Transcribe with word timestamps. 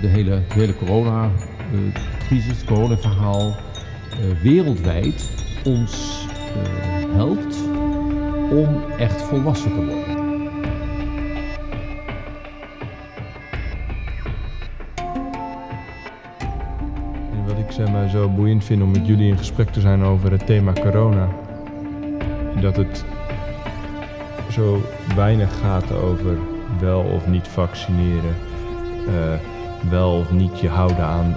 de 0.00 0.06
hele, 0.06 0.42
de 0.48 0.54
hele 0.54 0.76
corona-crisis, 0.76 2.46
het 2.46 2.64
coronaverhaal, 2.64 3.48
uh, 3.48 4.40
wereldwijd 4.42 5.30
ons 5.64 6.26
uh, 6.56 7.14
helpt 7.14 7.56
om 8.50 8.82
echt 8.98 9.22
volwassen 9.22 9.70
te 9.70 9.84
worden. 9.84 10.16
En 17.32 17.46
wat 17.46 17.58
ik 17.58 17.70
zeg 17.70 17.90
maar 17.90 18.08
zo 18.08 18.28
boeiend 18.28 18.64
vind 18.64 18.82
om 18.82 18.90
met 18.90 19.06
jullie 19.06 19.28
in 19.28 19.38
gesprek 19.38 19.68
te 19.68 19.80
zijn 19.80 20.02
over 20.02 20.30
het 20.30 20.46
thema 20.46 20.72
corona, 20.72 21.28
dat 22.60 22.76
het 22.76 23.04
zo 24.50 24.82
weinig 25.14 25.58
gaat 25.58 25.92
over 25.92 26.38
wel 26.80 27.00
of 27.00 27.26
niet 27.26 27.48
vaccineren, 27.48 28.34
wel 29.90 30.18
of 30.18 30.30
niet 30.30 30.60
je 30.60 30.68
houden 30.68 31.04
aan 31.04 31.36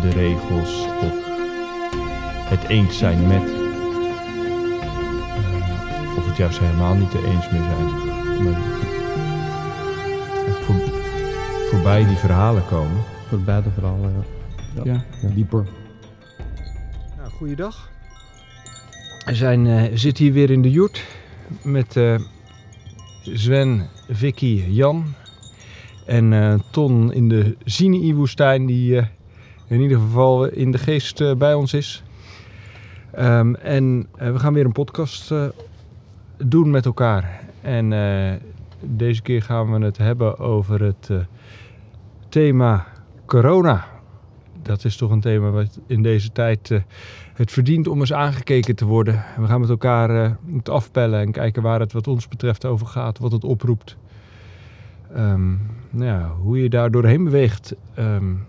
de 0.00 0.10
regels 0.10 0.86
of 1.00 1.12
het 2.48 2.68
eens 2.68 2.98
zijn 2.98 3.26
met. 3.26 3.42
Uh, 3.42 3.58
of 6.16 6.26
het 6.26 6.36
juist 6.36 6.58
helemaal 6.58 6.94
niet 6.94 7.12
er 7.12 7.24
eens 7.24 7.50
mee 7.50 7.62
zijn. 7.62 7.84
Maar 8.44 8.60
voor, 10.62 10.74
voorbij 11.70 12.04
die 12.06 12.16
verhalen 12.16 12.66
komen. 12.66 13.02
Voorbij 13.28 13.62
de 13.62 13.70
verhalen, 13.70 14.24
ja. 14.74 14.82
Ja, 14.84 15.04
ja. 15.22 15.28
dieper. 15.28 15.66
Nou, 17.16 17.30
goeiedag. 17.30 17.90
We 19.24 19.34
zijn, 19.34 19.66
uh, 19.66 19.82
zitten 19.94 20.24
hier 20.24 20.32
weer 20.32 20.50
in 20.50 20.62
de 20.62 20.70
joert 20.70 21.04
met 21.62 21.96
uh, 21.96 22.18
Sven, 23.22 23.88
Vicky, 24.08 24.64
Jan 24.68 25.14
en 26.10 26.32
uh, 26.32 26.54
Ton 26.70 27.12
in 27.12 27.28
de 27.28 27.56
Sinai-woestijn 27.64 28.66
die 28.66 28.94
uh, 28.94 29.04
in 29.66 29.80
ieder 29.80 29.98
geval 29.98 30.44
in 30.44 30.70
de 30.70 30.78
geest 30.78 31.20
uh, 31.20 31.34
bij 31.34 31.54
ons 31.54 31.74
is. 31.74 32.02
Um, 33.18 33.54
en 33.54 34.08
we 34.12 34.38
gaan 34.38 34.52
weer 34.52 34.64
een 34.64 34.72
podcast 34.72 35.34
doen 36.36 36.70
met 36.70 36.84
elkaar. 36.86 37.40
En 37.60 37.88
deze 38.80 39.22
keer 39.22 39.42
gaan 39.42 39.72
we 39.72 39.84
het 39.84 39.98
hebben 39.98 40.38
over 40.38 40.82
het 40.82 41.10
thema 42.28 42.86
corona. 43.26 43.86
Dat 44.62 44.84
is 44.84 44.96
toch 44.96 45.10
een 45.10 45.20
thema 45.20 45.50
wat 45.50 45.78
in 45.86 46.02
deze 46.02 46.32
tijd 46.32 46.82
het 47.34 47.50
verdient 47.50 47.88
om 47.88 48.00
eens 48.00 48.12
aangekeken 48.12 48.76
te 48.76 48.84
worden. 48.84 49.24
We 49.36 49.46
gaan 49.46 49.60
met 49.60 49.70
elkaar 49.70 50.36
het 50.54 50.68
afpellen 50.68 51.20
en 51.20 51.32
kijken 51.32 51.62
waar 51.62 51.80
het 51.80 51.92
wat 51.92 52.06
ons 52.06 52.28
betreft 52.28 52.64
over 52.64 52.86
gaat, 52.86 53.18
wat 53.18 53.32
het 53.32 53.44
oproept. 53.44 53.96
Um, 55.16 55.60
nou 55.90 56.20
ja, 56.20 56.34
hoe 56.34 56.62
je 56.62 56.68
daar 56.68 56.90
doorheen 56.90 57.24
beweegt 57.24 57.74
um, 57.98 58.46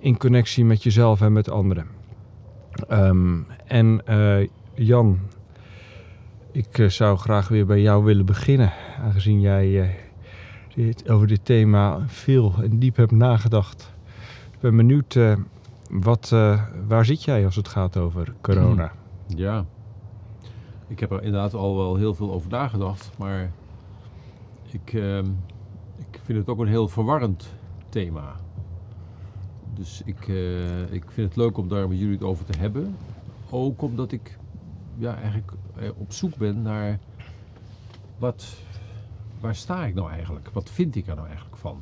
in 0.00 0.18
connectie 0.18 0.64
met 0.64 0.82
jezelf 0.82 1.20
en 1.20 1.32
met 1.32 1.50
anderen. 1.50 1.86
Um, 2.90 3.46
en 3.66 4.00
uh, 4.08 4.48
Jan, 4.74 5.18
ik 6.52 6.78
uh, 6.78 6.88
zou 6.88 7.18
graag 7.18 7.48
weer 7.48 7.66
bij 7.66 7.80
jou 7.80 8.04
willen 8.04 8.26
beginnen, 8.26 8.72
aangezien 9.00 9.40
jij 9.40 9.96
dit, 10.74 11.10
over 11.10 11.26
dit 11.26 11.44
thema 11.44 12.00
veel 12.06 12.54
en 12.62 12.78
diep 12.78 12.96
hebt 12.96 13.12
nagedacht. 13.12 13.94
Ik 14.52 14.60
ben 14.60 14.76
benieuwd 14.76 15.18
wat, 15.90 16.28
waar 16.86 17.04
zit 17.04 17.24
jij 17.24 17.44
als 17.44 17.56
het 17.56 17.68
gaat 17.68 17.96
over 17.96 18.34
corona? 18.40 18.92
Ja, 19.26 19.64
ik 20.86 21.00
heb 21.00 21.10
er 21.10 21.22
inderdaad 21.22 21.54
al 21.54 21.76
wel 21.76 21.96
heel 21.96 22.14
veel 22.14 22.32
over 22.32 22.50
nagedacht, 22.50 23.10
maar 23.18 23.50
ik, 24.70 24.92
ik 24.92 25.02
vind 26.28 26.40
het 26.40 26.48
ook 26.48 26.58
een 26.58 26.72
heel 26.72 26.88
verwarrend 26.88 27.54
thema. 27.88 28.36
Dus 29.74 30.02
ik, 30.04 30.28
uh, 30.28 30.92
ik 30.92 31.10
vind 31.10 31.28
het 31.28 31.36
leuk 31.36 31.58
om 31.58 31.68
daar 31.68 31.88
met 31.88 31.98
jullie 31.98 32.14
het 32.14 32.22
over 32.22 32.44
te 32.44 32.58
hebben. 32.58 32.96
Ook 33.50 33.82
omdat 33.82 34.12
ik 34.12 34.38
ja, 34.96 35.16
eigenlijk 35.16 35.52
op 35.96 36.12
zoek 36.12 36.36
ben 36.36 36.62
naar 36.62 36.98
wat, 38.18 38.56
waar 39.40 39.54
sta 39.54 39.86
ik 39.86 39.94
nou 39.94 40.10
eigenlijk? 40.10 40.50
Wat 40.52 40.70
vind 40.70 40.96
ik 40.96 41.06
er 41.06 41.14
nou 41.14 41.26
eigenlijk 41.26 41.56
van? 41.56 41.80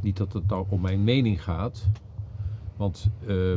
Niet 0.00 0.16
dat 0.16 0.32
het 0.32 0.46
nou 0.46 0.66
om 0.68 0.80
mijn 0.80 1.04
mening 1.04 1.42
gaat, 1.42 1.88
want 2.76 3.10
uh, 3.26 3.56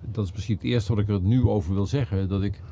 dat 0.00 0.24
is 0.24 0.32
misschien 0.32 0.54
het 0.54 0.64
eerste 0.64 0.94
wat 0.94 1.02
ik 1.02 1.08
er 1.08 1.20
nu 1.20 1.46
over 1.48 1.74
wil 1.74 1.86
zeggen. 1.86 2.28
Dat 2.28 2.42
ik 2.42 2.62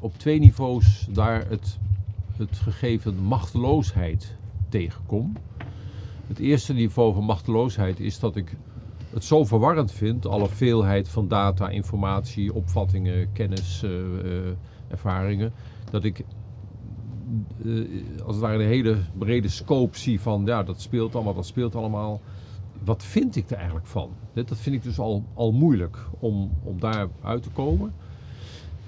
op 0.00 0.18
twee 0.18 0.38
niveaus 0.38 1.06
daar 1.10 1.48
het, 1.48 1.78
het 2.36 2.56
gegeven 2.56 3.16
machteloosheid 3.16 4.36
tegenkom. 4.74 5.32
Het 6.26 6.38
eerste 6.38 6.72
niveau 6.72 7.14
van 7.14 7.24
machteloosheid 7.24 8.00
is 8.00 8.18
dat 8.18 8.36
ik 8.36 8.56
het 9.10 9.24
zo 9.24 9.44
verwarrend 9.44 9.92
vind, 9.92 10.26
alle 10.26 10.48
veelheid 10.48 11.08
van 11.08 11.28
data, 11.28 11.68
informatie, 11.68 12.54
opvattingen, 12.54 13.32
kennis, 13.32 13.82
uh, 13.84 13.90
uh, 13.90 14.50
ervaringen, 14.88 15.52
dat 15.90 16.04
ik 16.04 16.24
uh, 17.62 17.86
als 18.24 18.34
het 18.34 18.44
ware 18.44 18.62
een 18.62 18.68
hele 18.68 18.96
brede 19.18 19.48
scope 19.48 19.98
zie 19.98 20.20
van 20.20 20.42
ja, 20.46 20.62
dat 20.62 20.80
speelt 20.80 21.14
allemaal, 21.14 21.34
dat 21.34 21.46
speelt 21.46 21.74
allemaal 21.74 22.20
wat 22.84 23.02
vind 23.04 23.36
ik 23.36 23.50
er 23.50 23.56
eigenlijk 23.56 23.86
van? 23.86 24.10
Dat 24.32 24.56
vind 24.56 24.76
ik 24.76 24.82
dus 24.82 24.98
al, 24.98 25.24
al 25.34 25.52
moeilijk 25.52 25.98
om, 26.18 26.50
om 26.62 26.80
daar 26.80 27.08
uit 27.22 27.42
te 27.42 27.50
komen. 27.50 27.92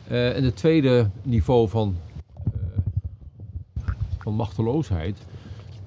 En 0.09 0.45
het 0.45 0.57
tweede 0.57 1.11
niveau 1.23 1.69
van, 1.69 1.97
van 4.19 4.35
machteloosheid 4.35 5.19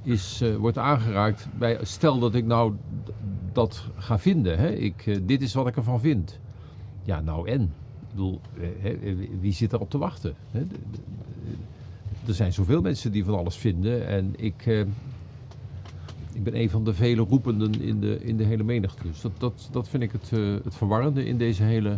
is, 0.04 0.42
uh, 0.42 0.56
wordt 0.56 0.78
aangeraakt 0.78 1.48
bij, 1.58 1.78
stel 1.82 2.20
dat 2.20 2.36
ik 2.36 2.46
nou 2.46 2.74
dat 3.52 3.86
ga 3.96 4.20
vinden. 4.20 4.58
Hè? 4.58 4.70
Ik, 4.70 5.28
dit 5.28 5.42
is 5.42 5.54
wat 5.54 5.68
ik 5.68 5.76
ervan 5.76 6.00
vind. 6.00 6.40
Ja, 7.04 7.22
nou 7.22 7.50
en? 7.50 7.62
Ik 7.62 8.16
bedoel, 8.16 8.42
wie 9.40 9.54
zit 9.54 9.74
erop 9.74 9.90
te 9.90 9.98
wachten? 9.98 10.36
Hè? 10.52 10.60
Er 12.28 12.34
zijn 12.34 12.54
zoveel 12.54 12.82
mensen 12.82 13.12
die 13.12 13.26
van 13.26 13.38
alles 13.38 13.56
vinden 13.56 14.08
en 14.08 14.34
ik 14.38 14.86
ik 16.40 16.46
ben 16.46 16.60
een 16.60 16.70
van 16.70 16.84
de 16.84 16.94
vele 16.94 17.22
roependen 17.22 17.82
in 17.82 18.00
de, 18.00 18.20
in 18.22 18.38
de 18.38 18.44
hele 18.44 18.64
menigte. 18.64 19.04
Dus 19.04 19.22
dat, 19.22 19.32
dat, 19.38 19.70
dat 19.72 19.90
vind 19.90 20.04
ik 20.04 20.12
het, 20.12 20.30
het 20.64 20.76
verwarrende 20.76 21.26
in 21.26 21.38
deze 21.38 21.64
hele, 21.64 21.98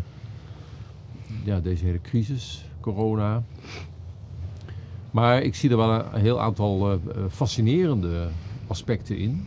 ja, 1.44 1.60
deze 1.60 1.86
hele 1.86 2.02
crisis, 2.02 2.66
corona. 2.80 3.44
Maar 5.12 5.42
ik 5.42 5.56
zie 5.56 5.70
er 5.70 5.78
wel 5.78 5.90
een 5.90 6.20
heel 6.20 6.42
aantal 6.42 6.92
uh, 6.92 6.98
fascinerende 7.30 8.28
aspecten 8.68 9.18
in. 9.18 9.46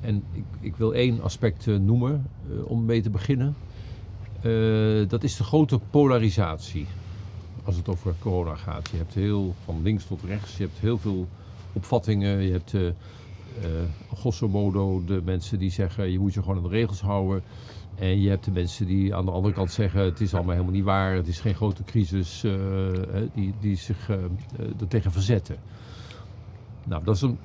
En 0.00 0.24
ik, 0.32 0.44
ik 0.60 0.76
wil 0.76 0.94
één 0.94 1.22
aspect 1.22 1.66
uh, 1.66 1.78
noemen 1.78 2.26
om 2.64 2.84
mee 2.84 3.02
te 3.02 3.10
beginnen. 3.10 3.56
dat 5.08 5.24
is 5.24 5.36
de 5.36 5.44
grote 5.44 5.78
polarisatie 5.90 6.86
als 7.68 7.76
het 7.76 7.88
over 7.88 8.14
corona 8.18 8.54
gaat. 8.54 8.88
Je 8.90 8.96
hebt 8.96 9.14
heel 9.14 9.54
van 9.64 9.82
links 9.82 10.04
tot 10.04 10.22
rechts, 10.22 10.56
je 10.56 10.62
hebt 10.62 10.78
heel 10.78 10.98
veel 10.98 11.28
opvattingen, 11.72 12.42
je 12.42 12.52
hebt 12.52 12.72
uh, 12.72 12.90
grosso 14.14 14.48
modo 14.48 15.04
de 15.04 15.22
mensen 15.24 15.58
die 15.58 15.70
zeggen 15.70 16.10
je 16.10 16.18
moet 16.18 16.34
je 16.34 16.40
gewoon 16.40 16.56
aan 16.56 16.62
de 16.62 16.68
regels 16.68 17.00
houden. 17.00 17.42
En 17.98 18.20
je 18.20 18.28
hebt 18.28 18.44
de 18.44 18.50
mensen 18.50 18.86
die 18.86 19.14
aan 19.14 19.24
de 19.24 19.30
andere 19.30 19.54
kant 19.54 19.70
zeggen 19.70 20.00
het 20.00 20.20
is 20.20 20.34
allemaal 20.34 20.52
helemaal 20.52 20.74
niet 20.74 20.84
waar, 20.84 21.14
het 21.14 21.28
is 21.28 21.40
geen 21.40 21.54
grote 21.54 21.84
crisis, 21.84 22.44
uh, 22.44 22.52
die, 23.34 23.54
die 23.60 23.76
zich 23.76 24.08
uh, 24.08 25.04
er 25.04 25.12
verzetten. 25.12 25.56
Nou, 26.84 27.04
dat 27.04 27.14
is 27.14 27.22
een, 27.22 27.38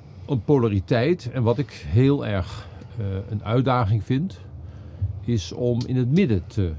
polariteit. 0.44 1.30
En 1.32 1.42
wat 1.42 1.58
ik 1.58 1.70
heel 1.70 2.26
erg 2.26 2.68
een 3.28 3.44
uitdaging 3.44 4.04
vind, 4.04 4.40
is 5.24 5.52
om 5.52 5.80
in 5.86 5.96
het 5.96 6.10
midden 6.10 6.46
te 6.46 6.72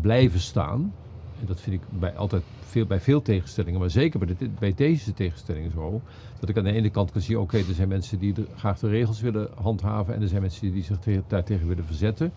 blijven 0.00 0.40
staan. 0.40 0.92
En 1.40 1.46
dat 1.46 1.60
vind 1.60 1.82
ik 1.82 1.98
bij, 1.98 2.16
altijd 2.16 2.42
veel, 2.60 2.86
bij 2.86 3.00
veel 3.00 3.22
tegenstellingen, 3.22 3.80
maar 3.80 3.90
zeker 3.90 4.18
bij, 4.18 4.34
de, 4.38 4.48
bij 4.58 4.74
deze 4.74 5.14
tegenstellingen 5.14 5.70
zo. 5.70 6.00
Dat 6.40 6.48
ik 6.48 6.56
aan 6.56 6.64
de 6.64 6.72
ene 6.72 6.90
kant 6.90 7.10
kan 7.10 7.20
zien, 7.20 7.38
oké, 7.38 7.56
er 7.56 7.74
zijn 7.74 7.88
mensen 7.88 8.18
die 8.18 8.34
graag 8.56 8.78
de 8.78 8.88
regels 8.88 9.20
willen 9.20 9.48
handhaven 9.54 10.14
en 10.14 10.22
er 10.22 10.28
zijn 10.28 10.40
mensen 10.40 10.72
die 10.72 10.82
zich 10.82 10.98
te, 10.98 11.22
daartegen 11.26 11.68
willen 11.68 11.84
verzetten. 11.84 12.32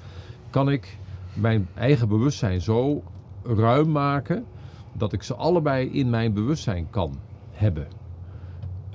Kan 0.50 0.72
ik 0.72 0.98
mijn 1.34 1.68
eigen 1.74 2.08
bewustzijn 2.08 2.62
zo 2.62 3.04
ruim 3.44 3.92
maken 3.92 4.46
dat 4.94 5.14
ik 5.14 5.24
ze 5.24 5.36
allebei 5.36 5.90
in 5.90 6.10
mijn 6.10 6.34
bewustzijn 6.34 6.88
kan 6.90 7.20
hebben. 7.52 7.88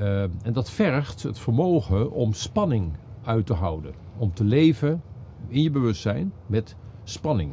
Uh, 0.00 0.23
en 0.23 0.52
dat 0.52 0.70
vergt 0.70 1.23
het 1.23 1.38
vermogen 1.38 2.11
om 2.11 2.32
spanning 2.32 2.93
uit 3.25 3.47
te 3.47 3.55
houden. 3.55 3.93
Om 4.17 4.32
te 4.35 4.44
leven 4.44 5.02
in 5.49 5.62
je 5.62 5.70
bewustzijn 5.70 6.32
met 6.47 6.76
spanning. 7.05 7.53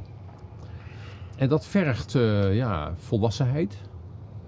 En 1.38 1.50
dat 1.50 1.65
vergt 1.65 2.15
uh, 2.15 2.55
ja, 2.55 2.93
volwassenheid 2.95 3.81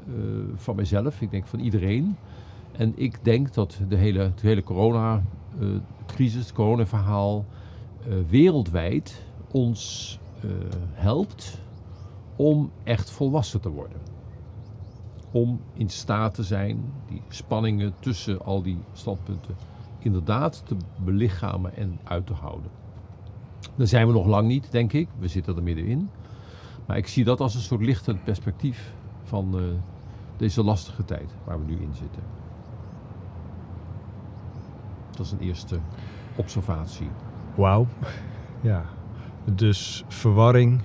uh, 0.08 0.16
van 0.56 0.76
mijzelf, 0.76 1.22
ik 1.22 1.32
denk 1.32 1.48
van 1.48 1.60
iedereen. 1.60 2.18
En 2.72 2.94
ik 2.96 3.24
denk 3.24 3.54
dat 3.54 3.80
de 3.88 3.96
hele, 3.96 4.32
de 4.42 4.48
hele 4.48 4.64
corona-crisis, 4.64 6.42
het 6.42 6.54
coronaverhaal, 6.54 7.46
wereldwijd 8.30 9.24
ons 9.52 10.20
helpt 10.92 11.58
om 12.36 12.72
echt 12.84 13.10
volwassen 13.10 13.62
te 13.62 13.70
worden. 13.70 14.02
Om 15.32 15.62
in 15.74 15.90
staat 15.90 16.34
te 16.34 16.44
zijn 16.44 17.04
die 17.06 17.22
spanningen 17.30 17.94
tussen 18.00 18.42
al 18.42 18.62
die 18.62 18.84
standpunten 18.94 19.56
inderdaad 20.00 20.66
te 20.66 20.78
belichamen 20.96 21.76
en 21.76 22.00
uit 22.04 22.26
te 22.26 22.34
houden. 22.34 22.72
Daar 23.76 23.88
zijn 23.88 24.08
we 24.08 24.14
nog 24.14 24.26
lang 24.26 24.48
niet, 24.48 24.72
denk 24.72 24.94
ik. 24.94 25.10
We 25.20 25.28
zitten 25.28 25.56
er 25.56 25.64
middenin. 25.64 26.10
Maar 26.88 26.98
ik 26.98 27.08
zie 27.08 27.24
dat 27.24 27.40
als 27.40 27.56
een 27.56 27.62
soort 27.62 27.82
lichtend 27.82 28.24
perspectief 28.24 28.94
van 29.24 29.60
eh, 29.60 29.64
deze 30.38 30.64
lastige 30.64 31.06
tijd 31.06 31.32
waar 31.44 31.60
we 31.60 31.66
nu 31.66 31.82
in 31.82 31.94
zitten. 31.94 32.24
Dat 35.12 35.26
is 35.26 35.32
een 35.32 35.40
eerste 35.40 35.80
observatie. 36.36 37.10
Wauw. 37.56 37.88
Ja. 38.62 38.99
Dus 39.56 40.04
verwarring. 40.08 40.82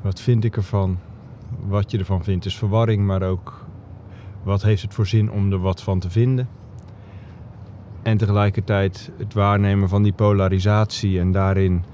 Wat 0.00 0.20
vind 0.20 0.44
ik 0.44 0.56
ervan? 0.56 0.98
Wat 1.66 1.90
je 1.90 1.98
ervan 1.98 2.24
vindt 2.24 2.44
is 2.44 2.56
verwarring, 2.56 3.06
maar 3.06 3.22
ook 3.22 3.66
wat 4.42 4.62
heeft 4.62 4.82
het 4.82 4.94
voor 4.94 5.06
zin 5.06 5.30
om 5.30 5.52
er 5.52 5.60
wat 5.60 5.82
van 5.82 5.98
te 5.98 6.10
vinden? 6.10 6.48
En 8.02 8.16
tegelijkertijd 8.16 9.10
het 9.16 9.34
waarnemen 9.34 9.88
van 9.88 10.02
die 10.02 10.12
polarisatie 10.12 11.20
en 11.20 11.32
daarin 11.32 11.84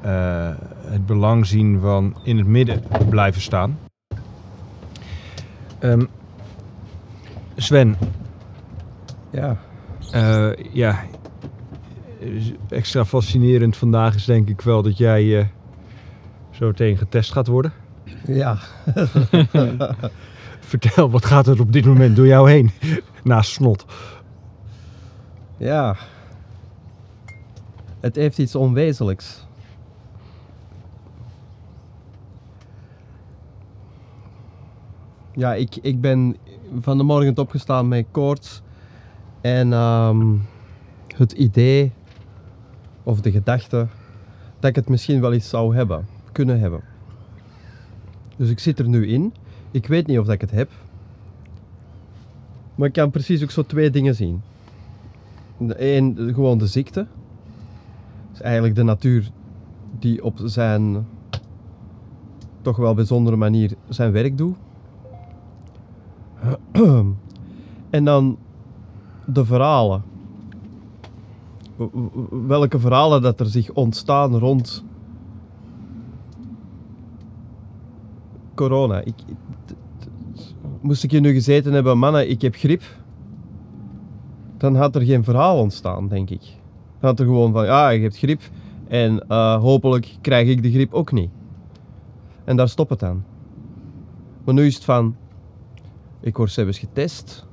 eh, 0.00 0.50
het 0.84 1.06
belang 1.06 1.46
zien 1.46 1.80
van 1.80 2.14
in 2.22 2.38
het 2.38 2.46
midden 2.46 2.82
blijven 3.08 3.40
staan. 3.40 3.78
Ehm, 5.78 6.04
Sven, 7.56 7.96
Ja, 9.30 9.56
eh, 10.10 10.50
ja, 10.72 11.04
extra 12.68 13.04
fascinerend 13.04 13.76
vandaag 13.76 14.14
is 14.14 14.24
denk 14.24 14.48
ik 14.48 14.60
wel 14.60 14.82
dat 14.82 14.96
jij 14.96 15.38
eh, 15.38 15.46
zo 16.50 16.66
meteen 16.66 16.96
getest 16.96 17.32
gaat 17.32 17.46
worden. 17.46 17.72
ja. 18.26 18.58
Vertel, 20.60 21.10
wat 21.10 21.24
gaat 21.24 21.46
er 21.46 21.60
op 21.60 21.72
dit 21.72 21.84
moment 21.84 22.16
door 22.16 22.26
jou 22.26 22.50
heen? 22.50 22.70
Naast 23.22 23.50
snot. 23.50 23.84
ja. 25.56 25.96
Het 28.00 28.16
heeft 28.16 28.38
iets 28.38 28.54
onwezenlijks. 28.54 29.46
Ja, 35.34 35.54
ik, 35.54 35.76
ik 35.76 36.00
ben 36.00 36.36
van 36.80 36.98
de 36.98 37.04
morgen 37.04 37.38
opgestaan 37.38 37.88
met 37.88 38.06
koorts. 38.10 38.62
En 39.40 39.72
ehm, 39.72 40.36
het 41.16 41.32
idee 41.32 41.92
of 43.10 43.20
de 43.20 43.30
gedachte 43.30 43.86
dat 44.58 44.70
ik 44.70 44.76
het 44.76 44.88
misschien 44.88 45.20
wel 45.20 45.32
eens 45.32 45.48
zou 45.48 45.74
hebben, 45.76 46.06
kunnen 46.32 46.60
hebben. 46.60 46.80
Dus 48.36 48.50
ik 48.50 48.58
zit 48.58 48.78
er 48.78 48.88
nu 48.88 49.06
in. 49.06 49.34
Ik 49.70 49.86
weet 49.86 50.06
niet 50.06 50.18
of 50.18 50.28
ik 50.28 50.40
het 50.40 50.50
heb. 50.50 50.70
Maar 52.74 52.86
ik 52.86 52.92
kan 52.92 53.10
precies 53.10 53.42
ook 53.42 53.50
zo 53.50 53.62
twee 53.62 53.90
dingen 53.90 54.14
zien. 54.14 54.42
Eén, 55.58 56.30
gewoon 56.34 56.58
de 56.58 56.66
ziekte. 56.66 57.06
Is 58.32 58.40
eigenlijk 58.40 58.74
de 58.74 58.82
natuur 58.82 59.30
die 59.98 60.24
op 60.24 60.40
zijn 60.44 61.06
toch 62.62 62.76
wel 62.76 62.94
bijzondere 62.94 63.36
manier 63.36 63.74
zijn 63.88 64.12
werk 64.12 64.38
doet. 64.38 64.56
En 67.90 68.04
dan 68.04 68.38
de 69.24 69.44
verhalen. 69.44 70.02
Welke 72.46 72.78
verhalen 72.78 73.22
dat 73.22 73.40
er 73.40 73.46
zich 73.46 73.70
ontstaan 73.70 74.38
rond 74.38 74.84
corona. 78.54 79.00
Ik, 79.04 79.14
moest 80.80 81.04
ik 81.04 81.10
hier 81.10 81.20
nu 81.20 81.32
gezeten 81.32 81.72
hebben, 81.72 81.98
mannen, 81.98 82.30
ik 82.30 82.42
heb 82.42 82.54
griep. 82.54 82.82
Dan 84.56 84.74
had 84.74 84.94
er 84.94 85.02
geen 85.02 85.24
verhaal 85.24 85.58
ontstaan, 85.58 86.08
denk 86.08 86.30
ik. 86.30 86.40
Dan 87.00 87.10
had 87.10 87.18
er 87.18 87.24
gewoon 87.24 87.52
van, 87.52 87.64
ja, 87.64 87.88
je 87.88 88.00
hebt 88.00 88.18
griep. 88.18 88.40
En 88.88 89.28
eh, 89.28 89.60
hopelijk 89.60 90.16
krijg 90.20 90.48
ik 90.48 90.62
de 90.62 90.70
griep 90.70 90.94
ook 90.94 91.12
niet. 91.12 91.30
En 92.44 92.56
daar 92.56 92.68
stopt 92.68 92.90
het 92.90 93.02
aan. 93.02 93.24
Maar 94.44 94.54
nu 94.54 94.66
is 94.66 94.74
het 94.74 94.84
van, 94.84 95.16
ik 96.20 96.36
word 96.36 96.50
zelfs 96.50 96.78
getest. 96.78 97.46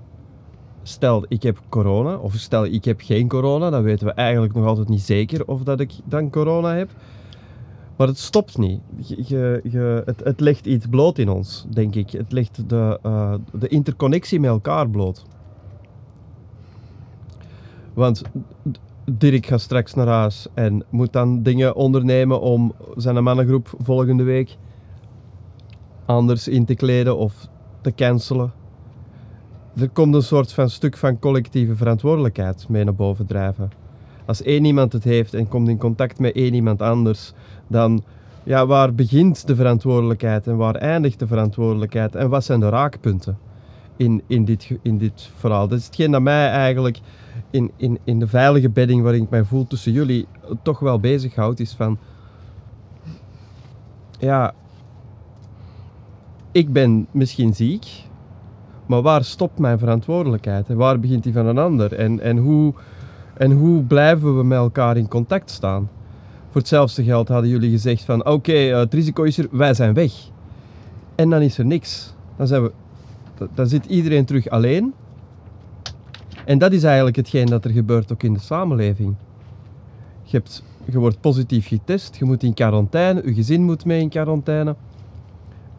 Stel, 0.88 1.26
ik 1.28 1.44
heb 1.44 1.60
corona, 1.70 2.16
of 2.16 2.34
stel, 2.34 2.66
ik 2.66 2.86
heb 2.86 3.02
geen 3.02 3.28
corona, 3.28 3.70
dan 3.70 3.84
weten 3.84 4.08
we 4.08 4.14
eigenlijk 4.14 4.54
nog 4.54 4.66
altijd 4.66 4.90
niet 4.90 5.02
zeker 5.02 5.48
of 5.48 5.64
dat 5.64 5.80
ik 5.80 5.92
dan 6.04 6.30
corona 6.30 6.76
heb. 6.76 6.90
Maar 7.96 8.08
het 8.08 8.18
stopt 8.18 8.58
niet. 8.58 8.82
Je, 8.98 9.62
je, 9.64 10.02
het, 10.06 10.24
het 10.24 10.40
legt 10.40 10.66
iets 10.66 10.86
bloot 10.90 11.18
in 11.18 11.30
ons, 11.30 11.66
denk 11.70 11.96
ik. 11.96 12.12
Het 12.12 12.32
legt 12.32 12.70
de, 12.70 13.00
eh, 13.02 13.34
de 13.52 13.68
interconnectie 13.68 14.40
met 14.40 14.50
elkaar 14.50 14.90
bloot. 14.90 15.26
Want 17.94 18.22
Dirk 19.12 19.46
gaat 19.46 19.62
straks 19.62 19.94
naar 19.94 20.08
huis 20.08 20.48
en 20.54 20.84
moet 20.90 21.14
dan 21.14 21.44
dingen 21.44 21.76
ondernemen 21.76 22.42
om 22.42 22.74
zijn 22.96 23.24
mannengroep 23.24 23.74
volgende 23.78 24.24
week 24.24 24.58
anders 26.06 26.48
in 26.48 26.66
te 26.66 26.76
kleden 26.76 27.18
of 27.18 27.48
te 27.82 27.94
cancelen. 27.94 28.54
Er 29.80 29.90
komt 29.90 30.16
een 30.16 30.22
soort 30.22 30.54
van 30.54 30.70
stuk 30.70 30.98
van 30.98 31.20
collectieve 31.20 31.76
verantwoordelijkheid 31.76 32.66
mee 32.70 32.84
naar 32.84 32.96
boven 32.96 33.26
drijven. 33.26 33.72
Als 34.26 34.42
één 34.42 34.66
iemand 34.66 34.94
het 34.94 35.04
heeft 35.04 35.34
en 35.34 35.48
komt 35.48 35.70
in 35.70 35.78
contact 35.78 36.20
met 36.20 36.36
één 36.36 36.54
iemand 36.54 36.82
anders, 36.82 37.34
dan 37.68 38.04
ja, 38.44 38.66
waar 38.66 38.94
begint 38.94 39.48
de 39.48 39.56
verantwoordelijkheid 39.56 40.48
en 40.48 40.58
waar 40.58 40.76
eindigt 40.76 41.20
de 41.20 41.28
verantwoordelijkheid 41.28 42.16
en 42.16 42.30
wat 42.30 42.44
zijn 42.44 42.60
de 42.60 42.70
raakpunten 42.70 43.38
in, 43.96 44.22
in, 44.28 44.46
dit, 44.46 44.72
in 44.82 44.98
dit 44.98 45.30
verhaal? 45.36 45.68
Dat 45.68 45.80
is 45.80 45.86
hetgeen 45.86 46.12
dat 46.12 46.22
mij 46.22 46.50
eigenlijk 46.50 47.00
in, 47.50 47.72
in, 47.76 48.00
in 48.04 48.20
de 48.20 48.28
veilige 48.28 48.70
bedding 48.70 49.02
waarin 49.02 49.24
ik 49.24 49.30
mij 49.30 49.44
voel 49.44 49.68
tussen 49.68 49.92
jullie 49.92 50.28
toch 50.62 50.80
wel 50.80 51.00
bezighoudt, 51.00 51.60
is 51.60 51.74
van 51.74 51.98
ja, 54.20 54.54
ik 56.52 56.74
ben 56.74 57.08
misschien 57.12 57.54
ziek, 57.54 58.06
maar 58.88 59.02
waar 59.02 59.24
stopt 59.24 59.60
mijn 59.60 59.80
verantwoordelijkheid 59.80 60.70
en 60.70 60.78
waar 60.78 61.00
begint 61.00 61.24
die 61.24 61.34
van 61.34 61.46
een 61.46 61.58
ander? 61.58 61.94
En, 61.94 62.20
en, 62.20 62.38
hoe, 62.38 62.74
en 63.38 63.52
hoe 63.52 63.84
blijven 63.84 64.38
we 64.38 64.44
met 64.44 64.58
elkaar 64.58 64.98
in 64.98 65.08
contact 65.08 65.50
staan? 65.52 65.90
Voor 66.50 66.62
hetzelfde 66.62 67.04
geld 67.04 67.28
hadden 67.28 67.50
jullie 67.50 67.72
gezegd 67.72 68.04
van 68.04 68.26
oké, 68.26 68.52
eh, 68.54 68.78
het 68.78 68.94
risico 68.94 69.24
is 69.24 69.38
er, 69.38 69.48
wij 69.52 69.74
zijn 69.74 69.94
weg. 69.94 70.12
En 71.16 71.30
dan 71.30 71.42
is 71.42 71.58
er 71.58 71.66
niks. 71.66 72.14
Dan, 72.36 72.48
zijn 72.48 72.64
we, 72.64 72.72
dan- 73.54 73.68
zit 73.68 73.86
iedereen 73.86 74.26
terug 74.26 74.50
alleen. 74.50 74.94
En 76.46 76.58
dat 76.58 76.72
is 76.72 76.84
eigenlijk 76.84 77.16
hetgeen 77.16 77.46
dat 77.46 77.66
er 77.66 77.72
gebeurt 77.72 78.12
ook 78.12 78.24
in 78.24 78.34
de 78.34 78.40
samenleving. 78.40 79.16
Je, 80.24 80.38
hebt, 80.38 80.64
je 80.86 81.00
wordt 81.00 81.22
positief 81.22 81.68
getest, 81.68 82.16
je 82.16 82.26
moet 82.26 82.44
in 82.44 82.54
quarantaine, 82.54 83.22
je 83.26 83.34
gezin 83.34 83.64
moet 83.64 83.86
mee 83.86 84.02
in 84.02 84.10
quarantaine. 84.10 84.76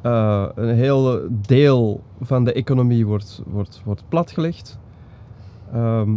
Eh, 0.01 0.47
een 0.55 0.75
heel 0.75 1.21
deel 1.31 2.03
van 2.21 2.45
de 2.45 2.53
economie 2.53 3.07
wordt, 3.07 3.43
wordt, 3.47 3.81
wordt 3.85 4.03
platgelegd. 4.09 4.79
Ehm, 5.73 6.17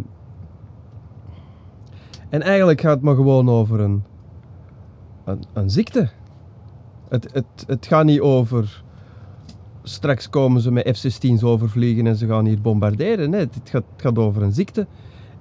en 2.30 2.42
eigenlijk 2.42 2.82
gaat 2.82 2.96
het 2.96 3.04
maar 3.04 3.16
gewoon 3.16 3.50
over 3.50 3.80
een, 3.80 4.04
een, 5.54 5.70
ziekte. 5.70 6.10
Het, 7.08 7.34
het, 7.34 7.46
het 7.68 7.86
gaat 7.86 8.06
niet 8.06 8.20
over 8.20 8.84
straks 9.84 10.30
komen 10.30 10.62
ze 10.62 10.72
met 10.72 10.98
F-16's 10.98 11.44
overvliegen 11.44 12.08
en 12.08 12.16
ze 12.16 12.28
gaan 12.28 12.46
hier 12.46 12.62
bombarderen. 12.62 13.30
Nee, 13.30 13.40
het 13.40 13.70
gaat, 13.70 13.84
het 13.92 14.02
gaat 14.02 14.18
over 14.18 14.42
een 14.42 14.54
ziekte. 14.54 14.88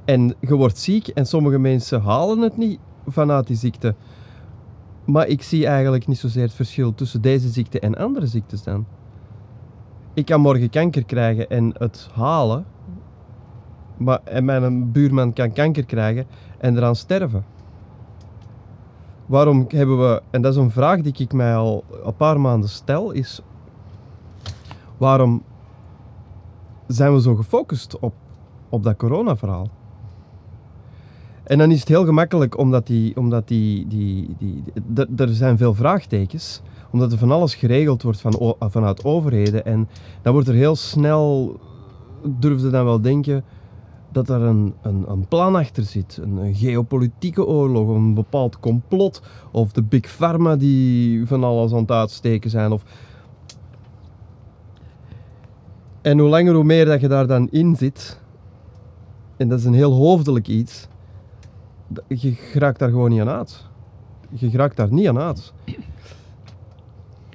En 0.04 0.34
je 0.40 0.54
wordt 0.54 0.78
ziek 0.78 1.08
en 1.08 1.26
sommige 1.26 1.58
mensen 1.58 2.00
halen 2.00 2.38
het 2.38 2.56
niet 2.56 2.78
vanuit 3.06 3.46
die 3.46 3.56
ziekte. 3.56 3.94
Maar 5.10 5.26
ik 5.26 5.42
zie 5.42 5.66
eigenlijk 5.66 6.06
niet 6.06 6.18
zozeer 6.18 6.42
het 6.42 6.52
verschil 6.52 6.94
tussen 6.94 7.20
deze 7.20 7.48
ziekte 7.48 7.80
en 7.80 7.96
andere 7.96 8.26
ziektes 8.26 8.62
dan. 8.62 8.86
Ik 10.14 10.24
kan 10.24 10.40
morgen 10.40 10.70
kanker 10.70 11.04
krijgen 11.04 11.50
en 11.50 11.74
het 11.78 12.08
halen. 12.12 12.66
Maar, 13.96 14.20
en 14.24 14.44
mijn 14.44 14.92
buurman 14.92 15.32
kan 15.32 15.52
kanker 15.52 15.84
krijgen 15.84 16.26
en 16.58 16.76
eraan 16.76 16.96
sterven. 16.96 17.44
Waarom 19.26 19.64
hebben 19.68 19.98
we, 19.98 20.22
en 20.30 20.42
dat 20.42 20.52
is 20.52 20.58
een 20.58 20.70
vraag 20.70 21.00
die 21.00 21.14
ik 21.16 21.32
mij 21.32 21.54
al 21.54 21.84
een 22.04 22.16
paar 22.16 22.40
maanden 22.40 22.68
stel, 22.68 23.10
is 23.10 23.40
waarom 24.96 25.42
zijn 26.86 27.14
we 27.14 27.20
zo 27.20 27.34
gefocust 27.34 27.98
op, 27.98 28.14
op 28.68 28.82
dat 28.82 28.96
corona-verhaal? 28.96 29.68
En 31.50 31.58
dan 31.58 31.70
is 31.70 31.80
het 31.80 31.88
heel 31.88 32.04
gemakkelijk 32.04 32.58
omdat 32.58 32.86
die, 32.86 33.16
omdat 33.16 33.48
die, 33.48 33.86
die, 33.86 34.36
die, 34.38 34.64
er 35.16 35.28
zijn 35.28 35.56
veel 35.56 35.74
vraagtekens, 35.74 36.60
omdat 36.90 37.12
er 37.12 37.18
van 37.18 37.30
alles 37.30 37.54
geregeld 37.54 38.02
wordt 38.02 38.20
van, 38.20 38.56
vanuit 38.58 39.04
overheden 39.04 39.64
en 39.64 39.88
dan 40.22 40.32
wordt 40.32 40.48
er 40.48 40.54
heel 40.54 40.76
snel, 40.76 41.56
durfde 42.22 42.70
dan 42.70 42.84
wel 42.84 43.00
denken, 43.00 43.44
dat 44.12 44.28
er 44.28 44.40
een, 44.40 44.74
een, 44.82 45.04
een 45.08 45.28
plan 45.28 45.56
achter 45.56 45.82
zit. 45.82 46.20
Een, 46.22 46.54
geopolitieke 46.54 47.46
oorlog, 47.46 47.88
of 47.88 47.96
een 47.96 48.14
bepaald 48.14 48.60
complot. 48.60 49.22
Of 49.50 49.72
de 49.72 49.82
Big 49.82 50.06
Pharma 50.06 50.56
die 50.56 51.26
van 51.26 51.44
alles 51.44 51.72
aan 51.72 51.80
het 51.80 51.90
uitsteken 51.90 52.50
zijn. 52.50 52.72
Of... 52.72 52.82
En 56.00 56.18
hoe 56.18 56.28
langer 56.28 56.54
hoe 56.54 56.64
meer 56.64 56.84
dat 56.84 57.00
je 57.00 57.08
daar 57.08 57.26
dan 57.26 57.48
in 57.50 57.76
zit, 57.76 58.20
en 59.36 59.48
dat 59.48 59.58
is 59.58 59.64
een 59.64 59.74
heel 59.74 59.92
hoofdelijk 59.92 60.48
iets, 60.48 60.88
je 62.06 62.32
geraakt 62.32 62.78
daar 62.78 62.88
gewoon 62.88 63.10
niet 63.10 63.20
aan 63.20 63.28
uit. 63.28 63.66
Je 64.30 64.50
geraakt 64.50 64.76
daar 64.76 64.92
niet 64.92 65.08
aan 65.08 65.18
uit. 65.18 65.52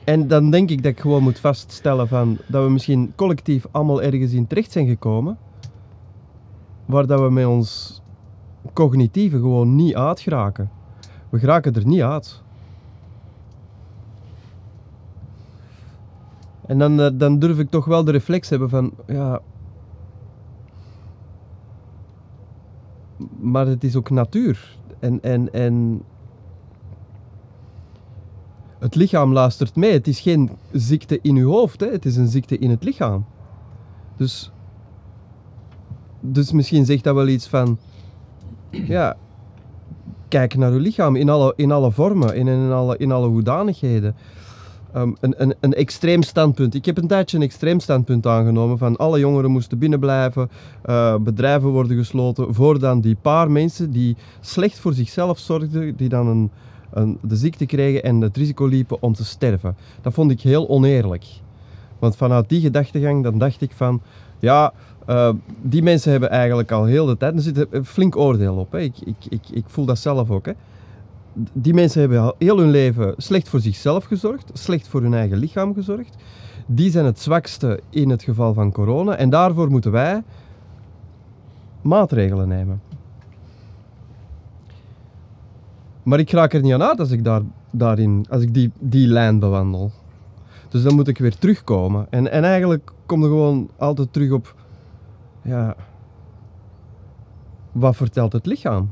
En 0.04 0.28
dan 0.28 0.52
denk 0.52 0.70
ik 0.70 0.84
dat 0.84 0.92
ik 0.92 1.00
gewoon 1.00 1.24
moet 1.24 1.40
vaststellen 1.40 2.08
van, 2.08 2.38
dat 2.48 2.64
we 2.64 2.70
misschien 2.70 3.14
collectief 3.16 3.66
allemaal 3.72 4.02
ergens 4.02 4.32
in 4.32 4.48
terecht 4.48 4.72
zijn 4.72 4.88
gekomen, 4.88 5.38
waar 6.86 7.08
dat 7.08 7.20
we 7.20 7.30
met 7.30 7.46
ons 7.46 8.02
cognitieve 8.74 9.38
gewoon 9.38 9.76
niet 9.76 9.96
uit 9.96 10.20
geraken. 10.20 10.70
We 11.30 11.40
geraken 11.40 11.74
er 11.74 11.86
niet 11.86 12.02
uit. 12.02 12.42
En 16.68 16.78
dan, 16.78 17.02
eh, 17.02 17.10
dan 17.14 17.40
durf 17.40 17.60
ik 17.60 17.70
toch 17.70 17.86
wel 17.86 18.04
de 18.04 18.12
reflex 18.12 18.50
hebben 18.50 18.70
van, 18.70 18.92
ja. 19.08 19.42
Maar 23.40 23.68
het 23.68 23.84
is 23.84 23.96
ook 23.96 24.10
natuur. 24.10 24.78
En, 25.00 25.22
en, 25.22 25.54
en 25.54 26.02
het 28.80 28.96
lichaam 28.96 29.34
luistert 29.34 29.76
mee. 29.76 29.92
Het 29.92 30.08
is 30.08 30.20
geen 30.20 30.50
ziekte 30.72 31.20
in 31.22 31.36
uw 31.36 31.50
hoofd, 31.50 31.80
hè. 31.80 31.88
het 31.88 32.06
is 32.06 32.16
een 32.16 32.28
ziekte 32.28 32.58
in 32.58 32.70
het 32.70 32.84
lichaam. 32.84 33.26
Dus, 34.18 34.52
dus 36.20 36.52
misschien 36.52 36.86
zegt 36.86 37.04
dat 37.04 37.16
wel 37.16 37.28
iets 37.28 37.48
van, 37.48 37.78
ja, 38.70 39.18
kijk 40.28 40.56
naar 40.56 40.72
uw 40.72 40.80
lichaam 40.80 41.16
in 41.16 41.30
alle, 41.30 41.54
in 41.56 41.72
alle 41.72 41.92
vormen, 41.92 42.36
in, 42.36 42.48
in, 42.48 42.72
alle, 42.72 42.98
in 42.98 43.12
alle 43.12 43.28
hoedanigheden. 43.28 44.16
Ehm, 44.96 45.12
een, 45.20 45.56
een, 45.60 45.74
extreem 45.74 46.24
standpunt. 46.24 46.76
Ik 46.76 46.86
heb 46.86 46.98
een 46.98 47.08
tijdje 47.08 47.38
een 47.38 47.44
extreem 47.44 47.80
standpunt 47.80 48.28
aangenomen 48.28 48.78
van 48.78 48.96
alle 48.96 49.20
jongeren 49.20 49.52
moesten 49.52 49.78
binnenblijven, 49.78 50.50
eh, 50.82 51.16
bedrijven 51.16 51.70
worden 51.70 51.98
gesloten, 51.98 52.54
voor 52.54 52.80
dan 52.80 53.02
die 53.02 53.18
paar 53.22 53.52
mensen 53.52 53.92
die 53.92 54.16
slecht 54.40 54.80
voor 54.80 54.94
zichzelf 54.94 55.40
zorgden, 55.40 55.96
die 55.96 56.10
dan 56.10 56.28
een, 56.28 56.52
een, 56.94 57.18
de 57.22 57.36
ziekte 57.36 57.66
kregen 57.66 58.04
en 58.04 58.22
het 58.22 58.38
risico 58.38 58.66
liepen 58.66 59.02
om 59.02 59.14
te 59.14 59.26
sterven. 59.26 59.76
Dat 60.02 60.14
vond 60.14 60.32
ik 60.32 60.42
heel 60.42 60.70
oneerlijk. 60.70 61.26
Want 62.00 62.16
vanuit 62.16 62.50
die 62.50 62.62
gedachtegang 62.62 63.24
dan 63.24 63.38
dacht 63.38 63.62
ik 63.62 63.72
van, 63.72 64.02
ja, 64.40 64.74
eh, 65.06 65.30
die 65.62 65.84
mensen 65.84 66.12
hebben 66.12 66.30
eigenlijk 66.30 66.72
al 66.72 66.86
heel 66.86 67.06
de 67.06 67.18
tijd, 67.18 67.36
er 67.36 67.42
zit 67.42 67.68
een 67.70 67.86
flink 67.86 68.16
oordeel 68.16 68.56
op, 68.56 68.72
hè. 68.72 68.80
Ik, 68.80 68.96
ik, 69.06 69.16
ik, 69.30 69.42
ik 69.52 69.64
voel 69.68 69.86
dat 69.86 70.00
zelf 70.00 70.30
ook. 70.30 70.46
Hè 70.46 70.54
die 71.54 71.74
mensen 71.74 72.00
hebben 72.00 72.34
heel 72.38 72.58
hun 72.58 72.70
leven 72.70 73.14
slecht 73.18 73.50
voor 73.50 73.60
zichzelf 73.60 74.06
gezorgd, 74.06 74.52
slecht 74.54 74.88
voor 74.88 75.02
hun 75.02 75.14
eigen 75.14 75.38
lichaam 75.38 75.74
gezorgd. 75.74 76.16
Die 76.66 76.92
zijn 76.92 77.06
het 77.06 77.20
zwakste 77.20 77.80
in 77.90 78.10
het 78.10 78.24
geval 78.24 78.54
van 78.54 78.72
corona 78.72 79.16
en 79.16 79.30
daarvoor 79.30 79.70
moeten 79.70 79.92
wij 79.92 80.24
maatregelen 81.82 82.48
nemen. 82.48 82.82
Maar 86.04 86.20
ik 86.20 86.32
raak 86.32 86.54
er 86.54 86.62
niet 86.62 86.74
aan 86.74 86.84
uit 86.84 87.00
als 87.00 87.12
ik, 87.12 87.24
daar, 87.24 87.42
daarin, 87.72 88.26
als 88.30 88.42
ik 88.42 88.54
die, 88.54 88.72
die 88.80 89.08
lijn 89.08 89.40
bewandel. 89.40 89.92
Dus 90.70 90.84
dan 90.84 90.96
moet 90.96 91.08
ik 91.08 91.18
weer 91.18 91.38
terugkomen. 91.38 92.08
En, 92.10 92.32
en 92.32 92.44
eigenlijk 92.44 92.92
kom 93.06 93.22
je 93.22 93.28
gewoon 93.28 93.70
altijd 93.78 94.14
terug 94.14 94.32
op, 94.32 94.56
ja, 95.42 95.76
wat 97.72 97.96
vertelt 97.96 98.34
het 98.34 98.46
lichaam? 98.46 98.92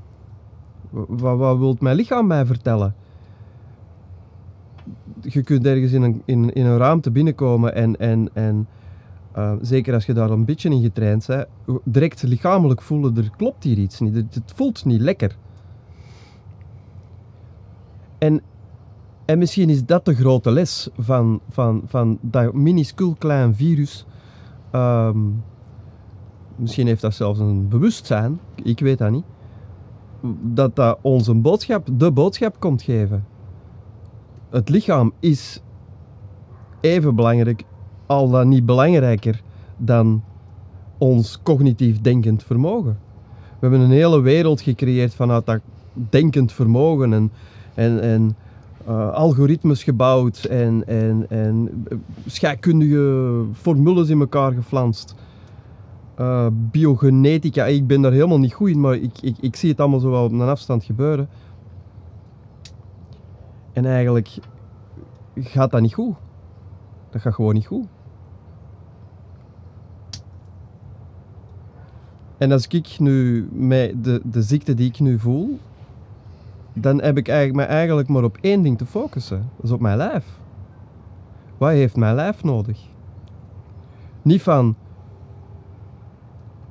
Wat, 0.93 1.37
wat 1.37 1.57
wil 1.57 1.75
mijn 1.79 1.95
lichaam 1.95 2.27
mij 2.27 2.45
vertellen? 2.45 2.95
Je 5.21 5.43
kunt 5.43 5.65
ergens 5.65 5.91
in 5.91 6.01
een, 6.01 6.21
in, 6.25 6.53
in 6.53 6.65
een 6.65 6.77
ruimte 6.77 7.11
binnenkomen 7.11 7.75
en, 7.75 7.99
en, 7.99 8.29
en 8.33 8.67
uh, 9.37 9.53
zeker 9.61 9.93
als 9.93 10.05
je 10.05 10.13
daar 10.13 10.29
een 10.29 10.45
beetje 10.45 10.69
in 10.69 10.81
getraind 10.81 11.25
bent, 11.27 11.47
direct 11.83 12.23
lichamelijk 12.23 12.81
voelen, 12.81 13.17
er 13.17 13.29
klopt 13.37 13.63
hier 13.63 13.77
iets 13.77 13.99
niet. 13.99 14.15
Het, 14.15 14.51
voelt 14.55 14.85
niet 14.85 15.01
lekker. 15.01 15.37
En, 18.17 18.41
en 19.25 19.37
misschien 19.37 19.69
is 19.69 19.85
dat 19.85 20.05
de 20.05 20.15
grote 20.15 20.51
les 20.51 20.89
van, 20.97 21.39
van, 21.49 21.81
van 21.85 22.17
dat 22.21 22.53
minuscuul 22.53 23.15
klein 23.17 23.55
virus. 23.55 24.05
Um, 24.71 25.43
misschien 26.55 26.87
heeft 26.87 27.01
dat 27.01 27.13
zelfs 27.13 27.39
een 27.39 27.67
bewustzijn, 27.67 28.39
ik 28.55 28.79
weet 28.79 28.97
dat 28.97 29.11
niet 29.11 29.25
dat 30.41 30.75
dat 30.75 30.97
ons 31.01 31.27
een 31.27 31.41
boodschap, 31.41 31.87
de 31.91 32.11
boodschap 32.11 32.59
komt 32.59 32.81
geven. 32.81 33.25
Het 34.49 34.69
lichaam 34.69 35.13
is 35.19 35.61
even 36.81 37.15
belangrijk, 37.15 37.63
al 38.05 38.29
dan 38.29 38.47
niet 38.47 38.65
belangrijker 38.65 39.41
dan 39.77 40.23
ons 40.97 41.39
cognitief 41.43 42.01
denkend 42.01 42.43
vermogen. 42.43 42.99
We 43.59 43.69
hebben 43.69 43.79
een 43.79 43.91
hele 43.91 44.21
wereld 44.21 44.61
gecreëerd 44.61 45.15
vanuit 45.15 45.45
dat 45.45 45.59
denkend 45.93 46.51
vermogen 46.51 47.13
en, 47.13 47.31
en, 47.73 48.01
en 48.01 48.35
uh, 48.87 49.13
algoritmes 49.13 49.83
gebouwd 49.83 50.43
en, 50.43 50.87
en, 50.87 51.25
en 51.29 51.85
scheikundige 52.25 53.43
formules 53.53 54.09
in 54.09 54.19
elkaar 54.19 54.51
geflanst. 54.51 55.15
Uh, 56.19 56.47
biogenetica, 56.51 57.65
ik 57.65 57.87
ben 57.87 58.01
daar 58.01 58.11
helemaal 58.11 58.39
niet 58.39 58.53
goed 58.53 58.69
in, 58.69 58.79
maar 58.79 58.95
ik, 58.95 59.21
ik, 59.21 59.37
ik 59.39 59.55
zie 59.55 59.69
het 59.69 59.79
allemaal 59.79 59.99
zo 59.99 60.09
wel 60.09 60.23
op 60.23 60.31
een 60.31 60.41
afstand 60.41 60.83
gebeuren. 60.83 61.29
En 63.73 63.85
eigenlijk 63.85 64.37
gaat 65.35 65.71
dat 65.71 65.81
niet 65.81 65.93
goed. 65.93 66.15
Dat 67.09 67.21
gaat 67.21 67.33
gewoon 67.33 67.53
niet 67.53 67.65
goed. 67.65 67.85
En 72.37 72.51
als 72.51 72.67
ik 72.67 72.99
nu 72.99 73.47
met 73.51 74.03
de, 74.03 74.21
de 74.23 74.41
ziekte 74.41 74.73
die 74.73 74.89
ik 74.89 74.99
nu 74.99 75.19
voel, 75.19 75.59
dan 76.73 77.01
heb 77.01 77.17
ik 77.17 77.27
eigenlijk, 77.27 77.69
me 77.69 77.75
eigenlijk 77.75 78.07
maar 78.07 78.23
op 78.23 78.37
één 78.41 78.61
ding 78.61 78.77
te 78.77 78.85
focussen. 78.85 79.49
Dat 79.55 79.65
is 79.65 79.71
op 79.71 79.79
mijn 79.79 79.97
lijf. 79.97 80.25
Wat 81.57 81.69
heeft 81.69 81.95
mijn 81.95 82.15
lijf 82.15 82.43
nodig? 82.43 82.79
Niet 84.21 84.41
van, 84.41 84.75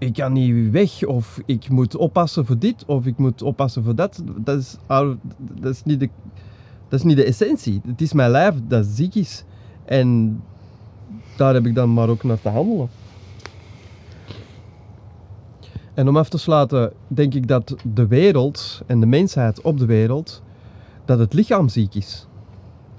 ik 0.03 0.13
kan 0.13 0.33
niet 0.33 0.71
weg 0.71 1.05
of 1.05 1.41
ik 1.47 1.69
moet 1.69 1.97
oppassen 1.97 2.47
voor 2.47 2.59
dit 2.59 2.85
of 2.87 3.07
ik 3.07 3.19
moet 3.19 3.43
oppassen 3.43 3.85
voor 3.85 3.95
dat. 3.95 4.23
Dat 4.37 4.59
is, 4.59 4.77
dat 5.61 5.73
is, 5.73 5.83
niet, 5.85 6.01
de, 6.01 6.09
dat 6.89 6.99
is 6.99 7.05
niet 7.05 7.17
de 7.17 7.25
essentie. 7.25 7.81
Het 7.87 8.01
is 8.01 8.13
mijn 8.13 8.31
lijf 8.31 8.55
dat 8.69 8.87
ziek 8.87 9.15
is. 9.15 9.45
En 9.85 10.41
daar 11.37 11.55
heb 11.55 11.67
ik 11.67 11.75
dan 11.75 11.93
maar 11.93 12.09
ook 12.09 12.23
naar 12.23 12.41
te 12.41 12.49
handelen. 12.49 12.89
En 15.95 16.09
om 16.09 16.17
af 16.17 16.29
te 16.29 16.39
sluiten, 16.39 16.93
denk 17.09 17.35
ik 17.35 17.49
dat 17.49 17.77
de 17.95 18.07
wereld 18.07 18.83
en 18.87 19.01
de 19.01 19.07
mensheid 19.07 19.61
op 19.61 19.79
de 19.79 19.87
wereld, 19.87 20.43
dat 21.05 21.19
het 21.19 21.33
lichaam 21.33 21.69
ziek 21.69 21.95
is. 21.95 22.27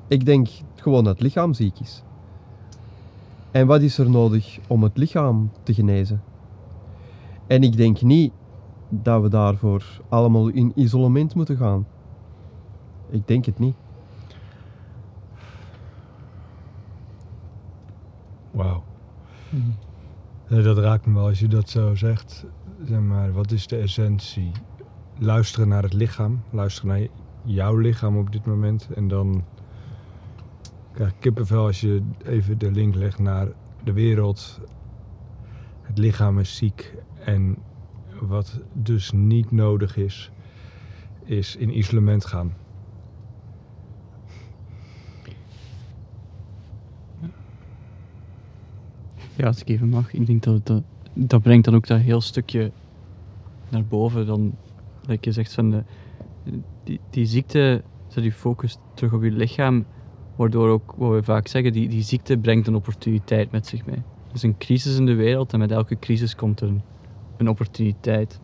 Ik 0.08 0.26
denk 0.26 0.48
gewoon 0.76 1.04
dat 1.04 1.14
het 1.14 1.24
lichaam 1.24 1.54
ziek 1.54 1.80
is. 1.80 2.04
En 3.52 3.68
wat 3.68 3.82
is 3.82 3.98
er 3.98 4.10
nodig 4.10 4.60
om 4.68 4.84
het 4.84 4.98
lichaam 4.98 5.52
te 5.64 5.74
genezen? 5.74 6.22
En 7.48 7.64
ik 7.64 7.78
denk 7.78 8.02
niet 8.02 8.34
dat 8.90 9.22
we 9.22 9.30
daarvoor 9.30 10.02
allemaal 10.10 10.48
in 10.48 10.72
isolement 10.76 11.36
moeten 11.36 11.58
gaan. 11.58 11.86
Ik 13.10 13.28
denk 13.28 13.46
het 13.46 13.60
niet. 13.60 13.76
Wauw. 18.52 18.84
Mm. 19.50 19.76
Dat 20.48 20.78
raakt 20.78 21.06
me 21.06 21.14
wel 21.14 21.28
als 21.28 21.40
je 21.40 21.48
dat 21.48 21.70
zo 21.70 21.96
zegt. 21.96 22.46
Zeg 22.84 23.00
maar, 23.00 23.34
wat 23.34 23.52
is 23.52 23.68
de 23.68 23.78
essentie? 23.78 24.52
Luisteren 25.20 25.68
naar 25.68 25.84
het 25.84 25.94
lichaam, 25.94 26.42
luisteren 26.50 26.90
naar 26.90 27.08
jouw 27.44 27.78
lichaam 27.78 28.18
op 28.18 28.32
dit 28.32 28.46
moment. 28.46 28.88
En 28.96 29.08
dan 29.08 29.44
krijg 30.92 31.10
ik 31.10 31.16
kippenvel 31.20 31.66
als 31.66 31.82
je 31.82 32.02
even 32.26 32.58
de 32.58 32.72
link 32.72 32.96
legt 32.96 33.20
naar 33.20 33.48
de 33.84 33.94
wereld. 33.94 34.60
Het 35.94 36.02
lichaam 36.02 36.40
is 36.40 36.56
ziek 36.56 36.94
en 37.26 37.56
wat 38.20 38.60
dus 38.72 39.12
niet 39.12 39.52
nodig 39.52 39.98
is, 39.98 40.32
is 41.24 41.56
in 41.56 41.78
isolement 41.78 42.26
gaan. 42.26 42.54
Ja, 49.36 49.48
als 49.48 49.62
ik 49.62 49.70
even 49.70 49.90
mag. 49.90 50.14
Ik 50.14 50.26
denk 50.26 50.44
dat 50.44 50.84
dat, 51.14 51.42
brengt 51.42 51.66
dan 51.66 51.76
ook 51.76 51.88
dat 51.88 52.00
heel 52.00 52.22
stukje 52.22 52.72
naar 53.70 53.86
boven. 53.86 54.26
Dan, 54.26 54.52
dat 55.02 55.26
je 55.26 55.32
zegt 55.32 55.54
van 55.54 55.70
de, 55.70 55.84
die, 56.84 57.00
die 57.10 57.26
ziekte 57.26 57.84
zet 58.08 58.24
je 58.24 58.32
focus 58.32 58.78
terug 58.94 59.14
op 59.14 59.24
je 59.24 59.32
lichaam. 59.32 59.86
Waardoor 60.36 60.70
ook, 60.70 60.94
wat 60.98 61.12
we 61.12 61.24
vaak 61.24 61.48
zeggen, 61.48 61.74
die, 61.74 61.90
die 61.90 62.04
ziekte 62.04 62.38
brengt 62.38 62.68
een 62.68 62.76
opportuniteit 62.76 63.52
met 63.52 63.68
zich 63.68 63.86
mee. 63.86 64.13
Is 64.34 64.44
een 64.44 64.58
crisis 64.58 64.98
in 64.98 65.06
de 65.06 65.14
wereld 65.14 65.54
en 65.54 65.60
met 65.60 65.72
elke 65.72 66.00
crisis 66.00 66.36
komt 66.36 66.62
er 66.62 66.68
een, 66.68 66.82
een 67.38 67.50
opportuniteit. 67.50 68.40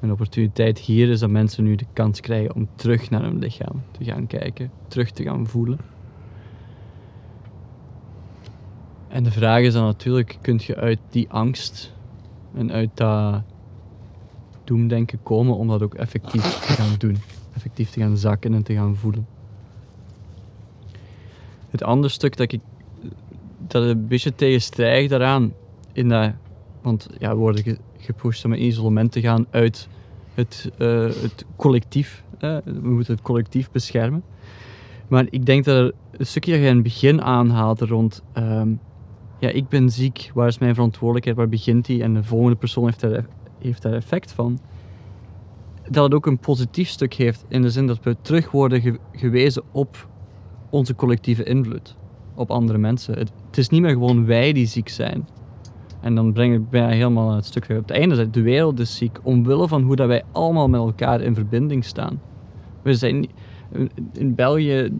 Een 0.00 0.10
opportuniteit 0.10 0.78
hier 0.78 1.08
is 1.08 1.20
dat 1.20 1.30
mensen 1.30 1.64
nu 1.64 1.74
de 1.74 1.86
kans 1.92 2.20
krijgen 2.20 2.54
om 2.54 2.68
terug 2.74 3.10
naar 3.10 3.22
hun 3.22 3.38
lichaam 3.38 3.82
te 3.90 4.04
gaan 4.04 4.26
kijken, 4.26 4.70
terug 4.88 5.10
te 5.10 5.22
gaan 5.22 5.46
voelen. 5.46 5.78
En 9.08 9.22
de 9.22 9.30
vraag 9.30 9.60
is 9.60 9.72
dan 9.72 9.84
natuurlijk, 9.84 10.38
kun 10.40 10.60
je 10.62 10.76
uit 10.76 10.98
die 11.10 11.30
angst 11.30 11.92
en 12.54 12.72
uit 12.72 12.90
dat 12.94 13.42
doemdenken 14.64 15.22
komen 15.22 15.56
om 15.56 15.68
dat 15.68 15.82
ook 15.82 15.94
effectief 15.94 16.42
te 16.42 16.72
gaan 16.72 16.94
doen. 16.98 17.16
Effectief 17.54 17.90
te 17.90 18.00
gaan 18.00 18.16
zakken 18.16 18.54
en 18.54 18.62
te 18.62 18.74
gaan 18.74 18.96
voelen. 18.96 19.26
Het 21.70 21.82
andere 21.82 22.12
stuk 22.12 22.36
dat 22.36 22.52
ik 22.52 22.60
dat 23.70 23.82
een 23.82 24.08
beetje 24.08 24.34
tegenstrijdig 24.34 25.10
daaraan, 25.10 25.54
in 25.92 26.08
dat, 26.08 26.32
want 26.82 27.06
ja, 27.18 27.30
we 27.30 27.36
worden 27.36 27.62
ge- 27.62 27.78
gepusht 27.98 28.44
om 28.44 28.52
in 28.52 28.64
isolement 28.64 29.12
te 29.12 29.20
gaan 29.20 29.46
uit 29.50 29.88
het, 30.34 30.70
eh, 30.78 31.04
het 31.04 31.44
collectief. 31.56 32.24
we 32.38 32.80
moeten 32.80 33.14
het 33.14 33.22
collectief 33.22 33.70
beschermen. 33.70 34.24
Maar 35.08 35.26
ik 35.30 35.44
denk 35.44 35.64
dat 35.64 35.76
er 35.76 35.94
een 36.10 36.26
stukje 36.26 36.52
dat 36.52 36.60
je 36.60 36.66
in 36.66 36.74
het 36.74 36.82
begin 36.82 37.22
aanhaalt 37.22 37.80
rond, 37.80 38.22
ehm, 38.32 38.74
ja, 39.38 39.48
ik 39.48 39.68
ben 39.68 39.90
ziek, 39.90 40.30
waar 40.34 40.48
is 40.48 40.58
mijn 40.58 40.74
verantwoordelijkheid, 40.74 41.36
waar 41.36 41.48
begint 41.48 41.86
die 41.86 42.02
en 42.02 42.14
de 42.14 42.24
volgende 42.24 42.56
persoon 42.56 42.84
heeft 42.84 43.00
daar, 43.00 43.26
heeft 43.58 43.82
daar 43.82 43.92
effect 43.92 44.32
van. 44.32 44.58
Dat 45.82 46.04
het 46.04 46.14
ook 46.14 46.26
een 46.26 46.38
positief 46.38 46.88
stuk 46.88 47.14
heeft 47.14 47.44
in 47.48 47.62
de 47.62 47.70
zin 47.70 47.86
dat 47.86 47.98
we 48.02 48.16
terug 48.22 48.50
worden 48.50 48.80
ge- 48.80 49.00
gewezen 49.12 49.62
op 49.70 50.10
onze 50.68 50.94
collectieve 50.94 51.44
invloed 51.44 51.99
op 52.40 52.50
andere 52.50 52.78
mensen. 52.78 53.18
Het, 53.18 53.32
het 53.46 53.58
is 53.58 53.68
niet 53.68 53.80
meer 53.80 53.90
gewoon 53.90 54.26
wij 54.26 54.52
die 54.52 54.66
ziek 54.66 54.88
zijn. 54.88 55.28
En 56.00 56.14
dan 56.14 56.32
breng 56.32 56.54
ik 56.54 56.70
bijna 56.70 56.88
helemaal 56.88 57.34
het 57.34 57.44
stuk 57.44 57.62
op 57.62 57.76
het 57.76 57.90
einde. 57.90 58.30
De 58.30 58.42
wereld 58.42 58.80
is 58.80 58.96
ziek 58.96 59.18
omwille 59.22 59.68
van 59.68 59.82
hoe 59.82 59.96
dat 59.96 60.06
wij 60.06 60.22
allemaal 60.32 60.68
met 60.68 60.80
elkaar 60.80 61.20
in 61.20 61.34
verbinding 61.34 61.84
staan. 61.84 62.20
We 62.82 62.94
zijn 62.94 63.28
in 64.12 64.34
België, 64.34 64.90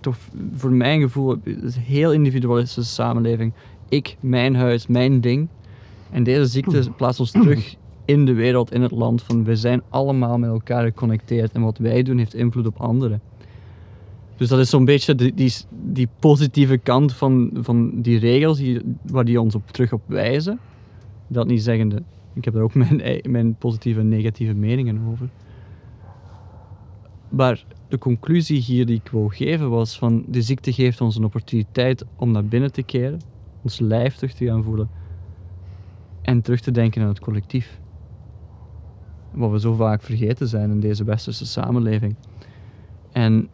toch 0.00 0.16
voor 0.52 0.72
mijn 0.72 1.00
gevoel, 1.00 1.36
is 1.44 1.76
een 1.76 1.82
heel 1.82 2.12
individualistische 2.12 2.92
samenleving. 2.92 3.52
Ik, 3.88 4.16
mijn 4.20 4.54
huis, 4.54 4.86
mijn 4.86 5.20
ding. 5.20 5.48
En 6.10 6.22
deze 6.22 6.46
ziekte 6.46 6.90
plaatst 6.96 7.20
ons 7.20 7.30
terug 7.30 7.74
in 8.04 8.24
de 8.24 8.32
wereld, 8.34 8.72
in 8.72 8.82
het 8.82 8.90
land. 8.90 9.22
Van 9.22 9.44
we 9.44 9.56
zijn 9.56 9.82
allemaal 9.88 10.38
met 10.38 10.50
elkaar 10.50 10.84
geconnecteerd. 10.84 11.52
En 11.52 11.62
wat 11.62 11.78
wij 11.78 12.02
doen 12.02 12.18
heeft 12.18 12.34
invloed 12.34 12.66
op 12.66 12.76
anderen. 12.80 13.20
Dus 14.40 14.48
dat 14.48 14.58
is 14.58 14.70
zo'n 14.70 14.84
beetje 14.84 15.14
die, 15.14 15.34
die, 15.34 15.52
die 15.70 16.08
positieve 16.18 16.78
kant 16.78 17.14
van, 17.14 17.50
van 17.54 18.00
die 18.00 18.18
regels 18.18 18.58
die, 18.58 18.80
waar 19.02 19.24
die 19.24 19.40
ons 19.40 19.54
op, 19.54 19.70
terug 19.70 19.92
op 19.92 20.02
wijzen. 20.06 20.58
Dat 21.26 21.46
niet 21.46 21.62
zeggende, 21.62 22.02
ik 22.32 22.44
heb 22.44 22.54
daar 22.54 22.62
ook 22.62 22.74
mijn, 22.84 23.20
mijn 23.28 23.54
positieve 23.54 24.00
en 24.00 24.08
negatieve 24.08 24.54
meningen 24.54 25.00
over. 25.10 25.28
Maar 27.28 27.64
de 27.88 27.98
conclusie 27.98 28.60
hier 28.60 28.86
die 28.86 29.00
ik 29.04 29.10
wou 29.10 29.34
geven 29.34 29.70
was 29.70 29.98
van 29.98 30.24
de 30.28 30.42
ziekte 30.42 30.72
geeft 30.72 31.00
ons 31.00 31.16
een 31.16 31.24
opportuniteit 31.24 32.04
om 32.16 32.30
naar 32.30 32.44
binnen 32.44 32.72
te 32.72 32.82
keren, 32.82 33.20
ons 33.62 33.78
lijf 33.78 34.14
terug 34.14 34.32
te 34.32 34.46
gaan 34.46 34.64
voelen 34.64 34.88
en 36.22 36.42
terug 36.42 36.60
te 36.60 36.70
denken 36.70 37.02
aan 37.02 37.08
het 37.08 37.20
collectief. 37.20 37.80
Wat 39.32 39.50
we 39.50 39.60
zo 39.60 39.74
vaak 39.74 40.02
vergeten 40.02 40.48
zijn 40.48 40.70
in 40.70 40.80
deze 40.80 41.04
westerse 41.04 41.46
samenleving. 41.46 42.14
En 43.12 43.48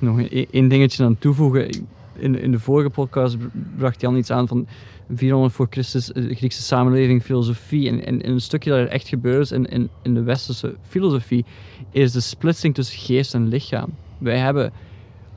nog 0.00 0.20
één 0.20 0.68
dingetje 0.68 1.04
aan 1.04 1.18
toevoegen. 1.18 1.86
In, 2.16 2.40
in 2.40 2.50
de 2.50 2.58
vorige 2.58 2.90
podcast 2.90 3.38
br- 3.38 3.46
bracht 3.76 4.00
Jan 4.00 4.16
iets 4.16 4.30
aan 4.30 4.48
van 4.48 4.66
400 5.14 5.54
voor 5.54 5.66
Christus, 5.70 6.12
eh, 6.12 6.36
Griekse 6.36 6.62
samenleving, 6.62 7.22
filosofie. 7.22 7.88
En, 7.88 8.06
en, 8.06 8.22
en 8.22 8.30
een 8.30 8.40
stukje 8.40 8.70
dat 8.70 8.78
er 8.78 8.88
echt 8.88 9.08
gebeurt 9.08 9.40
is 9.40 9.52
in, 9.52 9.66
in, 9.66 9.88
in 10.02 10.14
de 10.14 10.22
westerse 10.22 10.76
filosofie, 10.82 11.44
is 11.90 12.12
de 12.12 12.20
splitsing 12.20 12.74
tussen 12.74 12.98
geest 12.98 13.34
en 13.34 13.48
lichaam. 13.48 13.94
Wij 14.18 14.38
hebben 14.38 14.72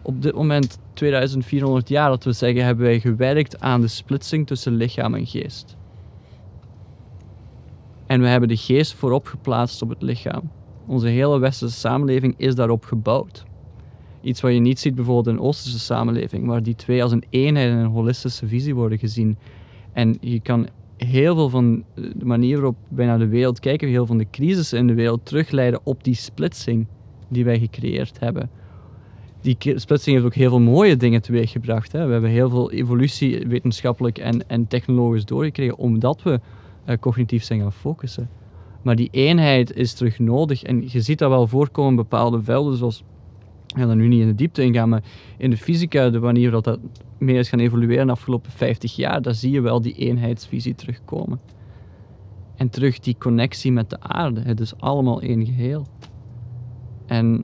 op 0.02 0.22
dit 0.22 0.36
moment, 0.36 0.80
2400 0.94 1.90
jaar, 1.90 2.10
dat 2.10 2.24
we 2.24 2.32
zeggen, 2.32 2.66
hebben 2.66 2.86
wij 2.86 3.00
gewerkt 3.00 3.60
aan 3.60 3.82
de 3.82 3.88
splitsing 3.88 4.48
tussen 4.48 4.76
lichaam 4.76 5.16
en 5.16 5.26
geest. 5.26 5.76
En 8.06 8.22
we 8.22 8.28
hebben 8.28 8.50
de 8.50 8.58
geest 8.58 8.94
voorop 8.94 9.26
geplaatst 9.28 9.82
op 9.82 9.90
het 9.90 10.02
lichaam. 10.02 10.52
Onze 10.86 11.08
hele 11.08 11.40
westerse 11.40 11.76
samenleving 11.76 12.34
is 12.38 12.56
daarop 12.56 12.86
gebouwd. 12.86 13.46
Iets 14.22 14.42
wat 14.42 14.54
je 14.54 14.60
niet 14.60 14.80
ziet 14.80 14.96
bijvoorbeeld 14.96 15.28
in 15.28 15.34
een 15.34 15.48
Oosterse 15.48 15.80
samenleving, 15.80 16.46
waar 16.48 16.64
die 16.64 16.76
twee 16.76 17.04
als 17.04 17.12
een 17.12 17.24
eenheid 17.30 17.70
en 17.70 17.78
een 17.78 17.92
holistische 17.92 18.48
visie 18.48 18.76
worden 18.76 19.00
gezien. 19.00 19.38
En 19.94 20.18
je 20.20 20.40
kan 20.40 20.68
heel 20.98 21.36
veel 21.36 21.50
van 21.50 21.84
de 21.96 22.26
manier 22.26 22.56
waarop 22.56 22.78
wij 22.88 23.06
naar 23.06 23.20
de 23.20 23.28
wereld 23.28 23.60
kijken, 23.60 23.88
heel 23.88 23.98
veel 23.98 24.06
van 24.06 24.18
de 24.18 24.30
crisissen 24.32 24.78
in 24.78 24.88
de 24.88 24.94
wereld 24.94 25.26
terugleiden 25.26 25.80
op 25.84 26.04
die 26.04 26.16
splitsing 26.16 26.88
die 27.30 27.46
wij 27.46 27.60
gecreëerd 27.60 28.20
hebben. 28.20 28.50
Die 29.42 29.58
splitsing 29.76 30.16
heeft 30.16 30.28
ook 30.28 30.36
heel 30.36 30.50
veel 30.50 30.60
mooie 30.60 30.98
dingen 30.98 31.22
teweeggebracht. 31.22 31.92
We 31.92 31.98
hebben 31.98 32.30
heel 32.30 32.50
veel 32.50 32.72
evolutie 32.72 33.48
wetenschappelijk 33.48 34.18
en, 34.18 34.48
en 34.48 34.68
technologisch 34.68 35.26
doorgekregen, 35.26 35.78
omdat 35.78 36.24
we 36.24 36.40
eh, 36.86 36.98
cognitief 36.98 37.44
zijn 37.44 37.60
gaan 37.60 37.74
focussen. 37.74 38.30
Maar 38.84 38.96
die 38.96 39.10
eenheid 39.12 39.76
is 39.76 39.94
terug 39.94 40.20
nodig. 40.20 40.64
En 40.64 40.84
je 40.88 41.02
ziet 41.02 41.20
dat 41.20 41.30
wel 41.30 41.48
voorkomen 41.48 41.90
in 41.90 41.96
bepaalde 41.96 42.44
velden, 42.44 42.78
zoals 42.78 43.04
ik 43.72 43.78
ga 43.78 43.86
daar 43.86 43.96
nu 43.96 44.08
niet 44.08 44.22
in 44.22 44.28
de 44.28 44.36
diepte 44.36 44.64
ingaan, 44.64 44.90
maar 44.90 45.04
in 45.38 45.50
de 45.50 45.58
fysica, 45.58 46.10
de 46.10 46.20
manier 46.20 46.52
dat 46.52 46.64
dat 46.64 46.80
meer 47.18 47.40
is 47.40 47.50
gaan 47.50 47.60
evolueren 47.60 48.06
de 48.06 48.12
afgelopen 48.12 48.52
50 48.52 48.96
jaar, 48.96 49.22
daar 49.22 49.34
zie 49.34 49.52
je 49.52 49.62
wel 49.62 49.82
die 49.82 49.94
eenheidsvisie 49.94 50.76
terugkomen. 50.76 51.40
En 52.56 52.70
terug 52.70 53.00
die 53.00 53.16
connectie 53.18 53.72
met 53.72 53.90
de 53.90 54.00
aarde. 54.00 54.42
Het 54.42 54.60
is 54.60 54.78
allemaal 54.80 55.22
één 55.22 55.46
geheel. 55.46 55.88
En 57.06 57.44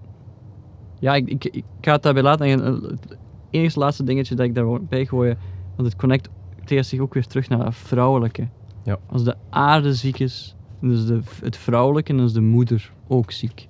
ja, 1.00 1.16
ik, 1.16 1.30
ik, 1.30 1.46
ik 1.46 1.64
ga 1.82 1.92
het 1.92 2.04
daarbij 2.04 2.24
laten. 2.24 2.46
En 2.46 2.60
het 2.64 3.18
enige 3.50 3.80
laatste 3.80 4.04
dingetje 4.04 4.36
dat 4.36 4.46
ik 4.46 4.56
daarbij 4.56 5.06
gooi, 5.06 5.36
want 5.76 5.88
het 5.88 5.98
connecteert 5.98 6.86
zich 6.86 7.00
ook 7.00 7.14
weer 7.14 7.28
terug 7.28 7.50
naar 7.50 7.66
het 7.66 7.76
vrouwelijke. 7.76 8.48
Ja. 8.84 9.00
Als 9.06 9.24
de 9.24 9.36
aarde 9.50 9.94
ziek 9.94 10.20
is, 10.20 10.56
dan 10.82 10.92
is 10.92 11.06
de, 11.06 11.20
het 11.42 11.58
vrouwelijke 11.58 12.16
dan 12.16 12.26
is 12.26 12.34
de 12.34 12.42
moeder 12.42 12.92
ook 13.08 13.32
ziek. 13.32 13.68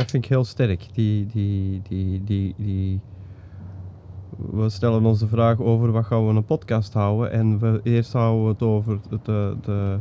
Dat 0.00 0.10
vind 0.10 0.24
ik 0.24 0.30
heel 0.30 0.44
sterk. 0.44 0.88
Die, 0.92 1.26
die, 1.26 1.82
die, 1.88 2.24
die, 2.24 2.54
die... 2.56 3.00
We 4.50 4.68
stellen 4.68 5.04
ons 5.04 5.18
de 5.18 5.26
vraag 5.26 5.60
over 5.60 5.92
wat 5.92 6.04
gaan 6.04 6.26
we 6.26 6.34
een 6.34 6.44
podcast 6.44 6.92
houden. 6.92 7.32
En 7.32 7.58
we, 7.58 7.80
eerst 7.82 8.12
houden 8.12 8.44
we 8.44 8.50
het 8.50 8.62
over 8.62 9.00
de, 9.08 9.18
de, 9.22 9.56
de, 9.62 9.98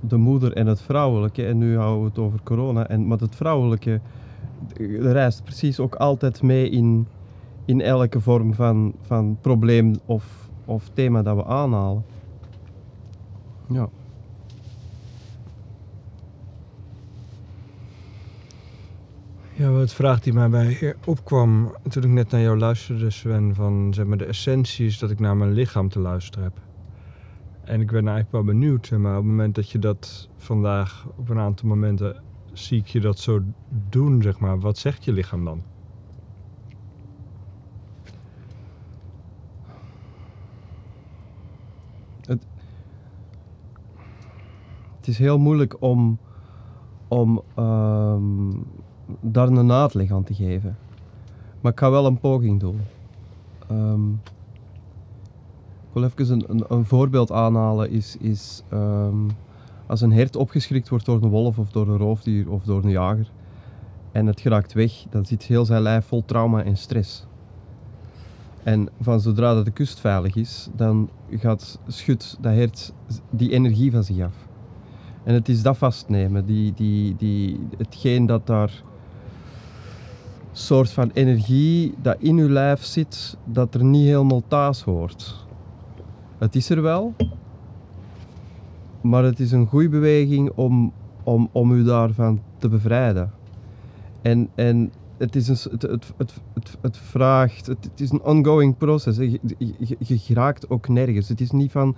de 0.00 0.16
moeder 0.16 0.52
en 0.52 0.66
het 0.66 0.80
vrouwelijke. 0.80 1.46
En 1.46 1.58
nu 1.58 1.76
houden 1.76 2.02
we 2.02 2.08
het 2.08 2.18
over 2.18 2.40
corona. 2.42 2.88
En, 2.88 3.06
maar 3.06 3.18
het 3.18 3.36
vrouwelijke 3.36 4.00
eh, 4.76 5.12
reist 5.12 5.44
precies 5.44 5.80
ook 5.80 5.94
altijd 5.94 6.42
mee 6.42 6.68
in, 6.68 7.06
in 7.64 7.80
elke 7.80 8.20
vorm 8.20 8.54
van, 8.54 8.94
van 9.00 9.38
probleem 9.40 9.94
of, 10.04 10.50
of 10.64 10.90
thema 10.92 11.22
dat 11.22 11.36
we 11.36 11.44
aanhalen. 11.44 12.04
Ja. 13.68 13.88
Ja, 19.58 19.70
wat 19.70 19.92
vraag 19.92 20.20
die 20.20 20.32
mij 20.32 20.48
bij 20.48 20.96
opkwam 21.04 21.76
toen 21.82 22.02
ik 22.02 22.10
net 22.10 22.30
naar 22.30 22.40
jou 22.40 22.58
luisterde, 22.58 23.10
Sven, 23.10 23.54
van 23.54 23.94
zeg 23.94 24.06
maar 24.06 24.16
de 24.16 24.24
essentie 24.24 24.86
is 24.86 24.98
dat 24.98 25.10
ik 25.10 25.18
naar 25.18 25.36
mijn 25.36 25.52
lichaam 25.52 25.88
te 25.88 25.98
luisteren 25.98 26.44
heb. 26.44 26.60
En 27.60 27.80
ik 27.80 27.86
ben 27.86 28.08
eigenlijk 28.08 28.30
wel 28.30 28.44
benieuwd, 28.44 28.90
maar 28.90 29.10
op 29.10 29.22
het 29.22 29.30
moment 29.30 29.54
dat 29.54 29.70
je 29.70 29.78
dat 29.78 30.28
vandaag 30.36 31.06
op 31.16 31.28
een 31.28 31.38
aantal 31.38 31.68
momenten 31.68 32.22
zie 32.52 32.78
ik 32.78 32.86
je 32.86 33.00
dat 33.00 33.18
zo 33.18 33.40
doen, 33.68 34.22
zeg 34.22 34.38
maar. 34.38 34.60
Wat 34.60 34.78
zegt 34.78 35.04
je 35.04 35.12
lichaam 35.12 35.44
dan? 35.44 35.64
Het 44.96 45.08
is 45.08 45.18
heel 45.18 45.38
moeilijk 45.38 45.82
om, 45.82 46.20
om 47.08 47.42
ehm, 47.54 48.50
daar 49.20 49.48
een 49.48 49.72
uitleg 49.72 50.10
aan 50.10 50.24
te 50.24 50.34
geven. 50.34 50.76
Maar 51.60 51.72
ik 51.72 51.78
ga 51.78 51.90
wel 51.90 52.06
een 52.06 52.18
poging 52.18 52.60
doen. 52.60 52.80
Ehm, 53.68 54.10
ik 54.12 55.92
wil 55.92 56.04
even 56.04 56.30
een, 56.30 56.44
een, 56.48 56.64
een 56.68 56.84
voorbeeld 56.84 57.32
aanhalen. 57.32 57.90
Is, 57.90 58.16
is 58.16 58.62
ehm, 58.68 59.28
als 59.86 60.00
een 60.00 60.12
hert 60.12 60.36
opgeschrikt 60.36 60.88
wordt 60.88 61.04
door 61.04 61.22
een 61.22 61.28
wolf 61.28 61.58
of 61.58 61.70
door 61.70 61.88
een 61.88 61.98
roofdier 61.98 62.50
of 62.50 62.64
door 62.64 62.84
een 62.84 62.90
jager 62.90 63.30
en 64.12 64.26
het 64.26 64.40
geraakt 64.40 64.72
weg, 64.72 64.92
dan 65.10 65.26
zit 65.26 65.42
heel 65.42 65.64
zijn 65.64 65.82
lijf 65.82 66.06
vol 66.06 66.24
trauma 66.24 66.62
en 66.62 66.76
stress. 66.76 67.26
En 68.62 68.88
van 69.00 69.20
zodra 69.20 69.54
dat 69.54 69.64
de 69.64 69.70
kust 69.70 70.00
veilig 70.00 70.36
is, 70.36 70.68
dan 70.76 71.10
gaat 71.30 71.78
schudt 71.86 72.36
dat 72.40 72.52
hert 72.52 72.92
die 73.30 73.52
energie 73.52 73.90
van 73.90 74.04
zich 74.04 74.24
af. 74.24 74.46
En 75.24 75.34
het 75.34 75.48
is 75.48 75.62
dat 75.62 75.76
vastnemen, 75.76 76.46
die, 76.46 76.74
die, 76.74 77.16
die, 77.16 77.60
hetgeen 77.76 78.26
dat 78.26 78.46
daar 78.46 78.82
soort 80.58 80.90
van 80.90 81.10
energie 81.14 81.94
dat 82.02 82.16
in 82.18 82.38
uw 82.38 82.48
lijf 82.48 82.84
zit, 82.84 83.36
dat 83.44 83.74
er 83.74 83.84
niet 83.84 84.06
helemaal 84.06 84.42
thuis 84.48 84.82
hoort. 84.82 85.46
Het 86.38 86.54
is 86.54 86.70
er 86.70 86.82
wel, 86.82 87.14
maar 89.00 89.24
het 89.24 89.40
is 89.40 89.52
een 89.52 89.66
goede 89.66 89.88
beweging 89.88 90.50
om, 90.54 90.92
om, 91.22 91.48
om 91.52 91.72
u 91.72 91.84
daarvan 91.84 92.40
te 92.58 92.68
bevrijden. 92.68 93.32
En, 94.22 94.48
en 94.54 94.92
het, 95.16 95.36
is 95.36 95.48
een, 95.48 95.70
het, 95.70 95.82
het, 95.82 96.12
het, 96.16 96.76
het, 96.80 96.96
vraagt, 96.96 97.66
het, 97.66 97.90
is 97.96 98.10
een 98.10 98.22
ongoing 98.22 98.76
proces. 98.76 99.16
Je, 99.16 99.40
je, 99.58 99.96
je, 99.98 100.18
geraakt 100.18 100.70
ook 100.70 100.88
nergens. 100.88 101.28
Het 101.28 101.40
is 101.40 101.50
niet 101.50 101.70
van, 101.70 101.96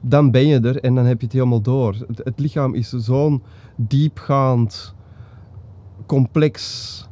dan 0.00 0.30
ben 0.30 0.46
je 0.46 0.60
er 0.60 0.80
en 0.80 0.94
dan 0.94 1.04
heb 1.04 1.20
je 1.20 1.26
het 1.26 1.34
helemaal 1.34 1.60
door. 1.60 1.96
Het 2.14 2.38
lichaam 2.38 2.74
is 2.74 2.88
zo'n 2.88 3.42
diepgaand, 3.76 4.94
complex 6.06 7.08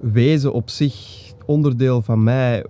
wezen 0.00 0.52
op 0.52 0.70
zich, 0.70 1.26
onderdeel 1.46 2.02
van 2.02 2.22
mij. 2.22 2.64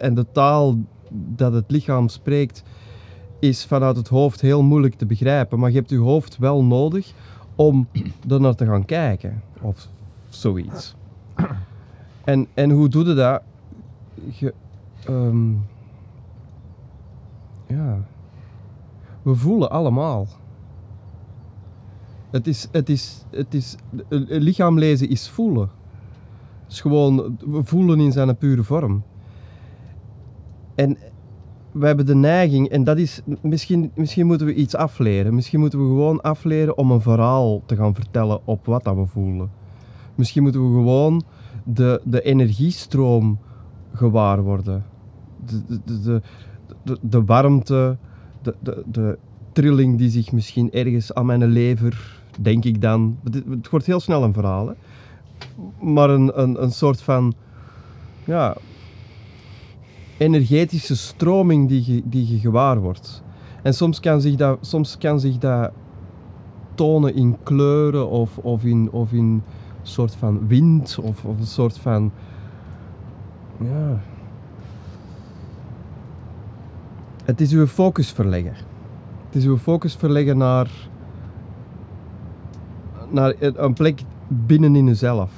En 0.00 0.14
de 0.14 0.26
taal 0.32 0.78
dat 1.10 1.52
het 1.52 1.70
lichaam 1.70 2.08
spreekt, 2.08 2.62
is 3.38 3.64
vanuit 3.64 3.96
het 3.96 4.08
hoofd 4.08 4.40
heel 4.40 4.62
moeilijk 4.62 4.94
te 4.94 5.06
begrijpen. 5.06 5.58
Maar 5.58 5.70
je 5.70 5.76
hebt 5.76 5.90
je 5.90 5.96
hoofd 5.96 6.38
wel 6.38 6.64
nodig 6.64 7.12
om 7.54 7.88
er 8.28 8.40
naar 8.40 8.54
te 8.54 8.66
gaan 8.66 8.84
kijken. 8.84 9.42
Of 9.60 9.88
zoiets. 10.28 10.94
En, 12.24 12.46
en 12.54 12.70
hoe 12.70 12.88
doe 12.88 13.04
je 13.04 13.14
dat? 13.14 13.42
Je, 14.38 14.54
ehm, 15.04 15.52
ja. 17.66 18.04
We 19.22 19.34
voelen 19.34 19.70
allemaal. 19.70 20.26
Het 22.30 22.46
is, 22.46 22.68
het 22.72 22.88
is, 22.88 23.24
het 23.30 23.54
is, 23.54 23.76
lichaam 24.28 24.78
lezen 24.78 25.08
is 25.08 25.28
voelen. 25.28 25.70
Is 26.68 26.80
gewoon, 26.80 27.38
voelen 27.62 28.00
in 28.00 28.12
zijn 28.12 28.36
pure 28.36 28.62
vorm. 28.62 29.02
En 30.74 30.98
we 31.72 31.86
hebben 31.86 32.06
de 32.06 32.14
neiging, 32.14 32.68
en 32.68 32.84
dat 32.84 32.98
is, 32.98 33.20
misschien, 33.40 33.90
misschien 33.94 34.26
moeten 34.26 34.46
we 34.46 34.54
iets 34.54 34.74
afleren. 34.74 35.34
Misschien 35.34 35.60
moeten 35.60 35.78
we 35.78 35.84
gewoon 35.84 36.20
afleren 36.20 36.78
om 36.78 36.90
een 36.90 37.00
verhaal 37.00 37.62
te 37.66 37.76
gaan 37.76 37.94
vertellen 37.94 38.40
op 38.44 38.66
wat 38.66 38.84
dat 38.84 38.96
we 38.96 39.06
voelen. 39.06 39.50
Misschien 40.14 40.42
moeten 40.42 40.68
we 40.68 40.76
gewoon 40.76 41.22
de, 41.64 42.00
de 42.04 42.22
energiestroom 42.22 43.38
gewaar 43.92 44.42
worden. 44.42 44.84
De, 45.46 45.62
de, 45.66 45.80
de, 45.84 46.00
de, 46.00 46.20
de, 46.82 46.98
de 47.00 47.24
warmte, 47.24 47.96
de, 48.42 48.54
de, 48.60 48.82
de 48.90 49.18
trilling 49.52 49.98
die 49.98 50.10
zich 50.10 50.32
misschien 50.32 50.72
ergens 50.72 51.14
aan 51.14 51.26
mijn 51.26 51.44
lever, 51.44 52.22
denk 52.40 52.64
ik 52.64 52.80
dan. 52.80 53.18
Het, 53.24 53.34
het 53.48 53.68
wordt 53.68 53.86
heel 53.86 54.00
snel 54.00 54.22
een 54.22 54.32
verhaal, 54.32 54.66
hè? 54.66 54.72
Maar 55.80 56.10
een, 56.10 56.40
een, 56.40 56.62
een 56.62 56.72
soort 56.72 57.02
van 57.02 57.34
ja, 58.24 58.56
energetische 60.18 60.96
stroming 60.96 61.68
die 61.68 61.94
je, 61.94 62.02
die 62.04 62.32
je 62.32 62.38
gewaar 62.38 62.80
wordt. 62.80 63.22
En 63.62 63.74
soms 63.74 64.00
kan 64.00 64.20
zich 64.20 64.34
dat, 64.34 64.58
soms 64.60 64.98
kan 64.98 65.20
zich 65.20 65.38
dat 65.38 65.70
tonen 66.74 67.14
in 67.14 67.36
kleuren 67.42 68.08
of, 68.08 68.38
of 68.38 68.64
in, 68.64 68.90
of 68.90 69.12
in 69.12 69.18
een 69.18 69.42
soort 69.82 70.14
van 70.14 70.46
wind 70.46 70.98
of, 71.02 71.24
of 71.24 71.38
een 71.38 71.46
soort 71.46 71.78
van. 71.78 72.12
Ja. 73.60 74.00
Het 77.24 77.40
is 77.40 77.52
uw 77.52 77.66
focus 77.66 78.10
verleggen. 78.10 78.54
Het 79.26 79.34
is 79.34 79.44
uw 79.44 79.58
focus 79.58 79.94
verleggen 79.94 80.36
naar, 80.36 80.70
naar 83.10 83.34
een 83.38 83.74
plek 83.74 84.00
binnenin 84.28 84.86
uzelf. 84.86 85.30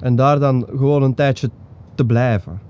En 0.00 0.16
daar 0.16 0.38
dan 0.38 0.66
gewoon 0.68 1.02
een 1.02 1.14
tijdje 1.14 1.50
te 1.94 2.04
blijven. 2.04 2.60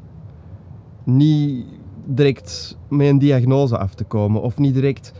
Niet 1.04 1.66
direct 2.04 2.78
met 2.88 3.08
een 3.08 3.18
diagnose 3.18 3.78
af 3.78 3.94
te 3.94 4.04
komen 4.04 4.42
of 4.42 4.58
niet 4.58 4.74
direct. 4.74 5.12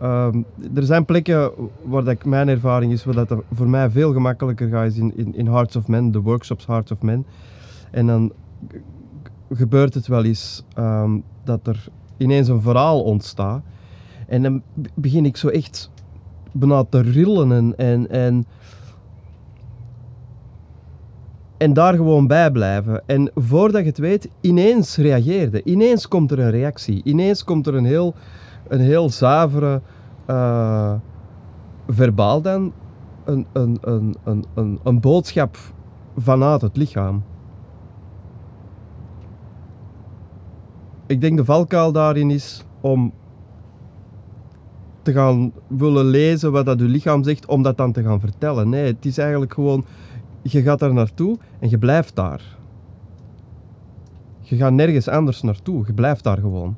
ehm, 0.00 0.42
er 0.74 0.82
zijn 0.82 1.04
plekken 1.04 1.50
waar 1.82 2.04
dat 2.04 2.24
mijn 2.24 2.48
ervaring 2.48 2.92
is, 2.92 3.04
waar 3.04 3.14
dat 3.14 3.34
voor 3.52 3.68
mij 3.68 3.90
veel 3.90 4.12
gemakkelijker 4.12 4.68
gaat, 4.68 4.86
is 4.86 4.96
in, 4.96 5.16
in, 5.16 5.34
in 5.34 5.46
Hearts 5.46 5.76
of 5.76 5.88
Men, 5.88 6.10
de 6.10 6.20
workshops 6.20 6.66
Hearts 6.66 6.90
of 6.90 7.02
Men. 7.02 7.26
En 7.90 8.06
dan 8.06 8.32
gebeurt 9.50 9.94
het 9.94 10.06
wel 10.06 10.24
eens 10.24 10.64
ehm, 10.74 11.18
dat 11.44 11.66
er 11.66 11.88
ineens 12.16 12.48
een 12.48 12.60
verhaal 12.60 13.02
ontstaat. 13.02 13.62
En 14.26 14.42
dan 14.42 14.62
begin 14.94 15.24
ik 15.24 15.36
zo 15.36 15.48
echt 15.48 15.90
bijna 16.52 16.84
te 16.84 17.00
rillen 17.00 17.52
en, 17.52 17.76
en, 17.76 18.10
en, 18.10 18.46
en 21.58 21.72
daar 21.72 21.94
gewoon 21.94 22.26
bij 22.26 22.50
blijven. 22.50 23.02
En 23.06 23.30
voordat 23.34 23.80
je 23.80 23.86
het 23.86 23.98
weet, 23.98 24.30
ineens 24.40 24.96
reageerde. 24.96 25.64
Ineens 25.64 26.08
komt 26.08 26.30
er 26.30 26.38
een 26.38 26.50
reactie. 26.50 27.00
Ineens 27.04 27.44
komt 27.44 27.66
er 27.66 27.74
een 27.74 27.84
heel, 27.84 28.14
een 28.68 28.80
heel 28.80 29.10
zuivere, 29.10 29.80
eh, 30.26 30.94
verbaal 31.88 32.42
dan, 32.42 32.72
een, 33.24 33.46
een, 33.52 33.78
een, 33.80 34.16
een, 34.24 34.44
een, 34.54 34.80
een 34.82 35.00
boodschap 35.00 35.56
vanuit 36.16 36.60
het 36.60 36.76
lichaam. 36.76 37.22
Ik 41.06 41.20
denk 41.20 41.36
de 41.36 41.44
valkuil 41.44 41.92
daarin 41.92 42.30
is 42.30 42.64
om 42.80 43.12
gaan 45.12 45.52
willen 45.66 46.04
lezen 46.04 46.52
wat 46.52 46.66
dat 46.66 46.78
je 46.78 46.84
lichaam 46.84 47.22
zegt, 47.22 47.46
om 47.46 47.62
dat 47.62 47.76
dan 47.76 47.92
te 47.92 48.02
gaan 48.02 48.20
vertellen. 48.20 48.68
Nee, 48.68 48.84
het 48.84 49.06
is 49.06 49.18
eigenlijk 49.18 49.54
gewoon, 49.54 49.84
je 50.42 50.62
gaat 50.62 50.78
daar 50.78 50.94
naartoe 50.94 51.38
en 51.58 51.70
je 51.70 51.78
blijft 51.78 52.16
daar. 52.16 52.58
Je 54.40 54.56
gaat 54.56 54.72
nergens 54.72 55.08
anders 55.08 55.42
naartoe, 55.42 55.86
je 55.86 55.92
blijft 55.92 56.24
daar 56.24 56.38
gewoon. 56.38 56.76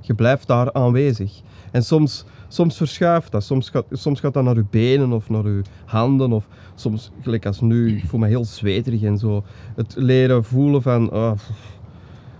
Je 0.00 0.14
blijft 0.14 0.46
daar 0.46 0.72
aanwezig. 0.72 1.40
En 1.70 1.82
soms, 1.84 2.24
soms 2.48 2.76
verschuift 2.76 3.32
dat, 3.32 3.44
soms 3.44 3.70
gaat, 3.70 3.84
soms 3.90 4.20
gaat 4.20 4.34
dat 4.34 4.44
naar 4.44 4.54
je 4.54 4.64
benen 4.70 5.12
of 5.12 5.28
naar 5.28 5.46
je 5.46 5.62
handen, 5.84 6.32
of 6.32 6.46
soms, 6.74 7.10
gelijk 7.20 7.46
als 7.46 7.60
nu, 7.60 7.96
ik 7.96 8.04
voel 8.06 8.20
me 8.20 8.26
heel 8.26 8.44
zweterig 8.44 9.02
en 9.02 9.18
zo. 9.18 9.44
Het 9.76 9.94
leren 9.96 10.44
voelen 10.44 10.82
van, 10.82 11.08
pff, 11.08 11.50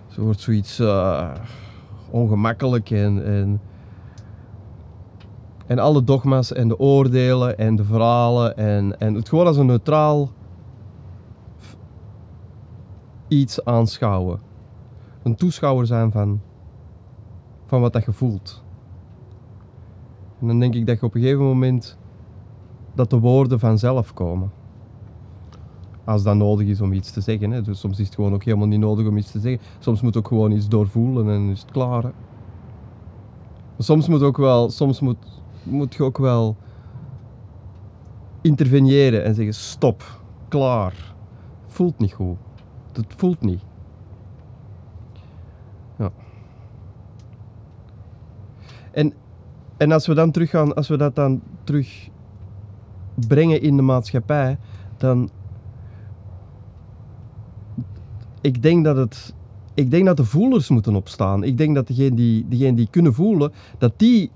zo 0.09 0.21
wordt 0.21 0.41
zoiets 0.41 0.79
eh, 0.79 1.31
ongemakkelijk 2.11 2.91
en, 2.91 3.25
en 3.25 3.61
en 5.71 5.79
alle 5.79 6.05
dogma's 6.05 6.53
en 6.53 6.69
de 6.69 6.79
oordelen 6.79 7.59
en 7.59 7.77
de 7.77 7.85
verhalen 7.85 8.57
en, 8.57 9.01
en 9.01 9.15
het 9.15 9.29
gewoon 9.29 9.47
als 9.47 9.57
een 9.57 9.67
neutraal 9.67 10.31
iets 13.29 13.65
aanschouwen. 13.65 14.41
Een 15.23 15.35
toeschouwer 15.35 15.87
zijn 15.87 16.13
van, 16.13 16.41
van 17.67 17.81
wat 17.81 17.93
dat 17.93 18.05
je 18.05 18.13
voelt. 18.13 18.63
En 20.41 20.47
dan 20.47 20.61
denk 20.61 20.75
ik 20.75 20.87
dat 20.87 21.01
je 21.01 21.07
op 21.07 21.15
een 21.15 21.21
gegeven 21.21 21.45
moment 21.45 21.99
dat 22.95 23.11
de 23.11 23.19
woorden 23.19 23.59
vanzelf 23.59 24.15
komen. 24.15 24.53
Als 26.05 26.23
dat 26.23 26.37
nodig 26.37 26.67
is 26.67 26.81
om 26.81 26.93
iets 26.93 27.11
te 27.11 27.21
zeggen. 27.21 27.51
Hè. 27.51 27.63
Dus 27.63 27.81
soms 27.81 27.99
is 27.99 28.07
het 28.07 28.15
gewoon 28.15 28.35
ook 28.35 28.45
helemaal 28.45 28.69
niet 28.69 28.81
nodig 28.81 29.07
om 29.07 29.17
iets 29.17 29.31
te 29.31 29.41
zeggen. 29.41 29.61
Soms 29.79 30.01
moet 30.01 30.17
ook 30.17 30.29
gewoon 30.29 30.53
iets 30.53 30.69
doorvoelen 30.69 31.29
en 31.29 31.49
is 31.49 31.61
het 31.61 31.71
klaar. 31.71 32.13
Soms 33.79 34.09
moet 34.09 34.23
ook 34.23 34.37
wel, 34.37 34.71
soms 34.71 35.01
moet, 35.01 35.40
moet 35.63 35.95
je 35.95 36.03
ook 36.03 36.19
wel 36.19 36.57
interveneren 38.41 39.25
en 39.25 39.35
zeggen 39.35 39.55
stop, 39.55 40.21
klaar. 40.49 41.15
Voelt 41.67 41.99
niet 41.99 42.13
goed. 42.13 42.37
Het 42.93 43.15
voelt 43.17 43.41
niet. 43.41 43.63
Ja. 45.99 46.11
En, 48.91 49.13
en 49.77 49.93
als 49.93 50.07
we 50.07 50.15
dan 50.15 50.31
teruggaan, 50.31 50.75
als 50.75 50.89
we 50.89 50.97
dat 50.97 51.15
dan 51.15 51.43
terug 51.65 52.09
brengen 53.29 53.63
in 53.63 53.77
de 53.77 53.83
maatschappij, 53.83 54.59
dan 54.97 55.31
ik 58.41 58.63
denk 58.63 58.85
dat 58.85 58.97
het 58.97 59.35
ik 59.75 59.91
denk 59.91 60.07
dat 60.07 60.17
de 60.17 60.25
voelers 60.25 60.69
moeten 60.69 60.95
opstaan. 60.95 61.45
Ik 61.45 61.59
denk 61.59 61.75
dat 61.75 61.87
degenen 61.87 62.15
die, 62.15 62.49
diegenen 62.49 62.75
die 62.75 62.89
kunnen 62.91 63.15
voelen, 63.15 63.53
dat 63.79 63.93
die 63.97 64.31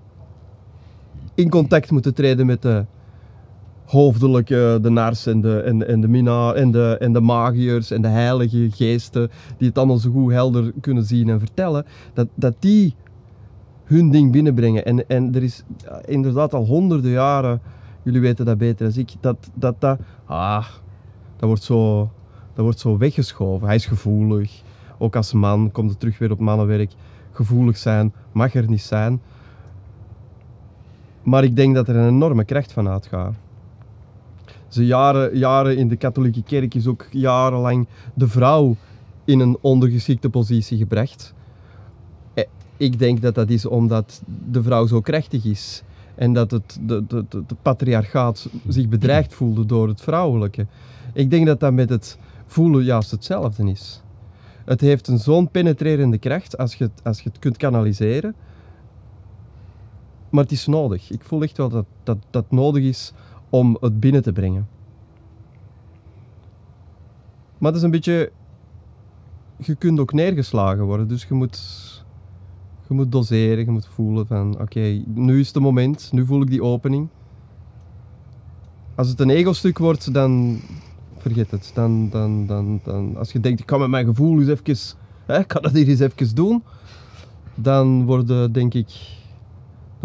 contact 1.49 1.90
moeten 1.90 2.14
treden 2.14 2.47
met 2.47 2.62
de 2.62 2.85
hoofdelijke, 3.85 4.79
de 4.83 4.90
nars 4.90 5.27
en 5.27 5.40
de, 5.40 5.61
en, 5.61 5.88
en 5.88 6.01
de 6.01 6.09
mina 6.09 6.53
en 6.53 6.70
de, 6.70 6.97
en 7.01 7.12
de 7.12 7.20
magiërs 7.20 7.90
en 7.90 8.03
de 8.03 8.09
heilige 8.09 8.70
geesten, 8.70 9.31
die 9.59 9.68
het 9.68 9.79
allemaal 9.79 9.97
zo 9.97 10.11
goed 10.11 10.33
helder 10.33 10.73
kunnen 10.81 11.05
zien 11.05 11.29
en 11.29 11.38
vertellen, 11.38 11.85
dat, 12.14 12.29
dat 12.35 12.55
die 12.59 12.94
hun 13.85 14.11
ding 14.11 14.33
binnenbrengen. 14.33 14.85
En, 14.85 15.09
en 15.09 15.35
er 15.35 15.42
is 15.42 15.62
inderdaad 16.05 16.55
al 16.55 16.64
honderden 16.64 17.11
jaren, 17.11 17.61
jullie 18.03 18.20
weten 18.20 18.44
dat 18.44 18.59
beter 18.59 18.88
dan 18.88 18.99
ik, 18.99 19.12
dat 19.20 19.51
dat, 19.55 19.75
dat, 19.79 19.99
ah, 20.25 20.66
dat, 21.37 21.49
wordt 21.49 21.62
zo, 21.62 22.11
dat 22.55 22.64
wordt 22.64 22.81
zo 22.81 22.99
weggeschoven. 22.99 23.66
Hij 23.66 23.77
is 23.77 23.87
gevoelig. 23.87 24.62
Ook 24.99 25.16
als 25.16 25.33
man 25.33 25.70
komt 25.73 25.90
het 25.90 26.01
terug 26.01 26.18
weer 26.18 26.31
op 26.31 26.38
mannenwerk. 26.38 26.92
Gevoelig 27.33 27.77
zijn 27.77 28.12
mag 28.33 28.55
er 28.55 28.68
niet 28.68 28.83
zijn. 28.83 29.20
Maar 31.24 31.44
ik 31.44 31.56
denk 31.56 31.74
dat 31.74 31.88
er 31.88 31.96
een 31.96 32.08
enorme 32.08 32.44
kracht 32.44 32.72
van 32.72 32.88
uitgaat. 32.88 33.34
Ze 34.68 34.87
jaren, 34.87 35.38
jaren 35.38 35.76
in 35.76 35.88
de 35.88 35.96
katholieke 35.96 36.42
kerk 36.42 36.74
is 36.74 36.87
ook 36.87 37.06
jarenlang 37.10 37.87
de 38.14 38.28
vrouw 38.28 38.76
in 39.24 39.40
een 39.40 39.58
ondergeschikte 39.60 40.30
positie 40.30 40.78
gebracht. 40.78 41.34
Eh, 42.34 42.44
Ik 42.76 42.98
denk 42.98 43.22
dat 43.22 43.34
dat 43.34 43.50
is 43.50 43.66
omdat 43.66 44.22
de 44.50 44.62
vrouw 44.62 44.87
zo 44.87 45.00
krachtig 45.00 45.44
is. 45.44 45.82
En 46.14 46.32
dat 46.32 46.50
het 46.50 46.78
de, 46.80 47.06
de, 47.06 47.44
patriarchaat 47.62 48.48
zich 48.68 48.88
bedreigd 48.88 49.34
voelde 49.34 49.66
door 49.66 49.88
het 49.88 50.00
vrouwelijke. 50.00 50.66
Ik 51.12 51.30
denk 51.30 51.46
dat 51.46 51.60
dat 51.60 51.72
met 51.72 51.88
het 51.88 52.18
voelen 52.46 52.84
juist 52.84 53.10
hetzelfde 53.10 53.70
is. 53.70 54.02
Het 54.64 54.80
heeft 54.80 55.08
een 55.08 55.18
zo'n 55.18 55.50
penetrerende 55.50 56.18
kracht 56.18 56.58
als 56.58 56.74
je, 56.74 56.90
als 57.02 57.20
je 57.20 57.28
het 57.28 57.38
kunt 57.38 57.56
kanaliseren. 57.56 58.34
Maar 60.35 60.42
het 60.42 60.53
is 60.53 60.66
nodig. 60.66 61.11
Ik 61.11 61.25
voel 61.25 61.42
echt 61.42 61.57
wel 61.57 61.68
dat 61.68 61.87
dat, 62.03 62.18
dat 62.31 62.51
nodig 62.51 62.83
is 62.83 63.12
om 63.51 63.77
het 63.81 64.01
binnen 64.01 64.23
te 64.23 64.33
brengen. 64.33 64.68
Maar 67.59 67.70
het 67.70 67.77
is 67.77 67.83
een 67.83 67.90
beetje. 67.90 68.33
Je 69.57 69.75
kunt 69.75 70.01
ook 70.01 70.12
neergeslagen 70.12 70.85
worden, 70.85 71.09
dus 71.09 71.25
je 71.25 71.35
moet, 71.35 71.59
je 72.88 72.94
moet 72.94 73.12
doseren, 73.12 73.64
je 73.64 73.70
moet 73.70 73.87
voelen 73.87 74.27
van 74.27 74.61
oké, 74.61 75.03
nu 75.07 75.40
is 75.40 75.47
het 75.47 75.62
moment, 75.62 76.12
nu 76.12 76.27
voel 76.27 76.42
ik 76.42 76.51
die 76.51 76.62
opening. 76.62 77.09
Als 78.94 79.09
het 79.09 79.20
een 79.20 79.31
ego-stuk 79.31 79.79
wordt, 79.79 80.14
dan 80.14 80.61
vergeet 81.16 81.51
het. 81.51 81.70
Dan, 81.75 82.11
dan, 82.11 82.47
dan, 82.47 82.81
dan, 82.85 83.16
als 83.16 83.33
je 83.33 83.40
denkt, 83.40 83.61
ik 83.61 83.66
kan 83.66 83.81
met 83.81 83.88
mijn 83.88 84.07
gevoel 84.07 84.40
eens 84.40 84.49
even, 84.49 84.99
hè, 85.27 85.44
kan 85.44 85.62
dat 85.62 85.73
hier 85.73 85.88
eens 85.88 86.01
even 86.01 86.35
doen, 86.35 86.62
dan 87.55 88.05
worden, 88.05 88.53
denk 88.53 88.75
ik, 88.75 89.23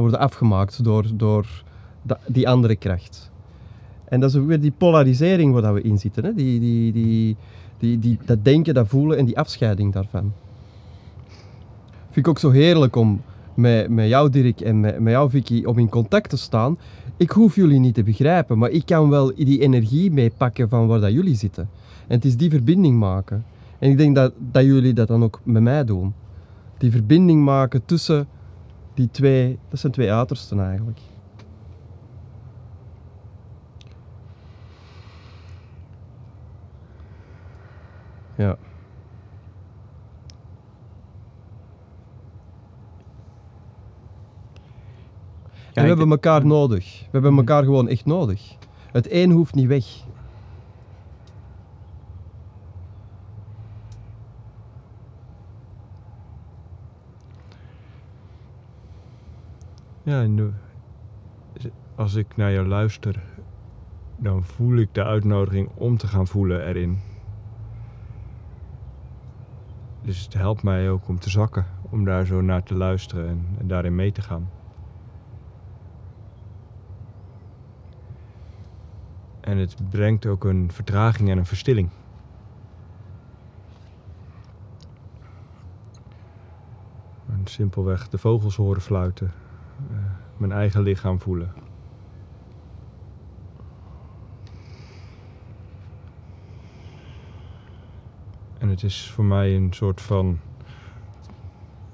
worden 0.02 0.20
afgemaakt 0.20 0.84
door, 0.84 1.06
door 1.14 1.64
die 2.28 2.50
andere 2.50 2.76
kracht. 2.76 3.32
En 4.06 4.20
dat 4.20 4.30
is 4.30 4.42
weer 4.46 4.60
die 4.60 4.74
polarisering 4.78 5.54
waar 5.54 5.74
we 5.74 5.82
in 5.82 5.98
zitten. 5.98 6.24
Hè? 6.24 6.34
Die, 6.34 6.60
die, 6.60 6.92
die, 6.92 7.36
die, 7.78 8.00
die, 8.00 8.18
dat 8.26 8.46
denken, 8.46 8.74
dat 8.74 8.88
voelen 8.88 9.18
en 9.18 9.26
die 9.26 9.38
afscheiding 9.38 9.94
daarvan. 9.94 10.32
Vind 12.06 12.26
ik 12.26 12.28
ook 12.28 12.40
zo 12.40 12.50
heerlijk 12.50 12.96
om 12.96 13.22
met, 13.54 13.90
met 13.90 14.08
jou 14.08 14.30
Dirk 14.30 14.62
en 14.62 14.80
met, 14.80 15.00
met 15.00 15.14
jou 15.14 15.30
Vicky 15.30 15.64
om 15.64 15.78
in 15.78 15.90
contact 15.90 16.30
te 16.30 16.38
staan. 16.38 16.78
Ik 17.18 17.32
hoef 17.32 17.56
jullie 17.56 17.80
niet 17.80 17.94
te 17.94 18.04
begrijpen, 18.04 18.58
maar 18.58 18.70
ik 18.70 18.86
kan 18.86 19.10
wel 19.10 19.36
die 19.36 19.62
energie 19.62 20.12
meepakken 20.12 20.70
van 20.70 20.88
waar 20.88 21.00
dat 21.00 21.12
jullie 21.12 21.36
zitten. 21.36 21.70
En 22.08 22.16
het 22.16 22.26
is 22.26 22.38
die 22.38 22.50
verbinding 22.50 23.00
maken. 23.00 23.46
En 23.80 23.90
ik 23.90 23.98
denk 23.98 24.16
dat, 24.16 24.34
dat 24.52 24.64
jullie 24.64 24.94
dat 24.94 25.08
dan 25.08 25.24
ook 25.24 25.40
met 25.44 25.62
mij 25.62 25.86
doen. 25.86 26.14
Die 26.78 26.92
verbinding 26.92 27.44
maken 27.44 27.86
tussen 27.86 28.28
die 28.94 29.10
twee, 29.12 29.60
dat 29.68 29.80
zijn 29.80 29.92
twee 29.92 30.12
uitersten 30.12 30.60
eigenlijk. 30.60 31.00
Ja. 38.36 38.58
En 45.74 45.82
we 45.84 45.90
hebben 45.90 46.10
elkaar 46.12 46.46
nodig. 46.46 47.00
We 47.00 47.08
hebben 47.12 47.38
elkaar 47.38 47.64
gewoon 47.64 47.88
echt 47.88 48.06
nodig. 48.06 48.58
Het 48.92 49.12
een 49.12 49.32
hoeft 49.32 49.56
niet 49.56 49.68
weg. 49.68 49.86
Ja, 60.10 60.28
als 61.96 62.16
ik 62.16 62.36
naar 62.36 62.52
jou 62.52 62.68
luister, 62.68 63.24
dan 64.16 64.44
voel 64.44 64.78
ik 64.78 64.94
de 64.94 65.04
uitnodiging 65.04 65.70
om 65.76 65.98
te 65.98 66.08
gaan 66.08 66.28
voelen 66.28 66.68
erin. 66.68 67.00
Dus 70.02 70.24
het 70.24 70.34
helpt 70.34 70.64
mij 70.64 70.90
ook 70.90 71.08
om 71.08 71.20
te 71.20 71.30
zakken, 71.30 71.66
om 71.90 72.06
daar 72.06 72.26
zo 72.26 72.42
naar 72.42 72.64
te 72.64 72.76
luisteren 72.76 73.28
en, 73.28 73.56
en 73.60 73.68
daarin 73.68 73.96
mee 73.96 74.12
te 74.12 74.22
gaan. 74.22 74.50
En 79.40 79.58
het 79.58 79.90
brengt 79.90 80.26
ook 80.26 80.44
een 80.44 80.72
vertraging 80.72 81.30
en 81.30 81.38
een 81.38 81.46
verstilling. 81.46 81.90
En 87.28 87.48
simpelweg 87.48 88.08
de 88.08 88.18
vogels 88.18 88.56
horen 88.56 88.82
fluiten 88.82 89.34
mijn 90.40 90.52
eigen 90.52 90.82
lichaam 90.82 91.20
voelen. 91.20 91.54
En 98.58 98.70
het 98.70 98.84
is 98.84 99.12
voor 99.12 99.26
mij 99.26 99.56
een 99.56 99.74
soort 99.74 100.02
van. 100.02 100.40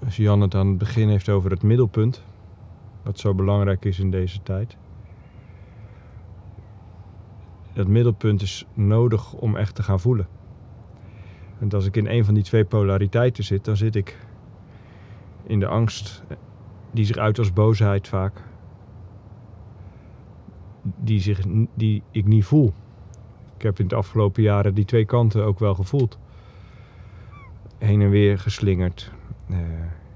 Als 0.03 0.15
Jan 0.15 0.41
het 0.41 0.55
aan 0.55 0.67
het 0.67 0.77
begin 0.77 1.09
heeft 1.09 1.29
over 1.29 1.51
het 1.51 1.63
middelpunt, 1.63 2.23
wat 3.03 3.19
zo 3.19 3.33
belangrijk 3.33 3.85
is 3.85 3.99
in 3.99 4.11
deze 4.11 4.43
tijd. 4.43 4.77
Dat 7.73 7.87
middelpunt 7.87 8.41
is 8.41 8.65
nodig 8.73 9.33
om 9.33 9.55
echt 9.55 9.75
te 9.75 9.83
gaan 9.83 9.99
voelen. 9.99 10.27
En 11.59 11.69
als 11.69 11.85
ik 11.85 11.95
in 11.95 12.07
een 12.07 12.25
van 12.25 12.33
die 12.33 12.43
twee 12.43 12.65
polariteiten 12.65 13.43
zit, 13.43 13.65
dan 13.65 13.77
zit 13.77 13.95
ik 13.95 14.17
in 15.43 15.59
de 15.59 15.67
angst 15.67 16.23
die 16.95 17.05
zich 17.05 17.17
uit 17.17 17.39
als 17.39 17.53
boosheid 17.53 18.07
vaak. 18.07 18.43
Die, 20.81 21.19
zich, 21.19 21.39
die 21.73 22.03
ik 22.11 22.25
niet 22.25 22.45
voel. 22.45 22.73
Ik 23.55 23.61
heb 23.61 23.79
in 23.79 23.87
de 23.87 23.95
afgelopen 23.95 24.43
jaren 24.43 24.73
die 24.73 24.85
twee 24.85 25.05
kanten 25.05 25.45
ook 25.45 25.59
wel 25.59 25.75
gevoeld. 25.75 26.17
Heen 27.77 28.01
en 28.01 28.09
weer 28.09 28.39
geslingerd. 28.39 29.11
Eh, 29.49 29.57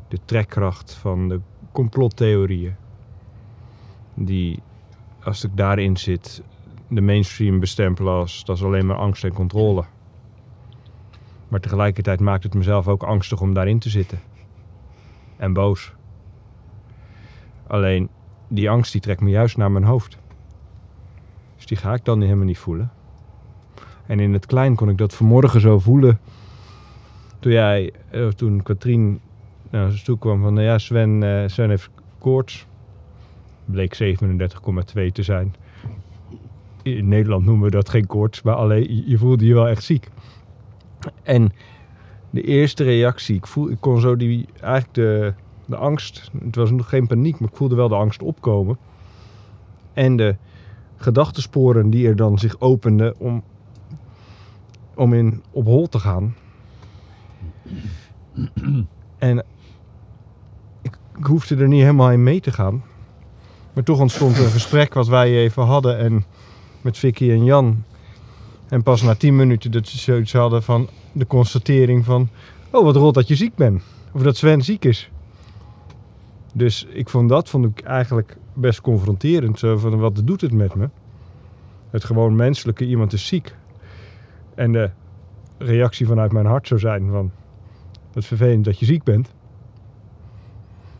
de 0.08 0.20
trekkracht 0.26 0.94
van 0.94 1.30
de 1.30 1.40
complottheorieën. 1.72 2.76
Die, 4.14 4.60
als 5.24 5.44
ik 5.44 5.58
daarin 5.58 5.98
zit, 5.98 6.44
de 6.88 7.02
mainstream 7.02 7.60
bestempelen 7.60 8.14
als 8.14 8.46
dat 8.46 8.56
is 8.56 8.64
alleen 8.64 8.86
maar 8.86 8.98
angst 8.98 9.24
en 9.24 9.34
controle. 9.34 9.84
Maar 11.48 11.60
tegelijkertijd 11.60 12.20
maakt 12.20 12.44
het 12.44 12.54
mezelf 12.54 12.88
ook 12.88 13.04
angstig 13.04 13.42
om 13.42 13.54
daarin 13.54 13.80
te 13.80 13.90
zitten. 13.90 14.20
En 15.38 15.54
boos. 15.54 15.98
Alleen 17.70 18.10
die 18.48 18.70
angst 18.70 18.92
die 18.92 19.02
trekt 19.02 19.22
me 19.22 19.30
juist 19.30 19.58
naar 19.58 19.72
mijn 19.72 19.84
hoofd. 19.84 20.18
Dus 21.56 21.66
die 21.66 21.78
ga 21.78 21.94
ik 21.94 22.06
dan 22.06 22.22
helemaal 22.22 22.46
niet 22.46 22.58
voelen. 22.58 22.92
En 24.06 24.20
in 24.20 24.34
het 24.34 24.46
klein 24.46 24.76
kon 24.76 24.90
ik 24.90 24.98
dat 24.98 25.14
vanmorgen 25.14 25.62
zo 25.62 25.80
voelen. 25.80 26.20
Toen 27.40 27.52
jij, 27.52 27.92
eh, 28.10 28.28
toen 28.28 28.64
Katrien 28.64 29.20
naar 29.70 29.86
ons 29.86 30.04
toe 30.04 30.18
kwam 30.18 30.42
van, 30.42 30.54
nou 30.54 30.66
ja, 30.66 30.78
Sven, 30.78 31.24
eh, 31.24 31.48
Sven 31.48 31.70
heeft 31.70 31.90
koorts. 32.18 32.68
Bleek 33.66 33.94
37,2 33.94 35.12
te 35.12 35.24
zijn. 35.24 35.56
In 36.82 37.08
Nederland 37.08 37.46
noemen 37.46 37.66
we 37.66 37.72
dat 37.72 37.90
geen 37.90 38.08
koorts, 38.08 38.42
maar 38.42 38.56
alleen 38.56 39.04
je 39.06 39.18
voelde 39.18 39.46
je 39.46 39.54
wel 39.54 39.68
echt 39.68 39.84
ziek. 39.84 40.10
En 41.24 41.52
de 42.30 42.42
eerste 42.42 42.84
reactie, 42.84 43.36
ik, 43.36 43.48
voel, 43.48 43.70
ik 43.70 43.78
kon 43.80 44.00
zo 44.00 44.16
die, 44.16 44.48
eigenlijk 44.62 44.94
de, 44.94 45.34
de 45.70 45.76
angst, 45.76 46.32
het 46.44 46.56
was 46.56 46.72
nog 46.72 46.90
geen 46.90 47.08
paniek, 47.08 47.40
maar 47.40 47.50
ik 47.50 47.56
voelde 47.56 47.76
wel 47.76 47.88
de 47.88 47.96
angst 47.96 48.22
opkomen. 48.22 48.78
En 49.94 50.16
de 50.16 50.36
gedachtensporen 50.98 51.90
die 51.90 52.08
er 52.08 52.16
dan 52.16 52.40
zich 52.40 52.60
openden 52.60 53.20
om, 53.20 53.44
om 54.96 55.14
in 55.14 55.44
op 55.52 55.66
hol 55.66 55.88
te 55.88 56.00
gaan. 56.00 56.36
En 59.18 59.44
ik, 60.82 60.98
ik 61.18 61.26
hoefde 61.26 61.56
er 61.56 61.68
niet 61.68 61.82
helemaal 61.82 62.12
in 62.12 62.24
mee 62.24 62.42
te 62.42 62.52
gaan. 62.52 62.84
Maar 63.74 63.84
toch 63.84 64.00
ontstond 64.00 64.38
een 64.38 64.50
gesprek 64.50 64.94
wat 64.94 65.08
wij 65.08 65.36
even 65.36 65.64
hadden 65.64 65.98
en 65.98 66.26
met 66.82 66.98
Vicky 66.98 67.32
en 67.32 67.44
Jan. 67.44 67.84
En 68.68 68.84
pas 68.84 69.02
na 69.02 69.16
tien 69.16 69.36
minuten 69.36 69.72
dat 69.72 69.88
ze 69.88 69.98
zoiets 69.98 70.34
hadden 70.34 70.64
van 70.64 70.90
de 71.12 71.28
constatering 71.28 72.06
van... 72.06 72.30
Oh, 72.72 72.84
wat 72.84 72.96
rot 72.96 73.14
dat 73.14 73.28
je 73.28 73.36
ziek 73.36 73.56
bent. 73.56 73.84
Of 74.12 74.22
dat 74.22 74.38
Sven 74.38 74.62
ziek 74.62 74.86
is. 74.86 75.10
Dus 76.54 76.86
ik 76.86 77.10
vond 77.10 77.30
dat 77.30 77.50
vond 77.50 77.66
ik 77.66 77.82
eigenlijk 77.82 78.38
best 78.54 78.82
confronterend. 78.82 79.60
Van, 79.60 80.00
wat 80.00 80.22
doet 80.24 80.42
het 80.42 80.54
met 80.54 80.76
me? 80.76 80.90
Het 81.90 82.04
gewoon 82.04 82.36
menselijke, 82.36 82.86
iemand 82.86 83.14
is 83.14 83.28
ziek. 83.28 83.56
En 84.56 84.72
de 84.72 84.90
reactie 85.58 86.08
vanuit 86.08 86.32
mijn 86.32 86.46
hart 86.46 86.68
zou 86.68 86.80
zijn 86.80 87.10
van... 87.12 87.32
Is 88.14 88.28
vervelend 88.28 88.66
dat 88.66 88.80
je 88.80 88.86
ziek 88.86 89.04
bent. 89.04 89.34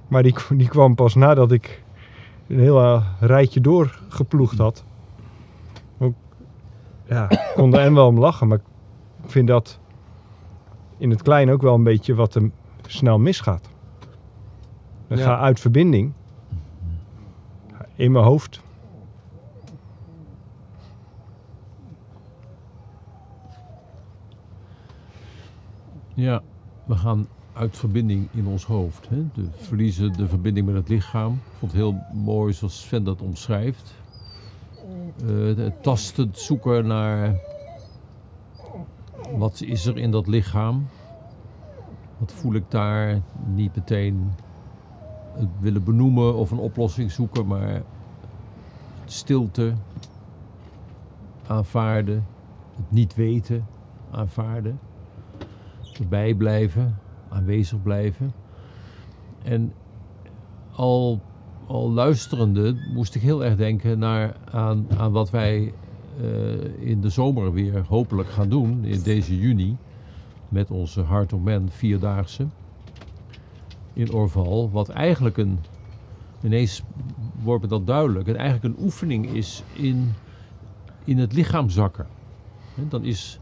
Maar 0.08 0.24
die, 0.24 0.36
die 0.58 0.68
kwam 0.68 0.96
pas 0.96 1.16
nadat 1.16 1.52
ik 1.52 1.84
een 2.48 2.60
heel 2.60 2.80
eh, 2.80 3.06
rijtje 3.20 3.62
doorgeploegd 3.62 4.58
had. 4.58 4.84
Ook, 5.98 6.14
ja, 7.06 7.30
ik 7.30 7.52
kon 7.56 7.74
er 7.74 7.80
en 7.80 7.94
wel 7.94 8.08
om 8.08 8.20
lachen, 8.20 8.48
maar 8.48 8.58
ik 9.24 9.30
vind 9.30 9.48
dat 9.48 9.80
in 10.98 11.10
het 11.10 11.22
klein 11.22 11.50
ook 11.50 11.62
wel 11.62 11.76
een 11.76 11.84
beetje 11.84 12.16
wat 12.16 12.36
er 12.36 12.50
snel 12.88 13.20
misgaat. 13.20 13.70
Ik 15.10 15.18
Ja. 15.18 15.24
ga 15.24 15.40
uit 15.40 15.60
verbinding. 15.60 16.14
In 17.96 18.12
mijn 18.12 18.26
hoofd. 18.26 18.62
Ja, 26.14 26.42
we 26.86 26.96
gaan 26.96 27.28
uit 27.54 27.78
verbinding 27.78 28.28
in 28.32 28.48
ons 28.48 28.66
hoofd. 28.66 29.10
Hè? 29.10 29.28
We 29.34 29.48
verliezen 29.58 30.14
de 30.14 30.28
verbinding 30.28 30.66
met 30.66 30.76
het 30.76 30.90
lichaam. 30.90 31.34
Ik 31.34 31.58
vond 31.58 31.72
het 31.72 31.82
heel 31.82 31.96
mooi 32.14 32.54
zoals 32.54 32.80
Sven 32.82 33.04
dat 33.04 33.22
omschrijft. 33.22 33.94
Eh, 35.26 35.58
het 35.58 35.84
tastend 35.84 36.38
zoeken 36.38 36.88
naar 36.88 37.36
wat 39.36 39.62
is 39.62 39.86
er 39.86 39.98
in 39.98 40.12
dat 40.12 40.28
lichaam. 40.28 40.88
Wat 42.18 42.32
voel 42.32 42.54
ik 42.54 42.64
daar? 42.72 43.22
Niet 43.46 43.76
meteen 43.76 44.32
het 45.32 45.50
willen 45.60 45.84
benoemen 45.84 46.36
of 46.36 46.52
een 46.52 46.58
oplossing 46.58 47.12
zoeken, 47.12 47.48
maar 47.48 47.84
stilte 49.06 49.74
aanvaarden, 51.48 52.28
het 52.76 52.92
niet 52.92 53.16
weten 53.16 53.66
aanvaarden, 54.12 54.80
erbij 56.00 56.34
blijven, 56.34 56.96
aanwezig 57.30 57.82
blijven. 57.82 58.32
En 59.44 59.72
al, 60.76 61.20
al 61.68 61.92
luisterende 61.92 62.76
moest 62.94 63.16
ik 63.16 63.22
heel 63.22 63.44
erg 63.44 63.56
denken 63.56 64.00
naar, 64.00 64.38
aan, 64.52 64.86
aan 64.98 65.12
wat 65.12 65.30
wij 65.30 65.74
eh, 66.22 66.88
in 66.88 67.02
de 67.02 67.10
zomer 67.10 67.54
weer 67.54 67.86
hopelijk 67.88 68.30
gaan 68.30 68.50
doen, 68.50 68.84
in 68.86 69.02
deze 69.02 69.40
juni, 69.40 69.78
met 70.50 70.72
onze 70.72 71.06
Heart 71.06 71.34
of 71.34 71.42
Man 71.42 71.70
vierdaagse 71.70 72.48
in 73.94 74.14
Orval, 74.14 74.70
wat 74.72 74.90
eigenlijk 74.90 75.38
een, 75.38 75.60
ineens 76.44 76.84
wordt 77.44 77.62
me 77.62 77.68
dat 77.68 77.88
duidelijk, 77.88 78.28
het 78.28 78.36
eigenlijk 78.36 78.76
een 78.76 78.84
oefening 78.84 79.26
is 79.34 79.64
in, 79.74 80.14
in 81.04 81.18
het 81.18 81.34
lichaam 81.34 81.70
zakken. 81.70 82.08
Dan 82.90 83.04
is, 83.04 83.40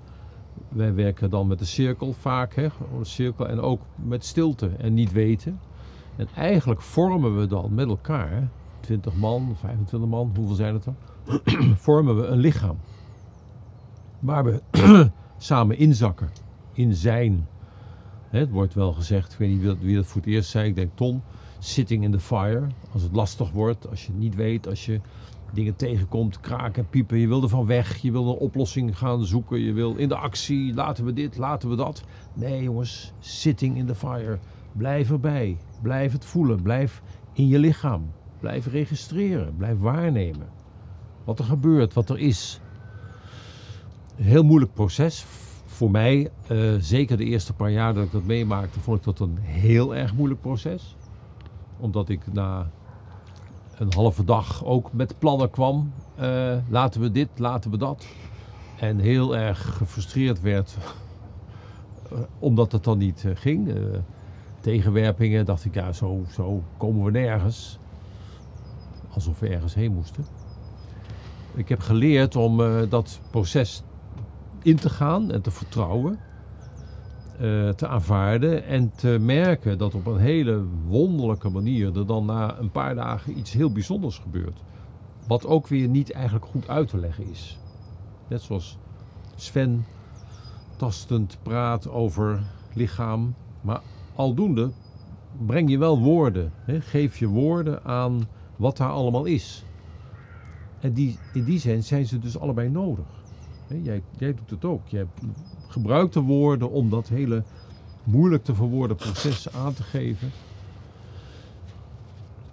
wij 0.69 0.93
werken 0.93 1.29
dan 1.29 1.47
met 1.47 1.59
de 1.59 1.65
cirkel 1.65 2.13
vaak, 2.13 2.55
hè, 2.55 2.67
cirkel, 3.01 3.47
en 3.47 3.59
ook 3.59 3.81
met 3.95 4.25
stilte 4.25 4.67
en 4.67 4.93
niet 4.93 5.11
weten. 5.11 5.59
En 6.15 6.27
eigenlijk 6.35 6.81
vormen 6.81 7.39
we 7.39 7.47
dan 7.47 7.73
met 7.73 7.87
elkaar, 7.87 8.49
20 8.79 9.15
man, 9.15 9.55
25 9.55 10.09
man, 10.09 10.31
hoeveel 10.35 10.55
zijn 10.55 10.73
het 10.73 10.85
er? 10.85 10.95
vormen 11.87 12.15
we 12.15 12.25
een 12.25 12.37
lichaam. 12.37 12.77
Waar 14.19 14.43
we 14.43 14.61
samen 15.37 15.77
inzakken, 15.77 16.29
in 16.73 16.93
zijn. 16.93 17.47
Het 18.39 18.51
wordt 18.51 18.73
wel 18.73 18.93
gezegd, 18.93 19.31
ik 19.33 19.37
weet 19.37 19.49
niet 19.49 19.59
wie 19.59 19.67
dat, 19.67 19.77
wie 19.79 19.95
dat 19.95 20.05
voor 20.05 20.21
het 20.21 20.29
eerst 20.29 20.49
zei, 20.49 20.67
ik 20.67 20.75
denk 20.75 20.91
Ton, 20.95 21.21
sitting 21.59 22.03
in 22.03 22.11
the 22.11 22.19
fire. 22.19 22.67
Als 22.91 23.01
het 23.01 23.11
lastig 23.11 23.51
wordt, 23.51 23.89
als 23.89 24.05
je 24.05 24.11
het 24.11 24.19
niet 24.19 24.35
weet, 24.35 24.67
als 24.67 24.85
je 24.85 24.99
dingen 25.53 25.75
tegenkomt, 25.75 26.39
kraken 26.39 26.83
en 26.83 26.89
piepen, 26.89 27.17
je 27.17 27.27
wil 27.27 27.43
er 27.43 27.49
van 27.49 27.65
weg, 27.65 27.97
je 27.97 28.11
wil 28.11 28.27
een 28.27 28.37
oplossing 28.37 28.97
gaan 28.97 29.25
zoeken, 29.25 29.59
je 29.59 29.73
wil 29.73 29.95
in 29.95 30.09
de 30.09 30.15
actie, 30.15 30.73
laten 30.73 31.05
we 31.05 31.13
dit, 31.13 31.37
laten 31.37 31.69
we 31.69 31.75
dat. 31.75 32.03
Nee 32.33 32.63
jongens, 32.63 33.13
sitting 33.19 33.77
in 33.77 33.85
the 33.85 33.95
fire. 33.95 34.39
Blijf 34.71 35.11
erbij, 35.11 35.57
blijf 35.81 36.11
het 36.11 36.25
voelen, 36.25 36.61
blijf 36.61 37.01
in 37.33 37.47
je 37.47 37.59
lichaam, 37.59 38.11
blijf 38.39 38.67
registreren, 38.67 39.55
blijf 39.57 39.79
waarnemen. 39.79 40.47
Wat 41.23 41.39
er 41.39 41.45
gebeurt, 41.45 41.93
wat 41.93 42.09
er 42.09 42.19
is. 42.19 42.59
Een 44.17 44.23
heel 44.23 44.43
moeilijk 44.43 44.73
proces. 44.73 45.25
Voor 45.77 45.91
mij, 45.91 46.29
eh, 46.47 46.57
zeker 46.79 47.17
de 47.17 47.23
eerste 47.23 47.53
paar 47.53 47.71
jaar 47.71 47.93
dat 47.93 48.03
ik 48.03 48.11
dat 48.11 48.23
meemaakte, 48.23 48.79
vond 48.79 48.97
ik 48.97 49.03
dat 49.03 49.19
een 49.19 49.37
heel 49.37 49.95
erg 49.95 50.13
moeilijk 50.13 50.41
proces. 50.41 50.95
Omdat 51.79 52.09
ik 52.09 52.33
na 52.33 52.71
een 53.75 53.93
halve 53.93 54.23
dag 54.23 54.65
ook 54.65 54.93
met 54.93 55.19
plannen 55.19 55.49
kwam. 55.49 55.91
eh, 56.15 56.57
laten 56.69 57.01
we 57.01 57.11
dit, 57.11 57.29
laten 57.35 57.71
we 57.71 57.77
dat. 57.77 58.05
En 58.79 58.99
heel 58.99 59.37
erg 59.37 59.77
gefrustreerd 59.77 60.41
werd 60.41 60.77
eh, 62.11 62.17
omdat 62.39 62.71
het 62.71 62.83
dan 62.83 62.97
niet 62.97 63.25
ging. 63.33 63.73
Tegenwerpingen 64.59 65.45
dacht 65.45 65.65
ik, 65.65 65.73
ja, 65.73 65.91
zo, 65.93 66.23
zo 66.29 66.63
komen 66.77 67.03
we 67.03 67.11
nergens. 67.11 67.79
Alsof 69.09 69.39
we 69.39 69.47
ergens 69.47 69.73
heen 69.73 69.93
moesten. 69.93 70.25
Ik 71.55 71.69
heb 71.69 71.79
geleerd 71.79 72.35
om 72.35 72.57
dat 72.89 73.21
proces 73.29 73.83
in 74.61 74.79
te 74.79 74.89
gaan 74.89 75.31
en 75.31 75.41
te 75.41 75.51
vertrouwen. 75.51 76.21
eh, 77.31 77.69
te 77.69 77.87
aanvaarden 77.87 78.63
en 78.65 78.95
te 78.95 79.17
merken 79.21 79.77
dat 79.77 79.95
op 79.95 80.05
een 80.07 80.17
hele 80.19 80.63
wonderlijke 80.67 81.49
manier 81.49 81.97
er 81.97 82.05
dan 82.05 82.25
na 82.25 82.57
een 82.59 82.71
paar 82.71 82.95
dagen 82.95 83.37
iets 83.37 83.51
heel 83.53 83.71
bijzonders 83.71 84.17
gebeurt. 84.17 84.63
Wat 85.23 85.45
ook 85.45 85.67
weer 85.67 85.87
niet 85.87 86.11
eigenlijk 86.11 86.45
goed 86.45 86.67
uit 86.67 86.87
te 86.87 86.97
leggen 86.97 87.25
is. 87.25 87.61
Net 88.27 88.41
zoals 88.41 88.79
Sven 89.35 89.87
tastend 90.75 91.39
praat 91.41 91.87
over 91.87 92.53
lichaam, 92.69 93.37
maar 93.59 93.83
aldoende 94.11 94.73
breng 95.31 95.69
je 95.69 95.77
wel 95.77 95.99
woorden. 95.99 96.53
Hè? 96.59 96.81
Geef 96.81 97.17
je 97.17 97.27
woorden 97.27 97.83
aan 97.83 98.29
wat 98.55 98.77
daar 98.77 98.89
allemaal 98.91 99.25
is. 99.25 99.67
En 100.77 100.93
die, 100.93 101.21
in 101.31 101.43
die 101.43 101.59
zin 101.59 101.83
zijn 101.83 102.05
ze 102.05 102.17
dus 102.19 102.37
allebei 102.39 102.69
nodig. 102.69 103.16
Jij, 103.67 104.03
jij 104.17 104.33
doet 104.33 104.49
het 104.49 104.65
ook. 104.65 104.87
Jij 104.87 105.05
gebruikt 105.67 106.13
de 106.13 106.21
woorden 106.21 106.71
om 106.71 106.89
dat 106.89 107.07
hele 107.07 107.43
moeilijk 108.03 108.43
te 108.43 108.55
verwoorden 108.55 108.97
proces 108.97 109.53
aan 109.53 109.73
te 109.73 109.83
geven. 109.83 110.31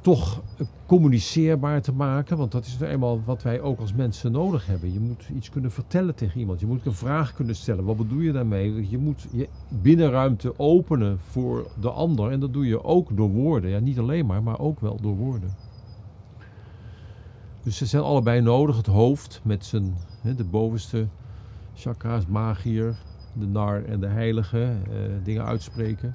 Toch 0.00 0.42
communiceerbaar 0.86 1.82
te 1.82 1.92
maken, 1.92 2.36
want 2.36 2.52
dat 2.52 2.66
is 2.66 2.78
nou 2.78 2.92
eenmaal 2.92 3.22
wat 3.24 3.42
wij 3.42 3.60
ook 3.60 3.80
als 3.80 3.92
mensen 3.92 4.32
nodig 4.32 4.66
hebben. 4.66 4.92
Je 4.92 5.00
moet 5.00 5.28
iets 5.34 5.50
kunnen 5.50 5.70
vertellen 5.70 6.14
tegen 6.14 6.40
iemand. 6.40 6.60
Je 6.60 6.66
moet 6.66 6.86
een 6.86 6.94
vraag 6.94 7.32
kunnen 7.32 7.56
stellen. 7.56 7.84
Wat 7.84 7.96
bedoel 7.96 8.20
je 8.20 8.32
daarmee? 8.32 8.90
Je 8.90 8.98
moet 8.98 9.26
je 9.32 9.48
binnenruimte 9.68 10.58
openen 10.58 11.18
voor 11.18 11.70
de 11.80 11.90
ander. 11.90 12.30
En 12.30 12.40
dat 12.40 12.52
doe 12.52 12.66
je 12.66 12.84
ook 12.84 13.16
door 13.16 13.30
woorden. 13.30 13.70
Ja, 13.70 13.78
niet 13.78 13.98
alleen 13.98 14.26
maar, 14.26 14.42
maar 14.42 14.58
ook 14.58 14.80
wel 14.80 15.00
door 15.00 15.16
woorden. 15.16 15.54
Dus 17.62 17.76
ze 17.76 17.86
zijn 17.86 18.02
allebei 18.02 18.40
nodig. 18.40 18.76
Het 18.76 18.86
hoofd 18.86 19.40
met 19.44 19.64
zijn, 19.64 19.94
de 20.32 20.44
bovenste 20.44 21.06
chakra's, 21.74 22.26
magier, 22.26 22.96
de 23.32 23.46
nar 23.46 23.84
en 23.84 24.00
de 24.00 24.06
heilige, 24.06 24.76
eh, 24.90 24.96
dingen 25.22 25.44
uitspreken. 25.44 26.14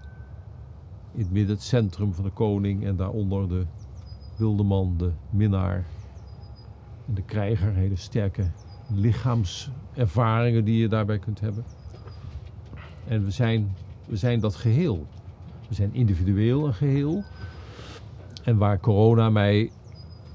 In 1.11 1.19
het 1.19 1.31
midden 1.31 1.55
het 1.55 1.63
centrum 1.63 2.13
van 2.13 2.23
de 2.23 2.29
koning 2.29 2.85
en 2.85 2.95
daaronder 2.95 3.49
de 3.49 3.65
wildeman, 4.35 4.93
de 4.97 5.11
minnaar 5.29 5.85
en 7.07 7.13
de 7.13 7.21
krijger. 7.21 7.73
Hele 7.73 7.95
sterke 7.95 8.45
lichaamservaringen 8.87 10.65
die 10.65 10.77
je 10.77 10.87
daarbij 10.87 11.19
kunt 11.19 11.39
hebben. 11.39 11.63
En 13.07 13.23
we 13.23 13.31
zijn, 13.31 13.75
we 14.05 14.15
zijn 14.15 14.39
dat 14.39 14.55
geheel. 14.55 15.05
We 15.67 15.73
zijn 15.73 15.93
individueel 15.93 16.67
een 16.67 16.73
geheel. 16.73 17.23
En 18.43 18.57
waar 18.57 18.79
corona 18.79 19.29
mij 19.29 19.71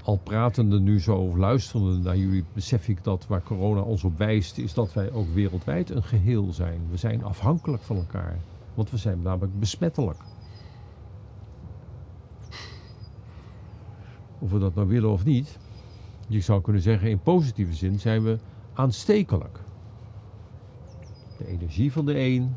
al 0.04 0.16
pratende 0.16 0.80
nu 0.80 1.00
zo 1.00 1.16
over 1.16 1.38
luisterende 1.38 1.98
naar 1.98 2.16
jullie, 2.16 2.44
besef 2.52 2.88
ik 2.88 3.04
dat 3.04 3.26
waar 3.26 3.42
corona 3.42 3.80
ons 3.80 4.04
op 4.04 4.18
wijst, 4.18 4.58
is 4.58 4.74
dat 4.74 4.92
wij 4.92 5.12
ook 5.12 5.34
wereldwijd 5.34 5.90
een 5.90 6.02
geheel 6.02 6.52
zijn. 6.52 6.80
We 6.90 6.96
zijn 6.96 7.24
afhankelijk 7.24 7.82
van 7.82 7.96
elkaar, 7.96 8.38
want 8.74 8.90
we 8.90 8.96
zijn 8.96 9.22
namelijk 9.22 9.58
besmettelijk. 9.58 10.22
Of 14.38 14.50
we 14.50 14.58
dat 14.58 14.74
nou 14.74 14.88
willen 14.88 15.10
of 15.10 15.24
niet, 15.24 15.58
je 16.26 16.40
zou 16.40 16.60
kunnen 16.60 16.82
zeggen 16.82 17.10
in 17.10 17.20
positieve 17.20 17.74
zin 17.74 18.00
zijn 18.00 18.22
we 18.22 18.38
aanstekelijk. 18.74 19.60
De 21.38 21.46
energie 21.46 21.92
van 21.92 22.06
de 22.06 22.18
een 22.18 22.54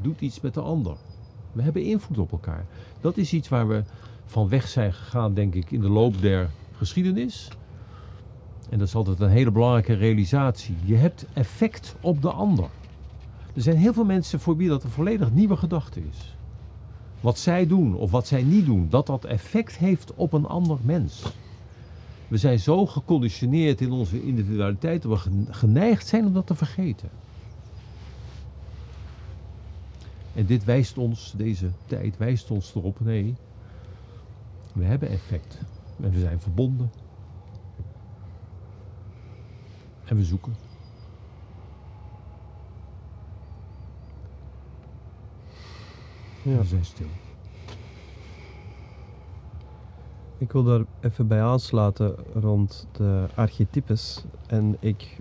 doet 0.00 0.20
iets 0.20 0.40
met 0.40 0.54
de 0.54 0.60
ander. 0.60 0.96
We 1.52 1.62
hebben 1.62 1.82
invloed 1.82 2.18
op 2.18 2.32
elkaar. 2.32 2.66
Dat 3.00 3.16
is 3.16 3.32
iets 3.32 3.48
waar 3.48 3.68
we 3.68 3.84
van 4.24 4.48
weg 4.48 4.68
zijn 4.68 4.92
gegaan, 4.92 5.34
denk 5.34 5.54
ik, 5.54 5.70
in 5.70 5.80
de 5.80 5.88
loop 5.88 6.22
der 6.22 6.50
geschiedenis. 6.72 7.48
En 8.70 8.78
dat 8.78 8.88
is 8.88 8.94
altijd 8.94 9.20
een 9.20 9.28
hele 9.28 9.50
belangrijke 9.50 9.92
realisatie. 9.92 10.76
Je 10.84 10.96
hebt 10.96 11.26
effect 11.32 11.94
op 12.00 12.22
de 12.22 12.30
ander. 12.30 12.70
Er 13.54 13.62
zijn 13.62 13.76
heel 13.76 13.92
veel 13.92 14.04
mensen 14.04 14.40
voor 14.40 14.56
wie 14.56 14.68
dat 14.68 14.84
een 14.84 14.90
volledig 14.90 15.30
nieuwe 15.30 15.56
gedachte 15.56 16.00
is. 16.08 16.36
Wat 17.20 17.38
zij 17.38 17.66
doen 17.66 17.94
of 17.94 18.10
wat 18.10 18.26
zij 18.26 18.42
niet 18.42 18.66
doen, 18.66 18.88
dat 18.88 19.06
dat 19.06 19.24
effect 19.24 19.76
heeft 19.76 20.14
op 20.14 20.32
een 20.32 20.46
ander 20.46 20.78
mens. 20.82 21.22
We 22.28 22.36
zijn 22.36 22.58
zo 22.58 22.86
geconditioneerd 22.86 23.80
in 23.80 23.90
onze 23.90 24.22
individualiteit 24.22 25.02
dat 25.02 25.12
we 25.12 25.18
gen- 25.18 25.46
geneigd 25.50 26.06
zijn 26.06 26.26
om 26.26 26.32
dat 26.32 26.46
te 26.46 26.54
vergeten. 26.54 27.10
En 30.32 30.46
dit 30.46 30.64
wijst 30.64 30.98
ons, 30.98 31.32
deze 31.36 31.72
tijd 31.86 32.16
wijst 32.16 32.50
ons 32.50 32.74
erop, 32.74 33.00
nee, 33.00 33.34
we 34.72 34.84
hebben 34.84 35.08
effect. 35.08 35.60
En 36.02 36.10
we 36.10 36.20
zijn 36.20 36.40
verbonden. 36.40 36.90
En 40.04 40.16
we 40.16 40.24
zoeken. 40.24 40.54
Ja. 46.42 46.58
We 46.58 46.64
zijn 46.64 46.84
stil. 46.84 47.06
Ik 50.38 50.52
wil 50.52 50.62
daar 50.62 50.84
even 51.00 51.26
bij 51.26 51.42
aansluiten 51.42 52.14
rond 52.34 52.86
de 52.92 53.26
archetypes. 53.34 54.24
En 54.46 54.76
ik 54.80 55.18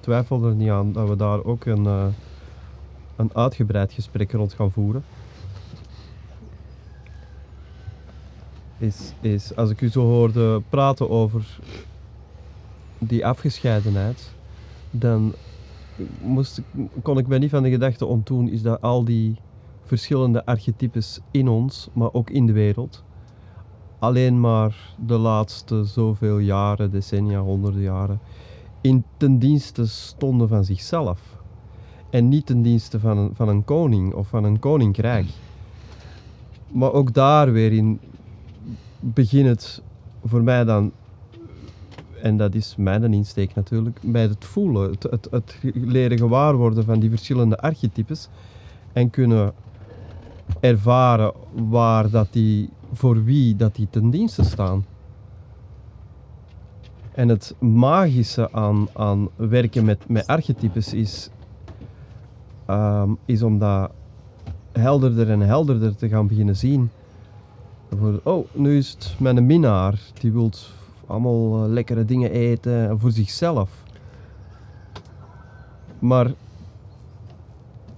twijfel 0.00 0.44
er 0.44 0.54
niet 0.54 0.70
aan 0.70 0.92
dat 0.92 1.08
we 1.08 1.16
daar 1.16 1.44
ook 1.44 1.64
een, 1.64 1.86
eh, 1.86 2.06
een 3.16 3.34
uitgebreid 3.34 3.92
gesprek 3.92 4.32
rond 4.32 4.52
gaan 4.52 4.70
voeren. 4.70 5.04
Is, 8.82 9.12
is 9.20 9.56
als 9.56 9.70
ik 9.70 9.80
u 9.80 9.88
zo 9.88 10.00
hoorde 10.00 10.62
praten 10.68 11.10
over 11.10 11.58
die 12.98 13.26
afgescheidenheid, 13.26 14.34
dan 14.90 15.34
moest 16.20 16.62
kon 17.02 17.18
ik 17.18 17.26
mij 17.26 17.38
niet 17.38 17.50
van 17.50 17.62
de 17.62 17.70
gedachte 17.70 18.06
ontdoen 18.06 18.48
is 18.48 18.62
dat 18.62 18.80
al 18.80 19.04
die 19.04 19.36
verschillende 19.84 20.46
archetypes 20.46 21.20
in 21.30 21.48
ons, 21.48 21.88
maar 21.92 22.12
ook 22.12 22.30
in 22.30 22.46
de 22.46 22.52
wereld, 22.52 23.02
alleen 23.98 24.40
maar 24.40 24.94
de 25.06 25.18
laatste 25.18 25.84
zoveel 25.84 26.38
jaren, 26.38 26.90
decennia, 26.90 27.40
honderden 27.40 27.82
jaren, 27.82 28.20
in 28.80 29.04
ten 29.16 29.38
dienste 29.38 29.86
stonden 29.86 30.48
van 30.48 30.64
zichzelf. 30.64 31.20
En 32.10 32.28
niet 32.28 32.46
ten 32.46 32.62
dienste 32.62 33.00
van 33.00 33.18
een, 33.18 33.30
van 33.34 33.48
een 33.48 33.64
koning 33.64 34.14
of 34.14 34.28
van 34.28 34.44
een 34.44 34.58
koninkrijk. 34.58 35.26
Maar 36.72 36.92
ook 36.92 37.14
daar 37.14 37.52
weer 37.52 37.72
in 37.72 38.00
begint 39.02 39.46
het 39.48 39.82
voor 40.24 40.42
mij 40.42 40.64
dan, 40.64 40.92
en 42.20 42.36
dat 42.36 42.54
is 42.54 42.74
mijn 42.76 43.12
insteek 43.12 43.54
natuurlijk, 43.54 43.98
bij 44.02 44.22
het 44.22 44.44
voelen, 44.44 44.90
het, 44.90 45.02
het, 45.02 45.28
het 45.30 45.56
leren 45.74 46.18
gewaar 46.18 46.56
worden 46.56 46.84
van 46.84 47.00
die 47.00 47.10
verschillende 47.10 47.58
archetypes 47.58 48.28
en 48.92 49.10
kunnen 49.10 49.52
ervaren 50.60 51.32
waar 51.68 52.10
dat 52.10 52.28
die, 52.30 52.70
voor 52.92 53.24
wie 53.24 53.56
dat 53.56 53.74
die 53.74 53.86
ten 53.90 54.10
dienste 54.10 54.44
staan. 54.44 54.84
En 57.12 57.28
het 57.28 57.54
magische 57.58 58.52
aan, 58.52 58.88
aan 58.92 59.28
werken 59.36 59.84
met, 59.84 60.08
met 60.08 60.26
archetypes 60.26 60.94
is, 60.94 61.30
ehm, 62.66 63.10
is 63.24 63.42
om 63.42 63.58
dat 63.58 63.90
helderder 64.72 65.30
en 65.30 65.40
helderder 65.40 65.96
te 65.96 66.08
gaan 66.08 66.26
beginnen 66.26 66.56
zien. 66.56 66.90
Oh, 68.22 68.46
nu 68.52 68.76
is 68.76 68.90
het 68.90 69.14
mijn 69.18 69.46
minnaar, 69.46 70.00
die 70.20 70.32
wil 70.32 70.50
allemaal 71.06 71.64
eh, 71.64 71.70
lekkere 71.70 72.04
dingen 72.04 72.30
eten 72.30 72.98
voor 72.98 73.10
zichzelf. 73.10 73.70
Maar 75.98 76.32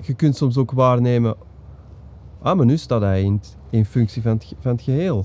je 0.01 0.15
kunt 0.15 0.37
soms 0.37 0.57
ook 0.57 0.71
waarnemen, 0.73 1.37
ah, 2.43 2.57
maar 2.57 2.67
nu 2.67 2.77
staat 2.77 3.01
hij 3.01 3.39
in, 3.71 3.85
functie 3.85 4.23
van 4.23 4.33
het, 4.33 4.55
van 4.61 4.73
het 4.73 4.83
geheel. 4.83 5.25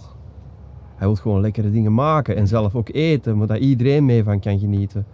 Hij 0.95 1.07
wil 1.07 1.15
gewoon 1.15 1.41
lekkere 1.41 1.71
dingen 1.71 1.93
maken 1.93 2.35
en 2.35 2.47
zelf 2.47 2.75
ook 2.75 2.89
eten, 2.89 3.37
maar 3.37 3.47
dat 3.47 3.57
iedereen 3.57 4.05
mee 4.05 4.23
van 4.23 4.39
kan 4.39 4.59
genieten. 4.59 5.05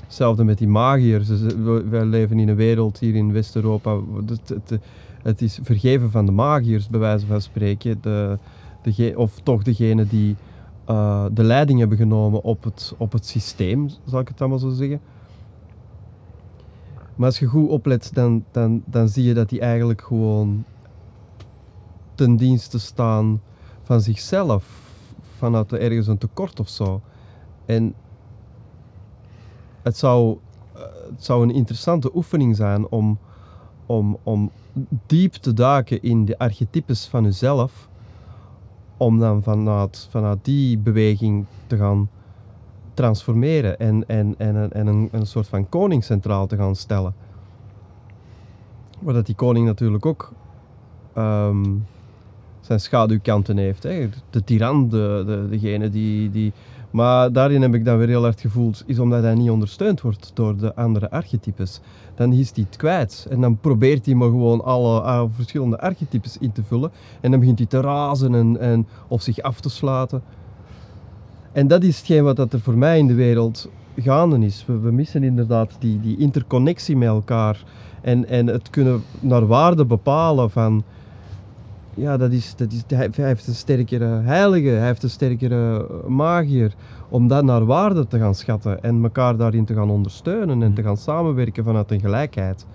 Hetzelfde 0.00 0.44
met 0.44 0.58
die 0.58 0.68
magiërs. 0.68 1.26
Dus, 1.26 1.54
Wij 1.90 2.04
leven 2.04 2.38
in 2.38 2.48
een 2.48 2.56
wereld 2.56 2.98
hier 2.98 3.14
in 3.14 3.32
West-Europa. 3.32 3.98
Het, 4.26 4.80
het 5.22 5.42
is 5.42 5.58
vergeven 5.62 6.10
van 6.10 6.26
de 6.26 6.32
magiërs, 6.32 6.88
bij 6.88 7.00
wijze 7.00 7.26
van 7.26 7.40
spreken. 7.40 7.98
De, 8.00 8.38
dege- 8.82 9.14
of 9.16 9.40
toch 9.42 9.62
degene 9.62 10.06
die 10.06 10.36
eh, 10.84 11.24
de 11.32 11.42
leiding 11.42 11.78
hebben 11.78 11.98
genomen 11.98 12.42
op 12.42 12.64
het, 12.64 12.94
op 12.98 13.12
het 13.12 13.26
systeem, 13.26 13.88
zal 14.04 14.20
ik 14.20 14.28
het 14.28 14.40
allemaal 14.40 14.58
zo 14.58 14.70
zeggen. 14.70 15.00
Maar 17.14 17.26
als 17.26 17.38
je 17.38 17.46
goed 17.46 17.68
oplet, 17.68 18.10
dan, 18.14 18.44
dan, 18.50 18.82
dan 18.84 19.08
zie 19.08 19.24
je 19.24 19.34
dat 19.34 19.48
die 19.48 19.60
eigenlijk 19.60 20.02
gewoon 20.02 20.64
ten 22.14 22.36
dienste 22.36 22.78
staan 22.78 23.40
van 23.82 24.00
zichzelf. 24.00 24.80
Vanuit 25.36 25.72
ergens 25.72 26.06
een 26.06 26.18
tekort 26.18 26.60
of 26.60 26.68
zo. 26.68 27.00
En 27.64 27.94
het 29.82 29.96
zou, 29.96 30.38
eh, 30.74 30.80
het 31.10 31.24
zou 31.24 31.42
een 31.42 31.54
interessante 31.54 32.16
oefening 32.16 32.56
zijn 32.56 32.88
om, 32.88 33.18
om, 33.92 34.18
om 34.22 34.50
diep 35.06 35.32
te 35.32 35.52
duiken 35.52 36.02
in 36.02 36.24
de 36.24 36.38
archetypes 36.38 37.06
van 37.06 37.24
jezelf. 37.24 37.88
Om 38.96 39.18
dan 39.18 39.42
vanuit, 39.42 40.08
vanuit 40.10 40.44
die 40.44 40.78
beweging 40.78 41.46
te 41.66 41.76
gaan 41.76 42.08
transformeren 42.94 43.78
en, 43.78 44.08
en, 44.08 44.34
en, 44.38 44.72
en 44.72 44.86
een, 44.86 45.08
een 45.12 45.26
soort 45.26 45.48
van 45.48 45.68
koning 45.68 46.04
centraal 46.04 46.46
te 46.46 46.56
gaan 46.56 46.76
stellen. 46.76 47.14
Maar 48.98 49.14
dat 49.14 49.26
die 49.26 49.34
koning 49.34 49.66
natuurlijk 49.66 50.06
ook 50.06 50.32
ehm, 51.14 51.64
zijn 52.60 52.80
schaduwkanten 52.80 53.56
heeft. 53.56 53.82
Hè. 53.82 54.08
De 54.30 54.44
tiran, 54.44 54.88
de, 54.88 55.22
de, 55.26 55.46
degene 55.50 55.90
die, 55.90 56.30
die... 56.30 56.52
Maar 56.92 57.32
daarin 57.32 57.62
heb 57.62 57.74
ik 57.74 57.84
dan 57.84 57.98
weer 57.98 58.08
heel 58.08 58.22
hard 58.22 58.40
gevoeld, 58.40 58.82
is 58.86 58.98
omdat 58.98 59.22
hij 59.22 59.34
niet 59.34 59.50
ondersteund 59.50 60.00
wordt 60.00 60.30
door 60.34 60.56
de 60.56 60.74
andere 60.74 61.10
archetypes. 61.10 61.80
Dan 62.14 62.32
is 62.32 62.50
hij 62.54 62.64
het 62.68 62.76
kwijt. 62.76 63.26
En 63.30 63.40
dan 63.40 63.58
probeert 63.58 64.06
hij 64.06 64.14
maar 64.14 64.28
gewoon 64.28 64.64
alle, 64.64 65.00
alle 65.00 65.28
verschillende 65.32 65.80
archetypes 65.80 66.38
in 66.38 66.52
te 66.52 66.62
vullen. 66.62 66.90
En 67.20 67.30
dan 67.30 67.40
begint 67.40 67.58
hij 67.58 67.66
te 67.66 67.80
razen 67.80 68.34
en, 68.34 68.60
en, 68.60 68.86
of 69.08 69.22
zich 69.22 69.40
af 69.40 69.60
te 69.60 69.70
sluiten. 69.70 70.22
En 71.52 71.66
dat 71.66 71.82
is 71.82 71.96
hetgeen 71.96 72.24
wat 72.24 72.36
dat 72.36 72.52
er 72.52 72.60
voor 72.60 72.78
mij 72.78 72.98
in 72.98 73.06
de 73.06 73.14
wereld 73.14 73.68
gaande 73.96 74.46
is. 74.46 74.64
We, 74.66 74.78
we 74.78 74.90
missen 74.90 75.22
inderdaad 75.22 75.76
die, 75.78 76.00
die 76.00 76.16
interconnectie 76.16 76.96
met 76.96 77.08
elkaar. 77.08 77.64
En, 78.00 78.28
en 78.28 78.46
het 78.46 78.70
kunnen 78.70 79.02
naar 79.20 79.46
waarde 79.46 79.84
bepalen 79.84 80.50
van... 80.50 80.84
Ja, 81.94 82.16
dat 82.16 82.32
is, 82.32 82.54
dat 82.56 82.72
is, 82.72 82.82
hij 82.86 83.10
heeft 83.14 83.46
een 83.46 83.54
sterkere 83.54 84.04
heilige, 84.04 84.68
hij 84.68 84.86
heeft 84.86 85.02
een 85.02 85.10
sterkere 85.10 85.86
magier. 86.08 86.74
Om 87.08 87.28
dat 87.28 87.44
naar 87.44 87.64
waarde 87.64 88.06
te 88.06 88.18
gaan 88.18 88.34
schatten 88.34 88.82
en 88.82 89.02
elkaar 89.02 89.36
daarin 89.36 89.64
te 89.64 89.74
gaan 89.74 89.90
ondersteunen 89.90 90.62
en 90.62 90.74
te 90.74 90.82
gaan 90.82 90.96
samenwerken 90.96 91.64
vanuit 91.64 91.90
een 91.90 92.00
gelijkheid. 92.00 92.66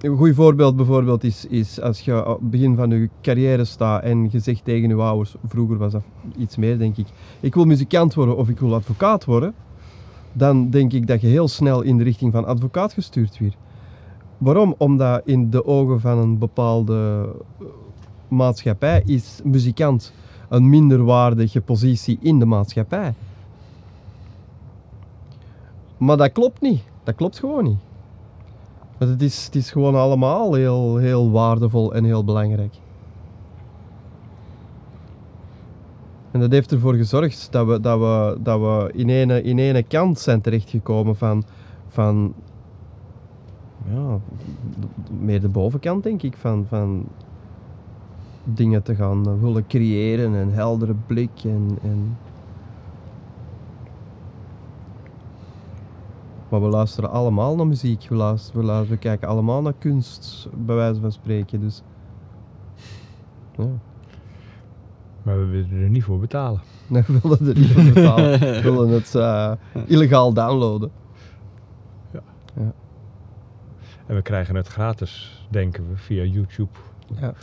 Een 0.00 0.16
goed 0.16 0.34
voorbeeld 0.34 0.76
bijvoorbeeld 0.76 1.24
is, 1.24 1.46
is 1.46 1.80
als 1.80 2.00
je 2.00 2.24
aan 2.24 2.32
het 2.32 2.50
begin 2.50 2.76
van 2.76 2.90
je 2.90 3.08
carrière 3.22 3.64
staat 3.64 4.02
en 4.02 4.28
je 4.30 4.38
zegt 4.38 4.64
tegen 4.64 4.88
je 4.88 4.94
ouders, 4.94 5.34
vroeger 5.46 5.76
was 5.76 5.92
dat 5.92 6.02
iets 6.36 6.56
meer 6.56 6.78
denk 6.78 6.96
ik, 6.96 7.06
ik 7.40 7.54
wil 7.54 7.64
muzikant 7.64 8.14
worden 8.14 8.36
of 8.36 8.48
ik 8.48 8.60
wil 8.60 8.74
advocaat 8.74 9.24
worden, 9.24 9.54
dan 10.32 10.70
denk 10.70 10.92
ik 10.92 11.06
dat 11.06 11.20
je 11.20 11.26
heel 11.26 11.48
snel 11.48 11.82
in 11.82 11.96
de 11.96 12.04
richting 12.04 12.32
van 12.32 12.44
advocaat 12.44 12.92
gestuurd 12.92 13.38
wordt. 13.38 13.56
Waarom? 14.38 14.74
Omdat 14.78 15.22
in 15.24 15.50
de 15.50 15.66
ogen 15.66 16.00
van 16.00 16.18
een 16.18 16.38
bepaalde 16.38 17.28
maatschappij 18.28 19.02
is 19.04 19.40
muzikant 19.44 20.12
een 20.48 20.68
minderwaardige 20.68 21.60
positie 21.60 22.18
in 22.20 22.38
de 22.38 22.46
maatschappij. 22.46 23.14
Maar 25.96 26.16
dat 26.16 26.32
klopt 26.32 26.60
niet. 26.60 26.82
Dat 27.02 27.14
klopt 27.14 27.38
gewoon 27.38 27.64
niet. 27.64 27.78
Want 28.98 29.10
het 29.10 29.22
is, 29.22 29.44
het 29.44 29.54
is 29.54 29.70
gewoon 29.70 29.94
allemaal 29.94 30.54
heel, 30.54 30.96
heel 30.96 31.30
waardevol 31.30 31.94
en 31.94 32.04
heel 32.04 32.24
belangrijk. 32.24 32.74
En 36.30 36.40
dat 36.40 36.50
heeft 36.50 36.72
ervoor 36.72 36.94
gezorgd 36.94 37.48
dat 37.50 37.66
we, 37.66 37.80
dat 37.80 37.98
we, 37.98 38.38
dat 38.42 38.60
we 38.60 38.90
in, 38.92 39.08
ene, 39.08 39.42
in 39.42 39.58
ene 39.58 39.82
kant 39.82 40.18
zijn 40.18 40.40
terechtgekomen 40.40 41.16
van, 41.16 41.44
van 41.88 42.34
ja, 43.94 44.18
meer 45.20 45.40
de 45.40 45.48
bovenkant 45.48 46.02
denk 46.02 46.22
ik, 46.22 46.36
van, 46.36 46.66
van 46.68 47.06
dingen 48.54 48.82
te 48.82 48.94
gaan 48.94 49.28
eh, 49.28 49.40
willen 49.40 49.66
creëren, 49.66 50.32
een 50.32 50.52
heldere 50.52 50.94
blik 51.06 51.44
en, 51.44 51.78
en 51.82 52.16
Maar 56.48 56.62
we 56.62 56.68
luisteren 56.68 57.10
allemaal 57.10 57.56
naar 57.56 57.66
muziek, 57.66 58.06
we, 58.08 58.14
luisteren, 58.14 58.60
we, 58.60 58.66
luisteren, 58.66 58.94
we 58.94 59.02
kijken 59.02 59.28
allemaal 59.28 59.62
naar 59.62 59.74
kunst, 59.78 60.48
bij 60.54 60.76
wijze 60.76 61.00
van 61.00 61.12
spreken. 61.12 61.60
Dus, 61.60 61.82
ja. 63.56 63.68
Maar 65.22 65.38
we 65.38 65.44
willen 65.44 65.82
er 65.82 65.88
niet 65.88 66.04
voor 66.04 66.18
betalen. 66.18 66.60
Nee, 66.88 67.02
we 67.06 67.20
willen 67.22 67.46
er 67.46 67.58
niet 67.58 67.72
voor 67.72 67.92
betalen. 67.92 68.40
We 68.40 68.60
willen 68.62 68.88
het 68.88 69.14
eh, 69.14 69.52
illegaal 69.86 70.32
downloaden. 70.32 70.90
En 74.06 74.14
we 74.14 74.22
krijgen 74.22 74.54
het 74.54 74.66
gratis, 74.66 75.44
denken 75.50 75.88
we, 75.88 75.96
via 75.96 76.22
YouTube. 76.22 76.78
Ja. 77.20 77.34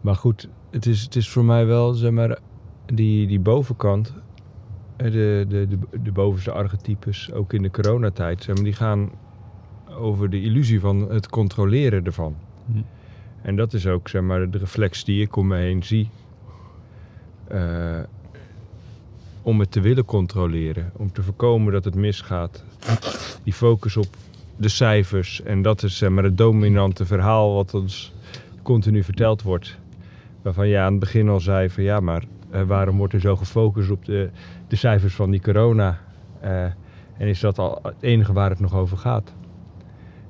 Maar 0.00 0.16
goed, 0.16 0.48
het 0.70 0.86
is, 0.86 1.02
het 1.02 1.16
is 1.16 1.28
voor 1.28 1.44
mij 1.44 1.66
wel, 1.66 1.92
zeg 1.92 2.10
maar, 2.10 2.38
die, 2.86 3.26
die 3.26 3.40
bovenkant, 3.40 4.14
de, 4.96 5.10
de, 5.48 5.66
de, 5.68 5.78
de 6.02 6.12
bovenste 6.12 6.52
archetypes, 6.52 7.32
ook 7.32 7.52
in 7.52 7.62
de 7.62 7.70
coronatijd, 7.70 8.42
zeg 8.42 8.54
maar, 8.54 8.64
die 8.64 8.72
gaan 8.72 9.10
over 9.98 10.30
de 10.30 10.42
illusie 10.42 10.80
van 10.80 11.10
het 11.10 11.28
controleren 11.28 12.04
ervan. 12.04 12.36
Hm. 12.72 12.78
En 13.42 13.56
dat 13.56 13.72
is 13.72 13.86
ook, 13.86 14.08
zeg 14.08 14.22
maar, 14.22 14.50
de 14.50 14.58
reflex 14.58 15.04
die 15.04 15.22
ik 15.22 15.36
om 15.36 15.46
me 15.46 15.56
heen 15.56 15.82
zie. 15.82 16.08
Eh, 17.48 18.00
om 19.42 19.60
het 19.60 19.70
te 19.70 19.80
willen 19.80 20.04
controleren, 20.04 20.92
om 20.96 21.12
te 21.12 21.22
voorkomen 21.22 21.72
dat 21.72 21.84
het 21.84 21.94
misgaat. 21.94 22.64
Die 23.42 23.52
focus 23.52 23.96
op 23.96 24.16
de 24.56 24.68
cijfers 24.68 25.42
en 25.42 25.62
dat 25.62 25.82
is 25.82 25.96
zeg 25.96 26.10
maar, 26.10 26.24
het 26.24 26.38
dominante 26.38 27.06
verhaal 27.06 27.54
wat 27.54 27.74
ons 27.74 28.12
continu 28.62 29.04
verteld 29.04 29.42
wordt. 29.42 29.78
Waarvan 30.42 30.68
je 30.68 30.78
aan 30.78 30.90
het 30.90 31.00
begin 31.00 31.28
al 31.28 31.40
zei 31.40 31.70
van 31.70 31.82
ja, 31.82 32.00
maar 32.00 32.24
eh, 32.50 32.62
waarom 32.62 32.96
wordt 32.96 33.12
er 33.12 33.20
zo 33.20 33.36
gefocust 33.36 33.90
op 33.90 34.04
de, 34.04 34.30
de 34.68 34.76
cijfers 34.76 35.14
van 35.14 35.30
die 35.30 35.40
corona? 35.40 35.98
Eh, 36.40 36.64
en 37.16 37.28
is 37.28 37.40
dat 37.40 37.58
al 37.58 37.78
het 37.82 38.02
enige 38.02 38.32
waar 38.32 38.50
het 38.50 38.60
nog 38.60 38.74
over 38.74 38.96
gaat? 38.96 39.34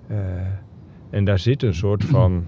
Eh, 0.07 0.17
en 1.11 1.25
daar 1.25 1.39
zit 1.39 1.63
een 1.63 1.75
soort 1.75 2.05
van, 2.05 2.47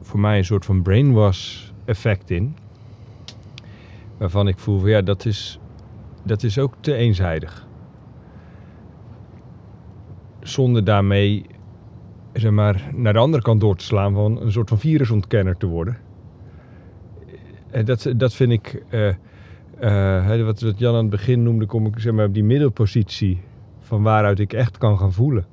voor 0.00 0.20
mij 0.20 0.38
een 0.38 0.44
soort 0.44 0.64
van 0.64 0.82
brainwash 0.82 1.70
effect 1.84 2.30
in. 2.30 2.56
Waarvan 4.16 4.48
ik 4.48 4.58
voel 4.58 4.80
van 4.80 4.90
ja, 4.90 5.02
dat 5.02 5.24
is, 5.24 5.60
dat 6.22 6.42
is 6.42 6.58
ook 6.58 6.74
te 6.80 6.94
eenzijdig. 6.94 7.66
Zonder 10.40 10.84
daarmee 10.84 11.46
zeg 12.32 12.50
maar, 12.50 12.90
naar 12.94 13.12
de 13.12 13.18
andere 13.18 13.42
kant 13.42 13.60
door 13.60 13.76
te 13.76 13.84
slaan 13.84 14.14
van 14.14 14.40
een 14.40 14.52
soort 14.52 14.68
van 14.68 14.78
virusontkenner 14.78 15.56
te 15.56 15.66
worden. 15.66 15.96
En 17.76 17.84
dat, 17.84 18.12
dat 18.16 18.34
vind 18.34 18.52
ik, 18.52 18.82
eh, 18.88 19.08
eh, 20.38 20.44
wat, 20.44 20.60
wat 20.60 20.78
Jan 20.78 20.94
aan 20.94 21.00
het 21.00 21.10
begin 21.10 21.42
noemde, 21.42 21.66
kom 21.66 21.86
ik 21.86 21.98
zeg 21.98 22.12
maar, 22.12 22.26
op 22.26 22.34
die 22.34 22.44
middelpositie 22.44 23.40
van 23.80 24.02
waaruit 24.02 24.38
ik 24.38 24.52
echt 24.52 24.78
kan 24.78 24.98
gaan 24.98 25.12
voelen. 25.12 25.46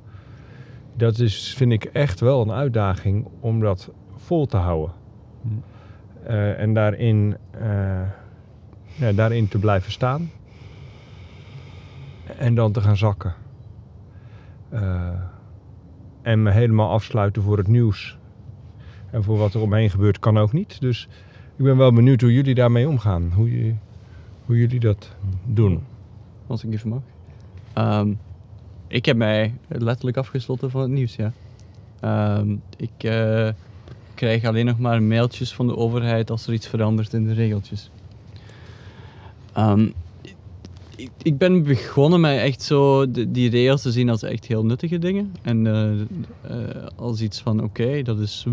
Dat 0.95 1.19
is, 1.19 1.53
vind 1.57 1.71
ik 1.71 1.83
echt 1.83 2.19
wel 2.19 2.41
een 2.41 2.51
uitdaging 2.51 3.27
om 3.39 3.59
dat 3.59 3.91
vol 4.15 4.45
te 4.45 4.57
houden. 4.57 4.95
Eh, 6.23 6.59
en 6.59 6.73
daarin, 6.73 7.37
ja, 8.95 9.11
daarin 9.15 9.47
te 9.47 9.59
blijven 9.59 9.91
staan. 9.91 10.31
En 12.37 12.55
dan 12.55 12.71
te 12.71 12.81
gaan 12.81 12.97
zakken. 12.97 13.33
En 16.21 16.43
me 16.43 16.51
helemaal 16.51 16.89
afsluiten 16.89 17.41
voor 17.41 17.57
het 17.57 17.67
nieuws. 17.67 18.17
En 19.11 19.23
voor 19.23 19.37
wat 19.37 19.53
er 19.53 19.61
omheen 19.61 19.89
gebeurt 19.89 20.19
kan 20.19 20.37
ook 20.37 20.53
niet. 20.53 20.81
Dus 20.81 21.09
ik 21.55 21.63
ben 21.63 21.77
wel 21.77 21.93
benieuwd 21.93 22.21
hoe 22.21 22.33
jullie 22.33 22.55
daarmee 22.55 22.87
omgaan. 22.87 23.31
Hoe, 23.35 23.73
hoe 24.45 24.57
jullie 24.57 24.79
dat 24.79 25.09
doen. 25.45 25.83
Als 26.47 26.63
ik 26.63 26.73
even 26.73 26.89
mag. 26.89 27.01
Ehm, 27.73 28.13
ik 28.87 29.05
heb 29.05 29.17
mij 29.17 29.53
letterlijk 29.67 30.17
afgesloten 30.17 30.71
van 30.71 30.81
het 30.81 30.89
nieuws, 30.89 31.15
ja. 31.15 31.33
Ehm, 31.99 32.55
ik 32.77 33.03
eh, 33.03 33.49
krijg 34.13 34.43
alleen 34.43 34.65
nog 34.65 34.79
maar 34.79 35.03
mailtjes 35.03 35.53
van 35.53 35.67
de 35.67 35.75
overheid 35.75 36.29
als 36.29 36.47
er 36.47 36.53
iets 36.53 36.67
verandert 36.67 37.13
in 37.13 37.25
de 37.25 37.33
regeltjes. 37.33 37.89
Ehm, 39.53 39.87
ik, 41.23 41.37
ben 41.37 41.63
begonnen 41.63 42.19
met 42.19 42.39
echt 42.39 42.61
zo 42.61 43.11
die 43.11 43.49
regels 43.49 43.81
te 43.81 43.91
zien 43.91 44.09
als 44.09 44.23
echt 44.23 44.45
heel 44.45 44.65
nuttige 44.65 44.99
dingen. 44.99 45.35
En 45.41 45.67
eh, 45.67 46.01
eh, 46.41 46.87
als 46.95 47.21
iets 47.21 47.41
van 47.41 47.63
oké, 47.63 48.01
dat 48.01 48.19
is. 48.19 48.45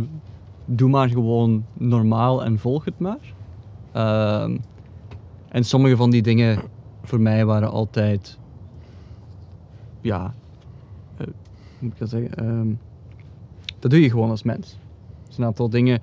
Doe 0.64 0.88
maar 0.90 1.08
gewoon 1.08 1.66
normaal 1.72 2.44
en 2.44 2.58
volg 2.58 2.84
het 2.84 2.98
maar. 2.98 3.34
Ehm, 3.92 4.58
en 5.48 5.64
sommige 5.64 5.96
van 5.96 6.10
die 6.10 6.22
dingen 6.22 6.60
voor 7.02 7.20
mij 7.20 7.44
waren 7.44 7.70
altijd. 7.70 8.38
Ja. 10.00 10.34
eh, 11.16 11.26
moet 11.78 11.92
ik 11.92 11.98
dat 11.98 12.08
zeggen? 12.08 12.34
Ehm, 12.34 12.74
dat 13.78 13.90
doe 13.90 14.00
je 14.00 14.10
gewoon 14.10 14.30
als 14.30 14.42
mens. 14.42 14.78
Dus 15.26 15.38
een 15.38 15.44
aantal 15.44 15.70
dingen. 15.70 16.00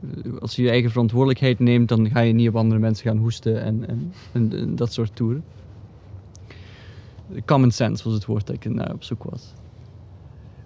eh, 0.00 0.36
Als 0.38 0.56
je 0.56 0.62
je 0.62 0.70
eigen 0.70 0.90
verantwoordelijkheid 0.90 1.58
neemt, 1.58 1.88
dan 1.88 2.10
ga 2.10 2.20
je 2.20 2.32
niet 2.32 2.48
op 2.48 2.56
andere 2.56 2.80
mensen 2.80 3.06
gaan 3.06 3.18
hoesten 3.18 3.62
en, 3.62 3.86
en, 3.88 4.14
en, 4.32 4.52
en 4.52 4.74
dat 4.74 4.92
soort 4.92 5.14
toeren. 5.14 5.44
Common 7.44 7.70
sense 7.70 8.04
was 8.04 8.12
het 8.14 8.24
woord 8.24 8.46
dat 8.46 8.56
ik 8.56 8.64
naar 8.64 8.92
op 8.92 9.04
zoek 9.04 9.22
was. 9.22 9.55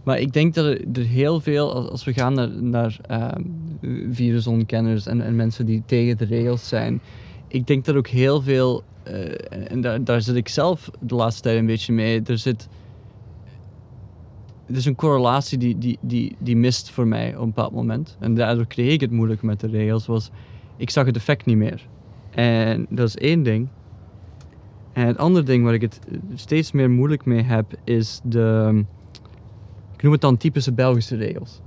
Maar 0.02 0.18
ik 0.18 0.32
denk 0.32 0.54
dat 0.54 0.66
er, 0.66 1.04
heel 1.04 1.40
veel, 1.40 1.90
als, 1.90 2.04
we 2.04 2.12
gaan 2.12 2.34
naar, 2.34 2.62
naar 2.62 2.96
ehm, 3.00 3.42
virusontkenners 4.10 5.06
en, 5.06 5.20
en 5.20 5.36
mensen 5.36 5.66
die 5.66 5.82
tegen 5.86 6.16
de 6.16 6.24
regels 6.24 6.68
zijn, 6.68 7.02
ik 7.48 7.66
denk 7.66 7.84
dat 7.84 7.94
ook 7.94 8.08
heel 8.08 8.42
veel, 8.42 8.84
eh, 9.02 9.70
en- 9.70 9.80
daar, 9.80 10.04
daar 10.04 10.22
zit 10.22 10.36
ik 10.36 10.48
zelf 10.48 10.88
de 10.98 11.14
laatste 11.14 11.42
tijd 11.42 11.58
een 11.58 11.66
beetje 11.66 11.92
mee, 11.92 12.22
er 12.22 12.38
zit. 12.38 12.68
Er 14.64 14.76
is 14.76 14.84
een 14.84 14.94
correlatie 14.94 15.58
die, 15.58 15.78
die, 15.78 15.98
die, 16.00 16.36
die 16.38 16.56
mist 16.56 16.90
voor 16.90 17.06
mij 17.06 17.36
op 17.36 17.40
een 17.40 17.46
bepaald 17.52 17.72
moment. 17.72 18.16
En 18.18 18.34
daardoor 18.34 18.66
kreeg 18.66 18.92
ik 18.92 19.00
het 19.00 19.10
moeilijk 19.10 19.42
met 19.42 19.60
de 19.60 19.66
regels. 19.66 20.06
Was, 20.06 20.30
ik 20.76 20.90
zag 20.90 21.06
het 21.06 21.16
effect 21.16 21.46
niet 21.46 21.56
meer. 21.56 21.88
En 22.30 22.86
dat 22.88 23.08
is 23.08 23.16
één 23.16 23.42
ding. 23.42 23.70
En 24.92 25.06
het 25.06 25.16
andere 25.16 25.44
ding 25.44 25.64
waar 25.64 25.74
ik 25.74 25.80
het 25.80 25.98
steeds 26.34 26.72
meer 26.72 26.90
moeilijk 26.90 27.24
mee 27.24 27.42
heb, 27.42 27.72
is 27.84 28.20
de. 28.22 28.84
Ik 30.00 30.06
noem 30.06 30.14
het 30.14 30.24
dan 30.24 30.36
typische 30.36 30.72
Belgische 30.72 31.16
regels. 31.16 31.60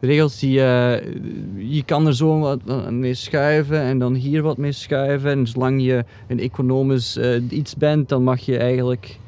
Regels 0.00 0.38
die 0.38 0.64
eh, 0.64 1.12
je 1.56 1.82
kan 1.84 2.06
er 2.06 2.14
zo 2.14 2.38
wat 2.38 2.60
eh, 2.66 2.88
mee 2.88 3.14
schuiven 3.14 3.80
en 3.80 3.98
dan 3.98 4.14
hier 4.14 4.42
wat 4.42 4.56
mee 4.56 4.72
schuiven. 4.72 5.30
En 5.30 5.46
zolang 5.46 5.82
je 5.82 6.04
een 6.28 6.40
economisch 6.40 7.16
eh, 7.16 7.42
iets 7.48 7.76
bent, 7.76 8.08
dan 8.08 8.22
mag 8.22 8.40
je 8.40 8.58
eigenlijk. 8.58 9.18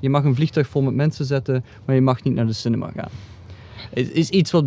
Je 0.00 0.10
mag 0.10 0.24
een 0.24 0.34
vliegtuig 0.34 0.68
vol 0.68 0.82
met 0.82 0.94
mensen 0.94 1.24
zetten, 1.24 1.64
maar 1.84 1.94
je 1.94 2.00
mag 2.00 2.22
niet 2.22 2.34
naar 2.34 2.46
de 2.46 2.52
cinema 2.52 2.90
gaan. 2.96 3.10
Het 3.90 4.12
is 4.12 4.30
iets 4.30 4.50
wat 4.50 4.64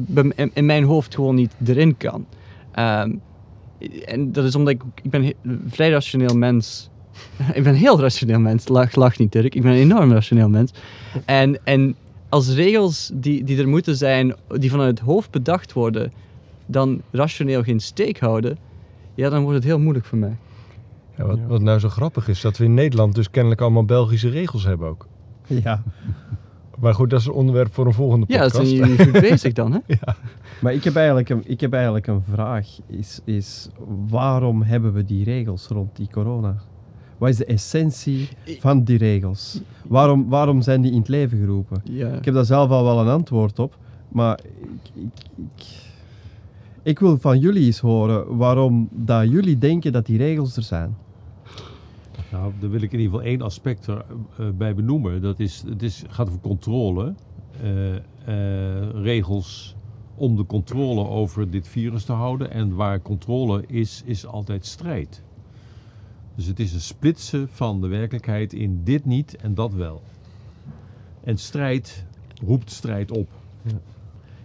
in 0.54 0.66
mijn 0.66 0.84
hoofd 0.84 1.16
gewoon 1.16 1.36
niet 1.36 1.54
erin 1.66 1.98
kan. 1.98 2.26
Ehm, 2.72 3.16
en 4.06 4.32
dat 4.32 4.46
is 4.46 4.56
omdat 4.56 4.74
ik, 4.74 4.82
ik 5.04 5.10
ben 5.10 5.34
een 5.44 5.62
vrij 5.68 5.90
rationeel 5.90 6.36
mens. 6.36 6.90
ik 7.54 7.64
ben 7.64 7.74
een 7.74 7.80
heel 7.80 8.00
rationeel 8.00 8.40
mens. 8.40 8.68
Lach, 8.68 8.96
lach 8.96 9.18
niet 9.18 9.32
Dirk. 9.32 9.56
Ik 9.56 9.62
ben 9.62 9.72
een 9.72 9.78
enorm 9.78 10.12
rationeel 10.12 10.50
mens. 10.50 10.72
En, 11.26 11.60
en 11.64 11.96
als 12.30 12.54
regels 12.54 13.12
die, 13.14 13.44
die 13.44 13.58
er 13.60 13.68
moeten 13.68 13.96
zijn, 13.96 14.36
die 14.48 14.70
vanuit 14.70 14.98
het 15.00 15.08
hoofd 15.08 15.32
bedacht 15.32 15.74
worden, 15.74 16.12
dan 16.66 17.02
rationeel 17.12 17.64
geen 17.64 17.80
steek 17.80 18.20
houden, 18.20 18.58
ja, 19.14 19.30
dan 19.30 19.42
wordt 19.42 19.56
het 19.56 19.64
heel 19.66 19.80
moeilijk 19.80 20.06
voor 20.06 20.18
mij. 20.18 20.38
Ja, 21.18 21.26
wat, 21.26 21.38
Ja. 21.38 21.46
wat 21.48 21.62
nou 21.62 21.80
zo 21.80 21.90
grappig 21.90 22.28
is, 22.28 22.42
dat 22.42 22.58
we 22.58 22.64
in 22.64 22.74
Nederland 22.74 23.16
dus 23.16 23.30
kennelijk 23.30 23.62
allemaal 23.62 23.86
Belgische 23.86 24.30
regels 24.30 24.64
hebben 24.64 24.88
ook. 24.90 25.08
Ja, 25.48 25.84
Maar 26.80 26.94
goed, 26.94 27.10
dat 27.10 27.20
is 27.20 27.26
een 27.26 27.32
onderwerp 27.34 27.74
voor 27.74 27.86
een 27.86 27.94
volgende 27.94 28.26
Ja, 28.30 28.34
podcast. 28.36 28.56
dan 28.56 28.66
zijn 28.66 28.78
jullie 28.90 29.04
goed 29.04 29.22
bezig 29.30 29.54
dan, 29.54 29.72
hè? 29.72 29.80
maar 30.62 30.74
ik 30.74 30.84
heb 30.84 30.96
eigenlijk 30.96 31.30
een, 31.30 31.42
ik 31.46 31.62
heb 31.62 31.74
eigenlijk 31.74 32.08
een 32.08 32.22
vraag. 32.32 32.68
Is, 32.88 33.20
is 33.26 33.70
waarom 34.08 34.62
hebben 34.62 34.94
we 34.94 35.04
die 35.04 35.24
regels 35.24 35.68
rond 35.68 35.96
die 35.96 36.10
corona? 36.12 36.56
Wat 37.20 37.30
is 37.30 37.38
de 37.38 37.46
essentie 37.46 38.30
van 38.60 38.84
die 38.84 38.98
regels? 38.98 39.62
Waarom, 39.88 40.30
waarom 40.30 40.62
zijn 40.62 40.82
die 40.82 40.92
in 40.92 40.98
het 40.98 41.08
leven 41.08 41.38
geroepen? 41.38 41.82
Ja. 41.84 42.08
Ik 42.08 42.26
heb 42.26 42.34
daar 42.34 42.46
zelf 42.46 42.70
al 42.70 42.84
wel 42.84 43.00
een 43.00 43.08
antwoord 43.08 43.60
op, 43.60 43.78
maar 44.08 44.40
ik, 44.74 44.92
ik, 44.94 45.12
ik, 45.36 45.66
ik 46.84 47.00
wil 47.00 47.18
van 47.18 47.40
jullie 47.40 47.66
eens 47.66 47.80
horen 47.80 48.38
waarom 48.38 48.90
dat 48.92 49.30
jullie 49.30 49.58
denken 49.58 49.92
dat 49.92 50.06
die 50.06 50.18
regels 50.18 50.56
er 50.56 50.64
zijn. 50.64 50.96
Nou, 52.32 52.54
daar 52.60 52.70
wil 52.70 52.82
ik 52.82 52.92
in 52.92 53.00
ieder 53.00 53.14
geval 53.14 53.32
één 53.32 53.42
aspect 53.42 53.88
er, 53.88 54.06
eh, 54.38 54.46
bij 54.58 54.76
benoemen. 54.76 55.22
Dat 55.22 55.40
is, 55.40 55.64
het 55.68 55.84
is, 55.84 56.04
gaat 56.10 56.28
over 56.28 56.40
controle. 56.40 57.14
Eh, 57.62 57.96
eh, 57.96 58.02
regels 58.94 59.76
om 60.16 60.36
de 60.36 60.46
controle 60.46 61.08
over 61.08 61.50
dit 61.50 61.68
virus 61.68 62.04
te 62.04 62.12
houden. 62.12 62.52
En 62.52 62.76
waar 62.76 63.02
controle 63.02 63.64
is, 63.68 64.02
is 64.06 64.26
altijd 64.26 64.66
strijd. 64.66 65.24
Dus 66.40 66.48
het 66.48 66.60
is 66.60 66.74
een 66.74 66.82
splitsen 66.82 67.50
van 67.52 67.82
de 67.82 67.88
werkelijkheid 67.88 68.54
in 68.54 68.82
dit 68.84 69.06
niet 69.06 69.36
en 69.36 69.54
dat 69.54 69.74
wel. 69.74 70.02
En 71.24 71.38
strijd 71.38 72.06
roept 72.46 72.72
strijd 72.72 73.12
op. 73.12 73.30
Ja. 73.62 73.80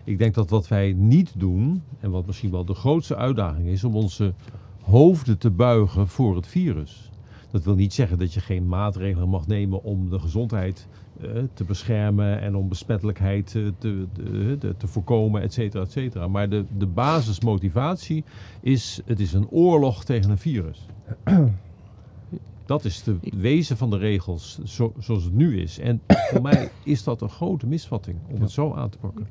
Ik 0.04 0.18
denk 0.18 0.34
dat 0.34 0.50
wat 0.50 0.68
wij 0.68 0.92
niet 0.92 1.32
doen, 1.36 1.82
en 2.00 2.10
wat 2.10 2.26
misschien 2.26 2.50
wel 2.50 2.64
de 2.64 2.74
grootste 2.74 3.16
uitdaging 3.16 3.68
is, 3.68 3.84
om 3.84 3.94
onze 3.94 4.34
hoofden 4.82 5.38
te 5.38 5.50
buigen 5.50 6.08
voor 6.08 6.36
het 6.36 6.46
virus. 6.46 7.10
Dat 7.50 7.64
wil 7.64 7.74
niet 7.74 7.92
zeggen 7.92 8.18
dat 8.18 8.34
je 8.34 8.40
geen 8.40 8.68
maatregelen 8.68 9.28
mag 9.28 9.46
nemen 9.46 9.82
om 9.82 10.10
de 10.10 10.18
gezondheid 10.18 10.88
eh, 11.20 11.28
te 11.52 11.64
beschermen 11.64 12.40
en 12.40 12.54
om 12.54 12.68
besmettelijkheid 12.68 13.54
eh, 13.54 13.66
te, 13.78 14.06
te, 14.12 14.56
te, 14.58 14.74
te 14.76 14.86
voorkomen, 14.86 15.42
et 15.42 15.52
cetera, 15.52 15.82
et 15.82 15.92
cetera. 15.92 16.28
Maar 16.28 16.48
de, 16.48 16.64
de 16.78 16.86
basismotivatie 16.86 18.24
is, 18.60 19.00
het 19.04 19.20
is 19.20 19.32
een 19.32 19.48
oorlog 19.48 20.04
tegen 20.04 20.30
een 20.30 20.38
virus. 20.38 20.86
Dat 22.64 22.84
is 22.84 23.02
de 23.02 23.16
wezen 23.20 23.76
van 23.76 23.90
de 23.90 23.96
regels 23.96 24.58
zo, 24.58 24.92
zoals 24.98 25.24
het 25.24 25.32
nu 25.32 25.60
is. 25.60 25.78
En 25.78 26.02
voor 26.30 26.42
mij 26.42 26.68
is 26.82 27.02
dat 27.04 27.20
een 27.20 27.30
grote 27.30 27.66
misvatting 27.66 28.18
om 28.28 28.40
het 28.40 28.50
zo 28.50 28.72
aan 28.74 28.90
te 28.90 28.98
pakken. 28.98 29.28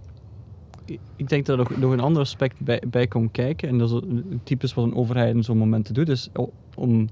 Ik- 0.86 1.28
denk 1.30 1.46
dat 1.46 1.60
er 1.60 1.64
nog, 1.70 1.78
nog 1.78 1.92
een 1.92 2.00
ander 2.00 2.22
aspect 2.22 2.62
bij, 2.62 2.84
bij 2.90 3.08
komt 3.08 3.32
kijken. 3.32 3.70
En 3.70 3.78
dat 3.78 3.92
is 3.92 4.22
typisch 4.44 4.74
wat 4.74 4.86
een 4.86 4.96
overheid 4.96 5.36
in 5.36 5.44
zo'n 5.44 5.58
momenten 5.58 5.94
doet. 5.94 6.10
Is 6.10 6.30
om 6.76 7.08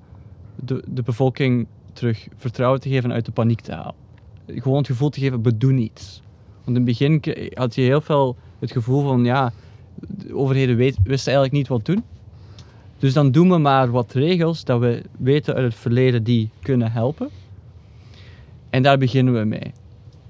de, 0.55 0.85
de 0.89 1.01
bevolking 1.01 1.67
terug 1.93 2.27
vertrouwen 2.37 2.79
te 2.79 2.89
geven 2.89 3.09
en 3.09 3.15
uit 3.15 3.25
de 3.25 3.31
paniek 3.31 3.61
te 3.61 3.71
halen. 3.73 3.95
Gewoon 4.45 4.77
het 4.77 4.87
gevoel 4.87 5.09
te 5.09 5.19
geven, 5.19 5.41
we 5.41 5.57
doen 5.57 5.77
iets. 5.77 6.19
Want 6.63 6.77
in 6.77 6.85
het 6.85 6.85
begin 6.85 7.21
had 7.53 7.75
je 7.75 7.81
heel 7.81 8.01
veel 8.01 8.37
het 8.59 8.71
gevoel 8.71 9.01
van, 9.03 9.25
ja, 9.25 9.53
de 9.93 10.35
overheden 10.35 10.75
wisten 10.75 11.07
eigenlijk 11.33 11.51
niet 11.51 11.67
wat 11.67 11.85
doen. 11.85 12.05
Dus 13.01 13.13
dan 13.13 13.31
doen 13.31 13.49
we 13.49 13.57
maar 13.57 13.91
wat 13.91 14.13
regels 14.13 14.63
dat 14.63 14.79
we 14.79 15.01
weten 15.17 15.55
uit 15.55 15.63
het 15.63 15.75
verleden 15.75 16.23
die 16.23 16.49
kunnen 16.61 16.91
helpen. 16.91 17.29
En 18.69 18.83
daar 18.83 18.97
beginnen 18.97 19.33
we 19.33 19.45
mee. 19.45 19.71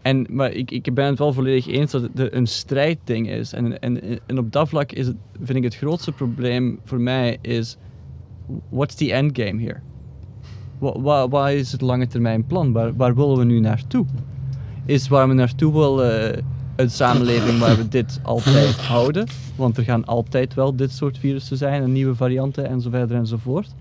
En, 0.01 0.25
maar 0.29 0.51
ik, 0.51 0.71
ik 0.71 0.93
ben 0.93 1.05
het 1.05 1.19
wel 1.19 1.33
volledig 1.33 1.67
eens 1.67 1.91
dat 1.91 2.01
het 2.01 2.33
een 2.33 2.47
strijdding 2.47 3.29
is. 3.29 3.53
En, 3.53 3.79
en, 3.81 4.19
en 4.25 4.37
op 4.37 4.51
dat 4.51 4.69
vlak 4.69 4.91
is 4.91 5.07
het, 5.07 5.15
vind 5.41 5.57
ik 5.57 5.63
het 5.63 5.75
grootste 5.75 6.11
probleem 6.11 6.79
voor 6.83 6.99
mij 6.99 7.37
is... 7.41 7.77
What's 8.69 8.95
the 8.95 9.13
endgame 9.13 9.61
here? 9.61 9.79
Wat 11.29 11.49
is 11.49 11.71
het 11.71 11.81
lange 11.81 12.07
termijn 12.07 12.45
plan? 12.45 12.71
Waar, 12.71 12.95
waar 12.95 13.15
willen 13.15 13.37
we 13.37 13.43
nu 13.43 13.59
naartoe? 13.59 14.05
Is 14.85 15.07
waar 15.07 15.27
we 15.27 15.33
naartoe 15.33 15.73
willen 15.73 16.45
een 16.81 16.89
samenleving 16.91 17.59
waar 17.59 17.77
we 17.77 17.87
dit 17.87 18.19
altijd 18.21 18.75
houden. 18.81 19.27
Want 19.55 19.77
er 19.77 19.83
gaan 19.83 20.05
altijd 20.05 20.53
wel 20.53 20.75
dit 20.75 20.91
soort 20.91 21.17
virussen 21.17 21.57
zijn 21.57 21.83
en 21.83 21.91
nieuwe 21.91 22.15
varianten 22.15 22.67
en 22.67 22.81
zo 22.81 22.89
verder 22.89 23.17
enzovoort. 23.17 23.75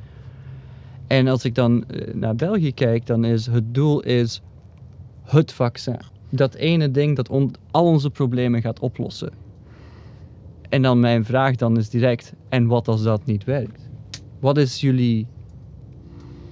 En 1.07 1.29
als 1.29 1.45
ik 1.45 1.55
dan 1.55 1.85
eh, 1.87 2.15
naar 2.15 2.35
België 2.37 2.73
kijk, 2.73 3.07
dan 3.07 3.25
is 3.25 3.47
het 3.47 3.75
doel 3.75 4.01
is 4.01 4.43
het 5.25 5.53
vaccin. 5.53 5.97
Dat 6.31 6.55
ene 6.55 6.91
ding 6.91 7.17
dat 7.17 7.29
on- 7.29 7.55
al 7.71 7.85
onze 7.85 8.11
problemen 8.11 8.61
gaat 8.61 8.81
oplossen. 8.81 9.31
En 10.69 10.83
dan 10.83 11.01
mijn 11.01 11.25
vraag 11.25 11.57
dan 11.57 11.77
is 11.79 11.89
direct, 11.89 12.33
en 12.49 12.67
wat 12.67 12.89
als 12.89 13.03
dat 13.03 13.25
niet 13.25 13.45
werkt? 13.45 13.89
Wat 14.39 14.57
is 14.57 14.81
jullie... 14.81 15.27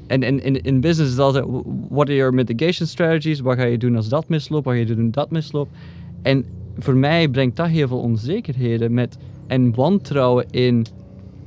En 0.07 0.23
in, 0.23 0.43
in, 0.43 0.63
in 0.63 0.81
business 0.81 1.13
is 1.13 1.19
altijd, 1.19 1.45
what 1.89 2.07
are 2.09 2.15
your 2.17 2.35
mitigation 2.35 2.89
strategies? 2.89 3.41
Wat 3.41 3.57
ga 3.57 3.65
je 3.65 3.79
doen 3.79 3.97
als 3.97 4.09
dat 4.09 4.29
misloopt? 4.29 4.65
Wat 4.65 4.75
ga 4.75 4.81
je 4.81 4.87
doen 4.87 5.05
als 5.05 5.15
dat 5.15 5.31
misloopt? 5.31 5.77
En 6.23 6.47
voor 6.77 6.97
mij 6.97 7.29
brengt 7.29 7.57
dat 7.57 7.69
heel 7.69 7.89
veel 7.89 8.01
onzekerheden 8.01 8.95
met, 8.95 9.17
en 9.47 9.75
wantrouwen 9.75 10.51
in, 10.51 10.87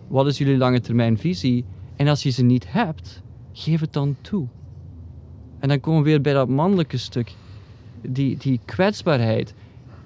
wat 0.08 0.28
is 0.28 0.38
jullie 0.38 0.58
lange 0.58 0.80
termijn 0.80 1.18
visie? 1.18 1.66
En 1.96 2.08
als 2.08 2.24
je 2.24 2.30
ze 2.30 2.44
niet 2.44 2.72
hebt, 2.72 3.22
geef 3.52 3.80
het 3.80 3.94
dan 3.94 4.18
toe. 4.22 4.48
En 5.60 5.68
dan 5.68 5.80
komen 5.80 6.04
we 6.04 6.10
weer 6.10 6.22
bij 6.22 6.34
dat 6.34 6.50
mannelijke 6.50 6.98
stuk. 6.98 7.38
Die, 8.02 8.38
die 8.38 8.62
kwetsbaarheid. 8.66 9.54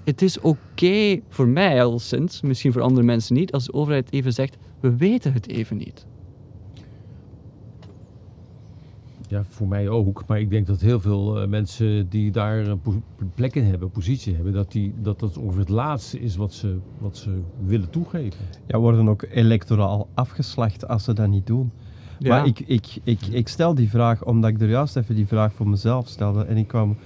Het 0.04 0.22
is 0.22 0.40
oké 0.40 1.22
voor 1.30 1.48
mij 1.48 1.84
alleszins, 1.84 2.42
misschien 2.42 2.72
voor 2.72 2.82
andere 2.82 3.06
mensen 3.06 3.36
niet, 3.36 3.52
als 3.52 3.66
de 3.66 3.74
overheid 3.74 4.12
even 4.12 4.34
zegt, 4.34 4.58
we 4.80 4.96
weten 4.96 5.34
het 5.34 5.48
even 5.48 5.78
niet. 5.78 6.06
Ja, 9.30 9.44
voor 9.50 9.68
mij 9.68 9.90
ook. 9.90 10.24
Maar 10.28 10.40
ik 10.40 10.50
denk 10.50 10.68
dat 10.68 10.82
heel 10.82 11.00
veel 11.00 11.42
eh, 11.42 11.48
mensen 11.48 12.10
die 12.10 12.32
daar 12.32 12.68
een 12.68 12.80
po- 12.80 13.02
plek 13.34 13.56
in 13.56 13.64
hebben, 13.64 13.92
positie 13.92 14.36
hebben, 14.36 14.54
dat, 14.54 14.72
die, 14.72 14.94
dat 15.02 15.20
dat 15.20 15.38
ongeveer 15.38 15.60
het 15.60 15.70
laatste 15.70 16.20
is 16.20 16.36
wat 16.36 16.54
ze, 16.54 16.78
wat 16.98 17.18
ze 17.18 17.42
willen 17.66 17.90
toegeven. 17.90 18.46
Ja, 18.68 18.80
worden 18.80 19.10
ook 19.10 19.26
electoraal 19.30 20.08
afgeslacht 20.14 20.88
als 20.88 21.04
ze 21.04 21.14
dat 21.14 21.28
niet 21.28 21.46
doen. 21.48 21.72
Maar 22.20 22.46
ik, 22.46 22.60
ik, 22.60 23.00
ik, 23.04 23.22
ik 23.22 23.48
stel 23.48 23.76
die 23.76 23.90
vraag 23.90 24.26
omdat 24.26 24.50
ik 24.50 24.62
er 24.62 24.70
juist 24.70 24.96
even 24.96 25.16
die 25.16 25.28
vraag 25.28 25.54
voor 25.54 25.68
mezelf 25.70 26.08
stelde 26.08 26.44
en 26.44 26.58
ik 26.58 26.68
kwam 26.68 26.98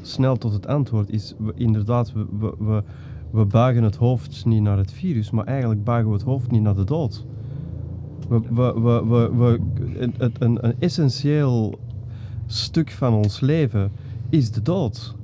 snel 0.00 0.36
tot 0.36 0.52
het 0.52 0.66
antwoord. 0.66 1.10
Is 1.10 1.34
we, 1.38 1.52
inderdaad, 1.54 2.12
we, 2.12 2.26
we, 2.38 2.54
we, 2.58 2.82
we 3.30 3.44
buigen 3.46 3.82
het 3.82 3.96
hoofd 3.96 4.44
niet 4.44 4.62
naar 4.62 4.76
het 4.78 4.92
virus, 4.92 5.30
maar 5.30 5.44
eigenlijk 5.44 5.84
buigen 5.84 6.08
we 6.08 6.14
het 6.14 6.24
hoofd 6.24 6.50
niet 6.50 6.62
naar 6.62 6.74
de 6.74 6.84
dood. 6.84 7.26
We, 8.32 8.40
we, 8.50 8.80
we, 8.80 9.04
we, 9.06 9.30
we, 9.36 9.60
een, 9.98 10.14
een- 10.38 10.74
essentieel 10.78 11.78
stuk 12.46 12.90
van 12.90 13.14
ons 13.14 13.40
leven 13.40 13.90
is 14.28 14.50
de 14.50 14.62
dood. 14.62 15.14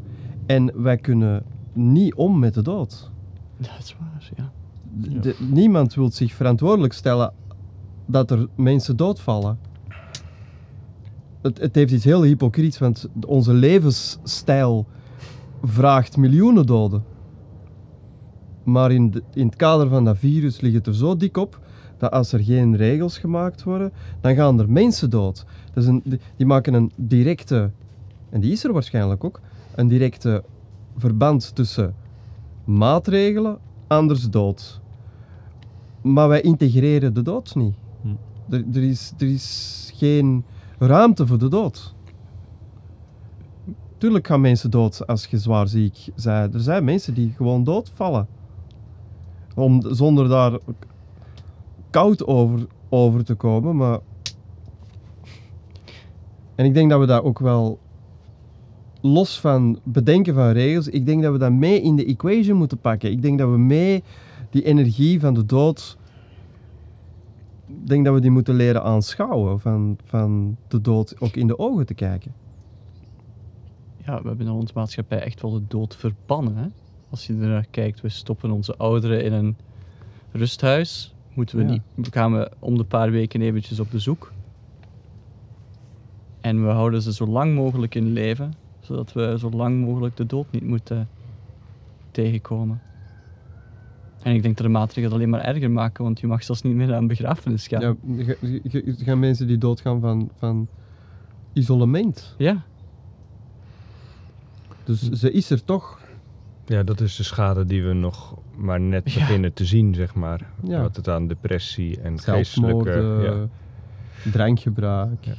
En 0.47 0.83
wij 0.83 0.97
kunnen 0.97 1.43
niet 1.73 2.15
om 2.15 2.39
met 2.39 2.55
de 2.55 2.63
dood. 2.63 3.11
Dat 3.57 3.71
is 3.79 3.97
waar, 3.99 4.31
ja. 4.37 4.51
De- 5.21 5.37
niemand 5.51 5.95
wil 5.95 6.11
zich 6.11 6.33
verantwoordelijk 6.33 6.93
stellen 6.93 7.33
dat 8.07 8.31
er 8.31 8.47
mensen 8.55 8.97
doodvallen. 8.97 9.59
Het, 11.41 11.59
het 11.61 11.75
heeft 11.75 11.93
iets 11.93 12.05
heel 12.05 12.23
hypocriets, 12.23 12.79
want 12.79 13.09
onze 13.27 13.53
levensstijl 13.55 14.87
vraagt 15.63 16.17
miljoenen 16.17 16.67
doden. 16.67 17.05
Maar 18.65 18.93
in, 18.93 19.11
de- 19.11 19.23
in 19.35 19.47
het 19.47 19.57
kader 19.57 19.89
van 19.89 20.05
dat 20.05 20.19
virus 20.19 20.61
ligt 20.61 20.75
het 20.75 20.87
er 20.87 20.95
zo 20.95 21.17
dik 21.17 21.37
op 21.37 21.61
dat 21.99 22.11
als 22.11 22.33
er 22.33 22.45
geen 22.45 22.77
regels 22.77 23.19
gemaakt 23.19 23.63
worden, 23.63 23.93
dan 24.21 24.35
gaan 24.35 24.61
er 24.61 24.71
mensen 24.71 25.11
dood. 25.11 25.45
Is 25.75 25.87
een, 25.87 26.01
die, 26.05 26.21
die 26.37 26.47
maken 26.47 26.75
een 26.75 26.93
directe, 26.97 27.71
en 28.31 28.41
die 28.41 28.53
is 28.53 28.65
er 28.65 28.73
waarschijnlijk 28.73 29.25
ook, 29.25 29.41
een 29.75 29.89
directe 29.89 30.45
verband 30.97 31.55
tussen 31.55 31.95
maatregelen, 32.65 33.59
anders 33.87 34.31
dood. 34.31 34.81
Maar 36.03 36.29
wij 36.29 36.41
integreren 36.41 37.15
de 37.15 37.23
dood 37.23 37.55
niet. 37.55 37.75
Hm. 38.03 38.55
Er, 38.55 38.65
er, 38.73 38.83
is, 38.83 39.13
er 39.19 39.29
is 39.29 39.91
geen 39.95 40.45
ruimte 40.79 41.27
voor 41.27 41.39
de 41.39 41.49
dood. 41.49 41.95
Tuurlijk 43.99 44.27
gaan 44.27 44.41
mensen 44.41 44.71
dood 44.71 45.07
als 45.07 45.27
je 45.27 45.39
zwaar 45.39 45.69
ziek 45.69 46.09
bent. 46.25 46.55
Er 46.55 46.61
zijn 46.61 46.85
mensen 46.85 47.15
die 47.15 47.33
gewoon 47.37 47.65
doodvallen. 47.65 48.27
Om, 49.55 49.83
zonder 49.95 50.29
daar 50.29 50.59
koud 51.91 52.27
over, 52.27 52.67
over 52.89 53.25
te 53.25 53.35
komen. 53.35 53.77
Maar... 53.77 53.99
En 56.55 56.65
ik 56.65 56.75
denk 56.75 56.91
dat 56.91 57.01
we 57.01 57.07
dat 57.07 57.23
ook 57.23 57.39
wel 57.39 57.79
los 59.01 59.41
van 59.41 59.81
bedenken 59.83 60.35
van 60.35 60.51
regels, 60.51 60.89
ik 60.89 61.07
denk 61.07 61.23
dat 61.23 61.33
we 61.33 61.39
dat 61.39 61.53
mee 61.53 61.81
in 61.81 61.97
de 61.97 62.05
equation 62.05 62.57
moeten 62.57 62.79
pakken. 62.79 63.11
Ik 63.11 63.23
denk 63.23 63.39
dat 63.39 63.51
we 63.51 63.59
mee 63.59 64.03
die 64.51 64.65
energie 64.65 65.21
van 65.21 65.35
de 65.35 65.47
dood, 65.47 65.97
ik 67.67 67.87
denk 67.89 68.05
dat 68.05 68.15
we 68.15 68.21
die 68.21 68.31
moeten 68.31 68.55
leren 68.55 68.83
aanschouwen, 68.83 69.61
van, 69.61 69.99
van 70.05 70.57
de 70.69 70.81
dood 70.81 71.21
ook 71.21 71.37
in 71.37 71.47
de 71.47 71.59
ogen 71.59 71.87
te 71.87 71.95
kijken. 71.95 72.33
Ja, 74.05 74.23
we 74.23 74.29
hebben 74.29 74.47
in 74.47 74.53
onze 74.53 74.73
maatschappij 74.75 75.21
echt 75.21 75.43
wel 75.43 75.51
de 75.51 75.65
dood 75.69 75.97
verbannen. 75.97 76.73
Als 77.11 77.27
je 77.27 77.33
er 77.33 77.49
naar 77.49 77.67
kijkt, 77.71 78.01
we 78.01 78.09
stoppen 78.09 78.51
onze 78.51 78.77
ouderen 78.77 79.25
in 79.25 79.33
een 79.33 79.57
rusthuis. 80.33 81.15
Moeten 81.35 81.57
we 81.59 81.63
Ja. 81.65 81.71
niet, 81.71 81.83
gaan 82.11 82.33
we 82.33 82.51
om 82.59 82.77
de 82.77 82.85
paar 82.85 83.11
weken 83.11 83.41
eventjes 83.43 83.81
op 83.81 83.91
bezoek. 83.91 84.33
En 86.41 86.63
we 86.65 86.71
houden 86.71 87.03
ze 87.03 87.13
zo 87.13 87.27
lang 87.27 87.55
mogelijk 87.55 87.95
in 87.95 88.13
leven, 88.13 88.53
zodat 88.81 89.13
we 89.13 89.37
zo 89.39 89.51
lang 89.51 89.81
mogelijk 89.85 90.17
de 90.17 90.27
dood 90.27 90.53
niet 90.53 90.65
moeten 90.65 91.09
tegenkomen. 92.11 92.81
En 94.23 94.35
ik 94.35 94.43
denk 94.43 94.57
dat 94.57 94.67
de 94.67 94.73
maatregelen 94.73 95.11
het 95.11 95.19
alleen 95.19 95.31
maar 95.31 95.55
erger 95.55 95.71
maken, 95.71 96.05
want 96.05 96.21
je 96.21 96.27
mag 96.27 96.43
zelfs 96.45 96.63
niet 96.63 96.75
meer 96.75 96.91
een 96.91 97.07
begrafenis 97.07 97.67
gaan. 97.67 97.81
Ja, 97.81 98.35
gaan 99.05 99.19
mensen 99.19 99.47
die 99.47 99.59
doodgaan 99.59 100.01
van, 100.01 100.31
van 100.39 100.69
isolement. 101.53 102.35
ja. 102.39 102.67
Dus 104.85 105.09
ze 105.11 105.33
is 105.33 105.51
er 105.51 105.65
toch. 105.65 106.01
Ja, 106.69 106.83
dat 106.83 107.01
is 107.01 107.17
de 107.17 107.23
schade 107.23 107.65
die 107.65 107.85
we 107.85 107.93
nog 107.93 108.35
maar 108.57 108.81
net 108.81 109.13
Ja. 109.13 109.19
beginnen 109.21 109.53
te 109.53 109.65
zien, 109.65 109.95
zeg 109.95 110.15
maar. 110.15 110.41
Ja. 110.63 110.81
Wat 110.83 110.97
het 110.97 111.09
aan 111.09 111.27
depressie 111.29 112.01
en 112.01 112.21
geestelijke... 112.21 113.19
Ja. 113.23 113.49
drankgebruik. 114.31 115.25
Nou, 115.25 115.37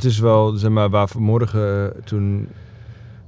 het 0.00 0.04
is 0.04 0.18
wel, 0.18 0.52
zeg 0.52 0.70
maar, 0.70 0.90
waar 0.90 1.08
vanmorgen 1.08 1.94
eh, 1.94 2.02
toen 2.02 2.48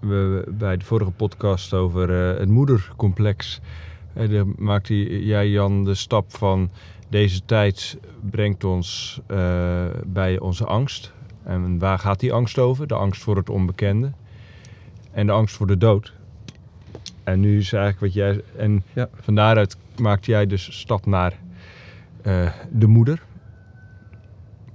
we 0.00 0.44
bij 0.58 0.76
de 0.76 0.84
vorige 0.84 1.10
podcast 1.10 1.74
over 1.74 2.30
eh, 2.32 2.38
het 2.38 2.48
moedercomplex, 2.48 3.60
eh, 4.12 4.30
daar 4.30 4.46
maakte 4.56 5.24
jij 5.26 5.48
Jan 5.48 5.84
de 5.84 5.94
stap 5.94 6.36
van 6.36 6.70
deze 7.08 7.44
tijd 7.44 7.98
brengt 8.30 8.64
ons 8.64 9.20
eh, 9.26 9.84
bij 10.06 10.38
onze 10.38 10.64
angst. 10.64 11.12
En 11.42 11.78
waar 11.78 11.98
gaat 11.98 12.20
die 12.20 12.32
angst 12.32 12.58
over? 12.58 12.86
De 12.86 12.94
angst 12.94 13.22
voor 13.22 13.36
het 13.36 13.50
onbekende 13.50 14.12
en 15.12 15.26
de 15.26 15.32
angst 15.32 15.56
voor 15.56 15.66
de 15.66 15.76
dood. 15.78 16.14
En 17.24 17.40
nu 17.40 17.58
is 17.58 17.72
eigenlijk 17.72 18.00
wat 18.00 18.12
jij. 18.24 18.40
En 18.56 18.82
Ja. 18.92 19.08
van 19.14 19.34
daaruit 19.34 19.76
maakte 20.00 20.30
jij 20.30 20.46
dus 20.46 20.78
stap 20.80 21.06
naar 21.06 21.34
eh, 22.22 22.52
de 22.72 22.86
moeder. 22.86 23.22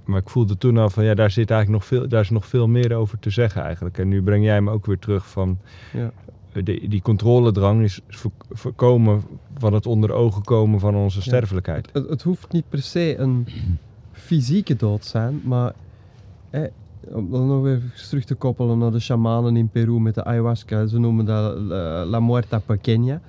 Maar 0.04 0.20
ik 0.20 0.28
voelde 0.28 0.58
toen 0.58 0.76
al 0.78 0.90
van 0.90 1.04
ja, 1.04 1.14
daar 1.14 1.30
zit 1.30 1.50
eigenlijk 1.50 1.80
nog 1.82 1.88
veel, 2.00 2.08
daar 2.08 2.20
is 2.20 2.30
nog 2.30 2.46
veel 2.46 2.68
meer 2.68 2.94
over 2.94 3.18
te 3.18 3.30
zeggen 3.30 3.62
eigenlijk. 3.62 3.98
En 3.98 4.08
nu 4.08 4.22
breng 4.22 4.44
jij 4.44 4.60
me 4.60 4.70
ook 4.70 4.86
weer 4.86 4.98
terug 4.98 5.30
van 5.30 5.58
Ja. 5.92 6.10
eh, 6.52 6.64
die, 6.64 7.02
controledrang 7.02 7.82
is 7.82 8.00
voor- 8.08 8.30
voorkomen 8.50 9.22
van 9.58 9.72
het 9.72 9.86
onder 9.86 10.12
ogen 10.12 10.42
komen 10.42 10.80
van 10.80 10.94
onze 10.94 11.22
sterfelijkheid. 11.22 11.88
Het, 11.92 12.08
het 12.08 12.22
hoeft 12.22 12.52
niet 12.52 12.68
per 12.68 12.82
se 12.82 13.14
een 13.18 13.46
fysieke 14.12 14.76
dood 14.76 15.02
te 15.02 15.08
zijn, 15.08 15.40
maar 15.44 15.72
eh, 16.50 16.62
om 17.12 17.30
dan 17.30 17.46
nog 17.46 17.66
even 17.66 17.92
terug 18.08 18.24
te 18.24 18.34
koppelen 18.34 18.78
naar 18.78 18.90
de 18.90 19.00
shamanen 19.00 19.56
in 19.56 19.68
Peru 19.68 20.00
met 20.00 20.14
de 20.14 20.24
ayahuasca. 20.24 20.86
Ze 20.86 20.98
noemen 20.98 21.24
dat 21.24 21.56
eh, 21.56 22.02
la 22.06 22.20
muerta 22.20 22.58
pequeña, 22.58 23.20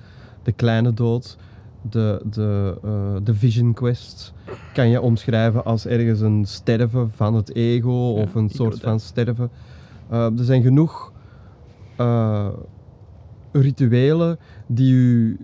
de 0.42 0.52
kleine 0.52 0.94
dood, 0.94 1.38
de, 1.82 2.22
de, 2.30 2.78
eh, 2.84 3.16
de 3.22 3.34
vision 3.34 3.74
quest. 3.74 4.32
Kan 4.72 4.88
je 4.88 5.00
omschrijven 5.00 5.64
als 5.64 5.86
ergens 5.86 6.20
een 6.20 6.44
sterven 6.44 7.10
van 7.10 7.34
het 7.34 7.54
ego 7.54 8.14
Ja, 8.14 8.22
of 8.22 8.34
een 8.34 8.48
soort 8.48 8.80
van 8.80 9.00
sterven. 9.00 9.50
Eh, 10.08 10.38
er 10.38 10.44
zijn 10.44 10.62
genoeg 10.62 11.12
eh, 11.96 12.48
rituelen 13.52 14.38
die 14.66 14.92
u 14.92 15.38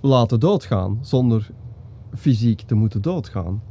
laten 0.00 0.40
doodgaan 0.40 0.98
zonder 1.00 1.50
fysiek 2.14 2.60
te 2.60 2.74
moeten 2.74 3.02
doodgaan. 3.02 3.62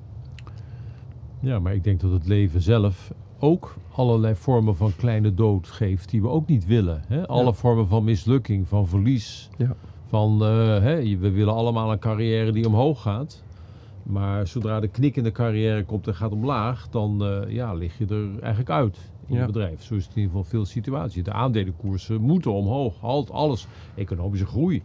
Ja, 1.39 1.59
maar 1.59 1.73
ik 1.73 1.83
denk 1.83 1.99
dat 1.99 2.11
het 2.11 2.27
leven 2.27 2.61
zelf 2.61 3.13
ook 3.39 3.75
allerlei 3.91 4.35
vormen 4.35 4.75
van 4.75 4.91
kleine 4.95 5.33
dood 5.33 5.67
geeft 5.67 6.09
die 6.09 6.21
we 6.21 6.27
ook 6.27 6.47
niet 6.47 6.65
willen. 6.65 7.01
Hè? 7.07 7.27
Alle 7.27 7.43
Ja. 7.45 7.53
vormen 7.53 7.87
van 7.87 8.03
mislukking, 8.03 8.67
van 8.67 8.87
verlies. 8.87 9.49
Ja. 9.57 9.75
Van, 10.05 10.43
eh, 10.43 10.47
hè, 10.81 11.17
we 11.17 11.31
willen 11.31 11.53
allemaal 11.53 11.91
een 11.91 11.99
carrière 11.99 12.51
die 12.51 12.67
omhoog 12.67 13.01
gaat. 13.01 13.43
Maar 14.03 14.47
zodra 14.47 14.79
de 14.79 14.87
knik 14.87 15.15
in 15.15 15.23
de 15.23 15.31
carrière 15.31 15.83
komt 15.85 16.07
en 16.07 16.15
gaat 16.15 16.31
omlaag, 16.31 16.87
dan 16.89 17.25
eh, 17.25 17.51
ja, 17.53 17.73
lig 17.73 17.97
je 17.97 18.05
er 18.05 18.29
eigenlijk 18.39 18.69
uit 18.69 18.97
in 19.27 19.33
Ja. 19.35 19.41
het 19.41 19.51
bedrijf. 19.51 19.83
Zo 19.83 19.95
is 19.95 20.05
het 20.05 20.15
in 20.15 20.21
ieder 20.21 20.35
geval 20.35 20.49
veel 20.49 20.65
situaties. 20.65 21.23
De 21.23 21.31
aandelenkoersen 21.33 22.21
moeten 22.21 22.53
omhoog. 22.53 22.93
Halt, 22.99 23.31
alles. 23.31 23.67
Economische 23.95 24.45
groei. 24.45 24.83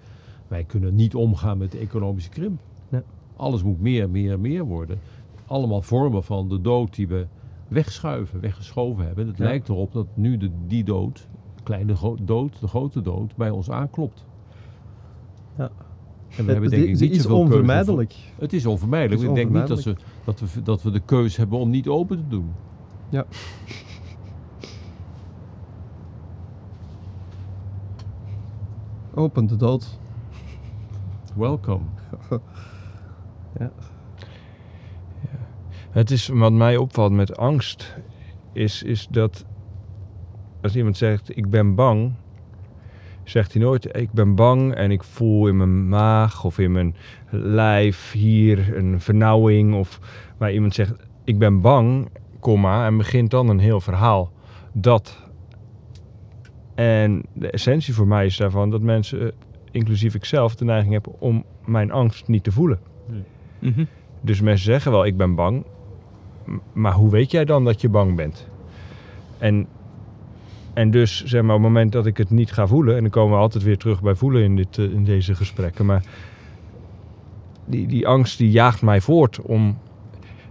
Wij 0.49 0.65
kunnen 0.65 0.95
niet 0.95 1.15
omgaan 1.15 1.59
met 1.59 1.73
de 1.73 1.79
economische 1.79 2.31
krimp. 2.31 2.61
Nee. 2.89 3.01
Alles 3.37 3.63
moet 3.63 3.81
meer, 3.81 4.11
meer, 4.11 4.41
meer 4.41 4.65
worden. 4.65 5.01
Allemaal 5.47 5.83
vormen 5.83 6.25
van 6.25 6.49
de 6.49 6.61
dood 6.61 6.95
die 6.95 7.09
we 7.09 7.27
wegschuiven, 7.71 8.41
weggeschoven 8.41 9.07
hebben. 9.07 9.27
Het 9.27 9.37
Ja. 9.37 9.45
lijkt 9.45 9.69
erop 9.69 9.93
dat 9.93 10.07
nu 10.15 10.37
de, 10.37 10.51
die 10.67 10.85
dood, 10.85 11.29
de 11.57 11.63
kleine 11.63 11.95
dood, 12.23 12.61
de 12.61 12.67
grote 12.69 13.03
dood, 13.03 13.37
bij 13.37 13.51
ons 13.51 13.71
aanklopt. 13.71 14.25
Ja. 15.57 15.71
En 16.37 16.45
we 16.45 16.53
hebben 16.53 16.71
denk 16.71 16.83
ik 16.85 17.01
niet 17.01 17.11
is 17.11 17.23
voor- 17.23 17.37
onvermijdelijk. 17.37 18.15
het 18.39 18.53
is 18.53 18.67
onvermijdelijk. 18.67 19.21
Het 19.21 19.31
is 19.31 19.37
ik 19.39 19.43
denk 19.49 19.59
niet 19.59 19.69
dat, 19.69 19.81
ze, 19.83 19.97
dat, 20.25 20.41
we, 20.41 20.63
dat 20.63 20.83
we 20.83 20.91
de 20.91 21.01
keus 21.01 21.37
hebben 21.37 21.59
om 21.59 21.71
niet 21.71 21.89
open 21.89 22.17
te 22.17 22.29
doen. 22.29 22.53
Ja. 23.09 23.25
Open 29.15 29.47
de 29.47 29.57
dood. 29.57 29.99
Welcome. 31.35 31.85
Het 35.91 36.11
is 36.11 36.29
wat 36.29 36.53
mij 36.53 36.77
opvalt 36.77 37.13
met 37.13 37.37
angst, 37.37 37.97
is, 38.53 38.83
is 38.83 39.07
dat 39.07 39.45
als 40.63 40.77
iemand 40.77 40.97
zegt 40.97 41.37
ik 41.37 41.51
ben 41.51 41.75
bang, 41.75 42.13
zegt 43.25 43.53
hij 43.53 43.63
nooit 43.63 43.97
ik 43.97 44.13
ben 44.13 44.35
bang 44.35 44.75
en 44.75 44.91
ik 44.91 45.05
voel 45.05 45.49
in 45.49 45.57
mijn 45.57 45.89
maag 45.89 46.45
of 46.45 46.59
in 46.59 46.73
mijn 46.73 46.97
lijf 47.31 48.13
hier 48.13 48.77
een 48.77 49.01
vernauwing. 49.01 49.75
Of 49.75 50.01
waar 50.37 50.53
iemand 50.53 50.75
zegt 50.75 50.95
ik 51.25 51.39
ben 51.39 51.61
bang, 51.61 52.09
komma, 52.41 52.87
en 52.87 52.97
begint 52.97 53.31
dan 53.31 53.49
een 53.49 53.59
heel 53.59 53.81
verhaal. 53.81 54.33
Dat. 54.73 55.29
En 56.75 57.23
de 57.33 57.51
essentie 57.51 57.95
voor 57.95 58.07
mij 58.07 58.27
is 58.27 58.37
daarvan 58.37 58.71
dat 58.71 58.81
mensen, 58.81 59.21
eh, 59.21 59.29
inclusief 59.71 60.15
ikzelf, 60.15 60.55
de 60.55 60.65
neiging 60.65 60.93
hebben 60.93 61.21
om 61.21 61.45
mijn 61.65 61.91
angst 61.91 62.29
niet 62.29 62.45
te 62.45 62.53
voelen. 62.53 62.81
Mhm. 63.59 63.85
Dus 64.21 64.41
mensen 64.41 64.65
zeggen 64.65 64.93
wel, 64.93 65.05
ik 65.05 65.17
ben 65.17 65.35
bang. 65.35 65.65
Maar 66.73 66.93
hoe 66.93 67.11
weet 67.11 67.31
jij 67.31 67.45
dan 67.45 67.65
dat 67.65 67.81
je 67.81 67.89
bang 67.89 68.17
bent? 68.17 68.49
En, 69.39 69.67
en 70.75 70.91
dus, 70.91 71.25
zeg 71.25 71.43
maar, 71.43 71.57
op 71.57 71.63
het 71.63 71.71
moment 71.73 71.93
dat 71.93 72.07
ik 72.07 72.17
het 72.17 72.31
niet 72.31 72.53
ga 72.53 72.67
voelen... 72.67 72.97
en 72.97 73.01
dan 73.01 73.11
komen 73.11 73.37
we 73.37 73.43
altijd 73.43 73.65
weer 73.65 73.79
terug 73.79 74.03
bij 74.03 74.15
voelen 74.15 74.43
in, 74.43 74.57
dit, 74.57 74.79
eh, 74.79 74.85
in 74.85 75.05
deze 75.05 75.35
gesprekken... 75.35 75.87
maar 75.87 76.05
die, 77.65 77.87
die 77.87 78.07
angst 78.07 78.39
die 78.39 78.51
jaagt 78.51 78.83
mij 78.83 79.01
voort 79.01 79.41
om... 79.41 79.79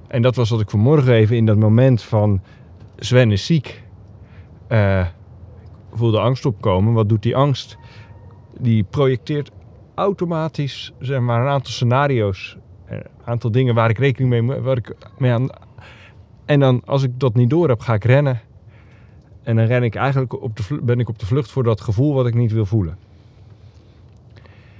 en 0.07 0.21
dat 0.21 0.35
was 0.35 0.49
wat 0.49 0.61
ik 0.61 0.69
vanmorgen 0.69 1.13
even 1.13 1.35
in 1.35 1.45
dat 1.45 1.57
moment 1.57 2.01
van... 2.01 2.41
Sven 2.97 3.31
is 3.31 3.45
ziek. 3.45 3.83
Eh, 4.67 4.99
ik 5.91 5.97
voelde 5.97 6.19
angst 6.19 6.45
opkomen. 6.45 6.93
Wat 6.93 7.09
doet 7.09 7.23
die 7.23 7.35
angst? 7.35 7.77
Die 8.59 8.83
projecteert 8.83 9.51
automatisch 9.95 10.93
zeg 10.99 11.19
maar, 11.19 11.41
een 11.41 11.47
aantal 11.47 11.71
scenario's 11.71 12.57
een 12.89 13.03
aantal 13.23 13.51
dingen 13.51 13.75
waar 13.75 13.89
ik 13.89 13.97
rekening 13.97 14.47
mee 14.47 14.61
waar 14.61 14.77
ik 14.77 14.95
mee 15.17 15.31
aan. 15.31 15.49
En 16.49 16.59
dan, 16.59 16.81
als 16.85 17.03
ik 17.03 17.19
dat 17.19 17.35
niet 17.35 17.49
door 17.49 17.69
heb, 17.69 17.79
ga 17.79 17.93
ik 17.93 18.03
rennen. 18.03 18.41
En 19.43 19.55
dan 19.55 19.65
ren 19.65 19.83
ik 19.83 19.95
eigenlijk 19.95 20.41
op 20.41 20.57
de, 20.57 20.63
vlu- 20.63 20.81
ben 20.81 20.99
ik 20.99 21.09
op 21.09 21.19
de 21.19 21.25
vlucht 21.25 21.51
voor 21.51 21.63
dat 21.63 21.81
gevoel 21.81 22.13
wat 22.13 22.27
ik 22.27 22.33
niet 22.33 22.51
wil 22.51 22.65
voelen. 22.65 22.97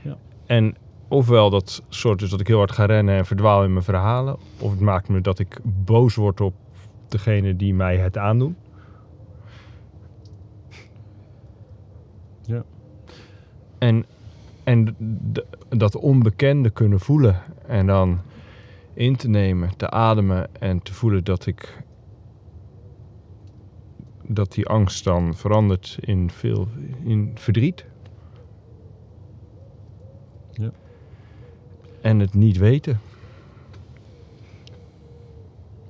Ja. 0.01 0.17
En 0.45 0.75
ofwel 1.07 1.49
dat 1.49 1.83
soort 1.89 2.21
is 2.21 2.29
dat 2.29 2.39
ik 2.39 2.47
heel 2.47 2.57
hard 2.57 2.71
ga 2.71 2.85
rennen 2.85 3.17
en 3.17 3.25
verdwaal 3.25 3.63
in 3.63 3.71
mijn 3.71 3.83
verhalen. 3.83 4.37
Of 4.59 4.71
het 4.71 4.79
maakt 4.79 5.09
me 5.09 5.21
dat 5.21 5.39
ik 5.39 5.59
boos 5.63 6.15
word 6.15 6.41
op 6.41 6.53
degene 7.07 7.55
die 7.55 7.73
mij 7.73 7.97
het 7.97 8.17
aandoen. 8.17 8.55
Ja. 12.41 12.63
En, 13.77 14.05
en 14.63 14.95
dat 15.69 15.95
onbekende 15.95 16.69
kunnen 16.69 16.99
voelen. 16.99 17.41
En 17.67 17.87
dan 17.87 18.19
in 18.99 19.15
te 19.15 19.29
nemen, 19.29 19.77
te 19.77 19.89
ademen 19.89 20.55
en 20.55 20.81
te 20.81 20.93
voelen 20.93 21.23
dat 21.23 21.45
ik. 21.45 21.83
dat 24.27 24.51
die 24.51 24.67
angst 24.67 25.03
dan 25.03 25.35
verandert 25.35 25.97
in 25.99 26.29
veel. 26.29 26.67
in 27.03 27.31
verdriet. 27.35 27.85
Ja. 30.51 30.71
En 32.01 32.19
het 32.19 32.33
niet 32.33 32.57
weten. 32.57 32.99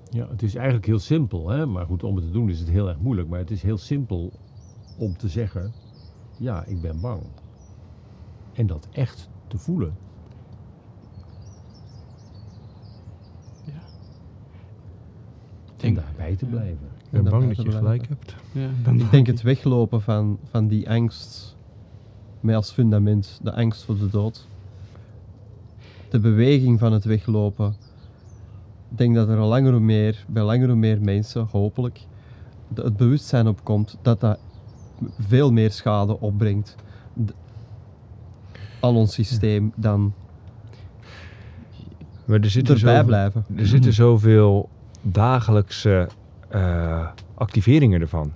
Ja, 0.10 0.30
het 0.30 0.42
is 0.42 0.56
eigenlijk 0.56 0.86
heel 0.86 1.00
simpel, 1.00 1.50
hè? 1.50 1.66
maar 1.66 1.86
goed, 1.86 2.04
om 2.04 2.16
het 2.16 2.26
te 2.26 2.32
doen 2.32 2.50
is 2.50 2.60
het 2.60 2.70
heel 2.70 2.88
erg 2.88 3.00
moeilijk. 3.00 3.28
Maar 3.28 3.40
het 3.40 3.52
is 3.52 3.62
heel 3.62 3.78
simpel 3.78 4.32
om 4.98 5.18
te 5.18 5.30
zeggen, 5.30 5.74
ja, 6.38 6.66
ik 6.66 6.82
ben 6.82 7.00
bang. 7.00 7.24
En 8.54 8.68
dat 8.68 8.88
echt 8.92 9.30
te 9.48 9.58
voelen. 9.58 10.09
En 15.82 15.94
denk- 15.94 16.06
daarbij 16.06 16.36
te 16.36 16.46
blijven. 16.46 16.88
Ik 17.04 17.10
ben 17.12 17.24
bang 17.24 17.56
dat 17.56 17.66
je 17.66 17.72
gelijk 17.72 18.08
hebt. 18.08 18.36
Ja, 18.52 18.70
ik 18.94 19.12
denk 19.12 19.28
het 19.28 19.42
weglopen 19.42 20.02
van, 20.02 20.38
van 20.44 20.68
die 20.68 20.90
angst, 20.90 21.56
met 22.40 22.56
als 22.56 22.72
fundament 22.72 23.40
de 23.44 23.54
angst 23.54 23.84
voor 23.84 23.98
de 23.98 24.10
dood. 24.10 24.48
De 26.10 26.20
beweging 26.20 26.80
van 26.80 26.94
het 26.94 27.04
weglopen. 27.04 27.76
Ik 28.92 28.98
denk 28.98 29.16
dat 29.16 29.30
er 29.30 29.38
al 29.38 29.48
langer 29.48 29.72
hoe 29.72 29.80
meer, 29.82 30.26
bij 30.28 30.44
langer 30.44 30.68
hoe 30.68 30.76
meer 30.76 31.02
mensen, 31.02 31.48
hopelijk, 31.52 32.06
het 32.74 32.98
bewustzijn 32.98 33.48
opkomt 33.48 33.98
dat 34.02 34.20
dat 34.20 34.40
veel 35.20 35.52
meer 35.52 35.72
schade 35.72 36.20
opbrengt 36.20 36.76
aan 38.80 38.96
ons 38.96 39.14
systeem 39.14 39.72
dan 39.76 40.14
Maar 42.26 42.40
er 42.40 42.50
zitten 42.50 42.76
erbij 42.76 42.92
zoveel- 42.94 43.06
blijven. 43.08 43.46
Er 43.56 43.68
zitten 43.68 43.94
zoveel 43.94 44.70
dagelijkse 45.02 46.08
eh, 46.48 47.08
activeringen 47.34 48.02
ervan. 48.02 48.34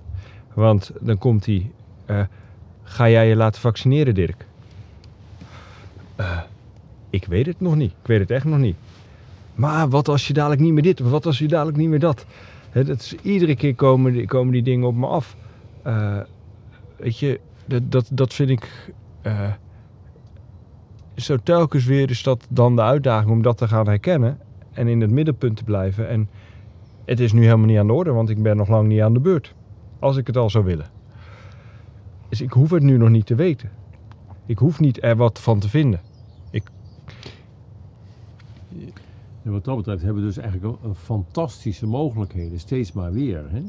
Want 0.54 0.92
dan 1.00 1.18
komt 1.18 1.46
hij. 1.46 1.72
ga 2.84 3.10
jij 3.10 3.28
je 3.28 3.36
laten 3.36 3.62
vaccineren, 3.62 4.16
Dirk? 4.16 4.46
Eh, 6.16 6.40
ik 7.10 7.26
weet 7.26 7.46
het 7.46 7.60
nog 7.60 7.76
niet. 7.76 7.92
Ik 7.92 8.08
weet 8.08 8.20
het 8.20 8.32
echt 8.32 8.46
nog 8.46 8.60
niet. 8.60 8.76
Maar 9.56 9.90
wat 9.90 10.08
als 10.08 10.28
je 10.28 10.34
dadelijk 10.34 10.62
niet 10.62 10.74
meer 10.74 10.84
dit? 10.84 11.00
Wat 11.00 11.26
als 11.26 11.40
je 11.40 11.48
dadelijk 11.48 11.78
niet 11.78 11.90
meer 11.90 12.00
dat? 12.00 12.26
Dat 12.72 12.88
is, 12.88 13.16
iedere 13.22 13.56
keer 13.56 13.76
komen 13.76 14.14
die, 14.14 14.28
komen 14.28 14.54
die 14.54 14.64
dingen 14.64 14.88
op 14.88 14.96
me 14.96 15.08
af. 15.08 15.36
Eh, 15.82 16.20
weet 16.98 17.20
je, 17.20 17.40
dat, 17.66 17.92
dat, 17.92 18.08
dat 18.12 18.34
vind 18.34 18.50
ik. 18.50 18.94
zo 21.16 21.38
telkens 21.44 21.86
weer 21.86 22.10
is 22.10 22.24
dat 22.24 22.48
dan 22.50 22.76
de 22.76 22.82
uitdaging 22.82 23.32
om 23.32 23.42
dat 23.42 23.58
te 23.58 23.68
gaan 23.68 23.88
herkennen 23.88 24.40
en 24.74 24.88
in 24.88 25.02
het 25.02 25.12
middelpunt 25.12 25.58
te 25.58 25.64
blijven. 25.64 26.10
En 26.10 26.30
het 27.06 27.20
is 27.20 27.34
nu 27.34 27.44
helemaal 27.44 27.66
niet 27.66 27.78
aan 27.78 27.88
de 27.88 27.94
orde, 27.94 28.12
want 28.12 28.30
ik 28.30 28.44
ben 28.44 28.58
nog 28.58 28.68
lang 28.68 28.88
niet 28.88 29.02
aan 29.02 29.14
de 29.14 29.20
beurt. 29.20 29.56
Als 30.00 30.18
ik 30.18 30.28
het 30.28 30.38
al 30.38 30.50
zou 30.50 30.66
willen. 30.66 30.88
Dus 32.30 32.42
ik 32.42 32.52
hoef 32.52 32.70
het 32.70 32.84
nu 32.84 32.98
nog 32.98 33.10
niet 33.10 33.26
te 33.26 33.36
weten. 33.36 33.70
Ik 34.46 34.58
hoef 34.58 34.80
niet 34.80 35.04
er 35.04 35.16
wat 35.16 35.42
van 35.42 35.60
te 35.60 35.70
vinden. 35.70 36.00
En 39.44 39.52
wat 39.52 39.64
dat 39.64 39.78
betreft 39.78 40.02
hebben 40.04 40.22
we 40.22 40.28
dus 40.28 40.38
eigenlijk 40.38 40.84
een 40.84 40.96
fantastische 40.96 41.88
mogelijkheden, 41.88 42.60
steeds 42.60 42.92
maar 42.92 43.12
weer. 43.12 43.52
Hè? 43.52 43.62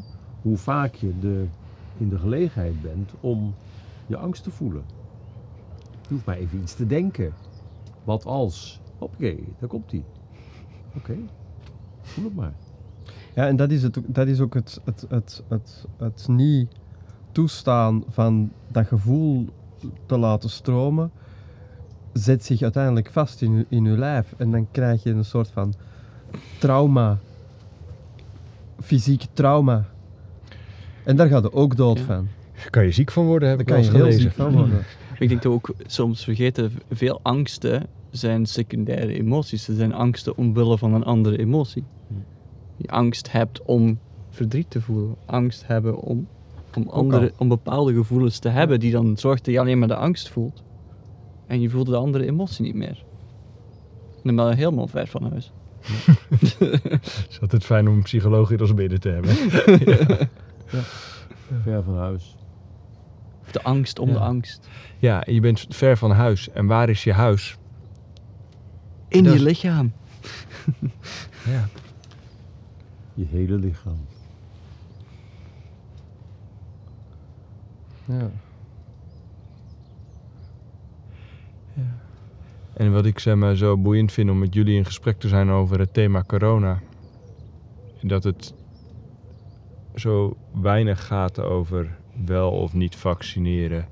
Hoe 0.42 0.56
vaak 0.56 0.94
je 0.94 1.18
de, 1.20 1.44
in 1.98 2.08
de 2.08 2.18
gelegenheid 2.18 2.82
bent 2.82 3.12
om 3.20 3.54
je 4.06 4.16
angst 4.16 4.42
te 4.42 4.50
voelen. 4.50 4.84
Je 6.02 6.14
hoeft 6.14 6.26
maar 6.26 6.36
even 6.36 6.60
iets 6.60 6.74
te 6.74 6.86
denken. 6.86 7.32
Wat 8.04 8.24
als? 8.24 8.80
Oké, 8.98 9.34
daar 9.58 9.68
komt 9.68 9.90
hij. 9.90 10.04
Oké, 10.96 11.16
voel 12.02 12.24
het 12.24 12.34
maar. 12.34 12.54
Ja, 13.34 13.46
en 13.46 13.56
dat 13.56 13.70
is, 13.70 13.82
het, 13.82 13.98
ook- 13.98 14.04
dat 14.14 14.26
is 14.26 14.40
ook 14.40 14.54
het, 14.54 14.80
het, 14.84 15.04
het, 15.08 15.42
het, 15.48 15.84
het 15.98 16.24
niet 16.28 16.72
toestaan 17.32 18.02
van 18.08 18.52
dat 18.68 18.86
gevoel 18.86 19.46
te 20.06 20.18
laten 20.18 20.50
stromen, 20.50 21.10
zet 22.12 22.44
zich 22.44 22.62
uiteindelijk 22.62 23.10
vast 23.10 23.42
in, 23.42 23.66
in 23.68 23.84
uw 23.84 23.96
lijf. 23.96 24.34
En 24.36 24.50
dan 24.50 24.68
krijg 24.70 25.02
je 25.02 25.10
een 25.10 25.24
soort 25.24 25.48
van 25.48 25.74
trauma, 26.58 27.18
fysiek 28.82 29.24
trauma. 29.32 29.84
En 31.04 31.16
daar 31.16 31.28
gaat 31.28 31.44
er 31.44 31.52
ook 31.52 31.76
dood 31.76 31.98
Ja. 31.98 32.04
van. 32.04 32.28
Kan 32.70 32.84
je 32.84 32.90
ziek 32.90 33.10
van 33.10 33.24
worden, 33.24 33.48
heb 33.48 33.58
Daar 33.58 33.66
ik 33.66 33.72
kan 33.74 33.84
je 33.84 33.90
heel 33.90 34.00
gelezen. 34.00 34.20
ziek 34.22 34.32
van 34.32 34.52
worden. 34.52 34.82
Ik 35.18 35.28
denk 35.28 35.42
dat 35.42 35.52
we 35.52 35.58
ook 35.58 35.74
soms 35.86 36.24
vergeten, 36.24 36.72
veel 36.90 37.20
angsten 37.22 37.86
zijn 38.10 38.46
secundaire 38.46 39.12
emoties. 39.18 39.64
Ze 39.64 39.74
zijn 39.74 39.92
angsten 39.92 40.36
omwille 40.36 40.78
van 40.78 40.94
een 40.94 41.04
andere 41.04 41.38
emotie. 41.38 41.84
Je 42.76 42.88
angst 42.88 43.32
hebt 43.32 43.62
om 43.62 44.00
verdriet 44.30 44.70
te 44.70 44.80
voelen. 44.80 45.16
Angst 45.24 45.66
hebben 45.66 45.96
om, 46.00 46.28
om, 46.76 46.88
andere, 46.88 47.32
om 47.36 47.48
bepaalde 47.48 47.94
gevoelens 47.94 48.38
te 48.38 48.48
hebben 48.48 48.80
die 48.80 48.92
dan 48.92 49.16
zorgt 49.16 49.44
dat 49.44 49.54
je 49.54 49.60
alleen 49.60 49.78
maar 49.78 49.88
de 49.88 49.96
angst 49.96 50.28
voelt. 50.28 50.62
En 51.46 51.60
je 51.60 51.70
voelt 51.70 51.86
de 51.86 51.96
andere 51.96 52.26
emotie 52.26 52.64
niet 52.64 52.74
meer. 52.74 53.04
Dan 54.22 54.36
ben 54.36 54.48
je 54.48 54.54
helemaal 54.54 54.86
ver 54.86 55.06
van 55.06 55.30
huis. 55.30 55.52
Het 56.28 57.26
is 57.30 57.38
altijd 57.40 57.64
fijn 57.64 57.88
om 57.88 57.96
een 57.96 58.02
psycholoog 58.02 58.48
hier 58.48 58.60
als 58.60 58.72
midden 58.72 59.00
te 59.00 59.08
hebben. 59.08 59.34
Ver 61.62 61.82
van 61.82 61.96
huis. 61.96 62.36
De 63.52 63.62
angst 63.62 63.98
om 63.98 64.08
Ja. 64.08 64.14
de 64.14 64.20
angst. 64.20 64.68
Ja, 64.98 65.22
je 65.26 65.40
bent 65.40 65.64
ver 65.68 65.96
van 65.96 66.10
huis. 66.10 66.48
En 66.48 66.66
waar 66.66 66.88
is 66.88 67.04
je 67.04 67.12
huis? 67.12 67.56
In 69.08 69.24
Dat 69.24 69.32
je 69.32 69.42
lichaam. 69.42 69.92
Ja. 71.46 71.68
Je 73.14 73.24
hele 73.24 73.54
lichaam. 73.54 74.06
Ja. 78.04 78.30
En 82.72 82.92
wat 82.92 83.06
ik 83.06 83.18
zeg 83.18 83.34
maar, 83.34 83.56
zo 83.56 83.76
boeiend 83.76 84.12
vind 84.12 84.30
om 84.30 84.38
met 84.38 84.54
jullie 84.54 84.76
in 84.76 84.84
gesprek 84.84 85.18
te 85.18 85.28
zijn 85.28 85.50
over 85.50 85.78
het 85.78 85.94
thema 85.94 86.24
corona. 86.26 86.80
Dat 88.00 88.24
het 88.24 88.54
zo 89.94 90.36
weinig 90.62 91.06
gaat 91.06 91.40
over 91.40 91.98
wel 92.24 92.50
of 92.50 92.72
niet 92.72 92.96
vaccineren. 92.96 93.88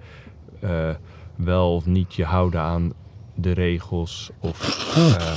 eh, 0.61 0.95
wel 1.37 1.75
of 1.75 1.87
niet 1.87 2.14
je 2.14 2.25
houden 2.25 2.61
aan 2.61 2.93
de 3.35 3.53
regels. 3.53 4.31
Of 4.39 4.95
eh, 4.97 5.37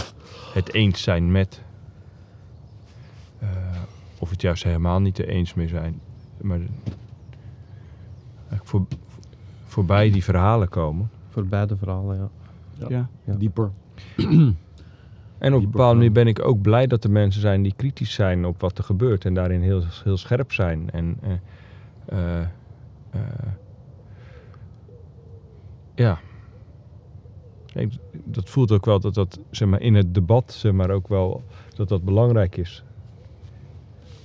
het 0.53 0.73
eens 0.73 1.01
zijn 1.01 1.31
met. 1.31 1.61
Of 4.19 4.29
het 4.29 4.41
juist 4.41 4.63
helemaal 4.63 4.99
niet 5.01 5.17
er 5.19 5.27
eens 5.27 5.53
mee 5.53 5.67
zijn. 5.67 6.01
Maar 6.41 6.59
eigenlijk 8.37 8.65
voor, 8.65 8.85
voorbij 9.63 10.09
die 10.09 10.23
verhalen 10.23 10.69
komen. 10.69 11.09
Voor 11.29 11.45
beide 11.45 11.77
verhalen, 11.77 12.17
ja. 12.17 12.29
Ja. 12.73 12.85
Ja. 12.89 13.09
Ja. 13.25 13.35
Dieper. 13.35 13.71
En 15.37 15.53
op 15.53 15.63
een 15.63 15.71
bepaalde 15.71 15.95
manier 15.95 16.11
ben 16.11 16.27
ik 16.27 16.45
ook 16.45 16.61
blij 16.61 16.87
dat 16.87 17.03
er 17.03 17.11
mensen 17.11 17.41
zijn 17.41 17.61
die 17.61 17.73
kritisch 17.75 18.13
zijn 18.13 18.45
op 18.45 18.61
wat 18.61 18.77
er 18.77 18.83
gebeurt 18.83 19.25
en 19.25 19.33
daarin 19.33 19.61
heel, 19.61 19.83
heel 20.03 20.17
scherp 20.17 20.51
zijn. 20.51 20.89
En 20.89 21.17
eh, 21.21 21.31
eh, 22.05 22.47
eh, 23.09 23.19
ja, 25.95 26.19
Ik- 27.73 27.97
dat 28.23 28.49
voelt 28.49 28.71
ook 28.71 28.85
wel 28.85 28.99
dat 28.99 29.13
dat 29.13 29.39
zeg 29.49 29.67
maar, 29.67 29.81
in 29.81 29.93
het 29.95 30.13
debat 30.13 30.53
zeg 30.53 30.71
maar, 30.71 30.89
ook 30.89 31.07
wel 31.07 31.43
dat 31.73 31.87
dat 31.89 32.03
belangrijk 32.03 32.57
is. 32.57 32.84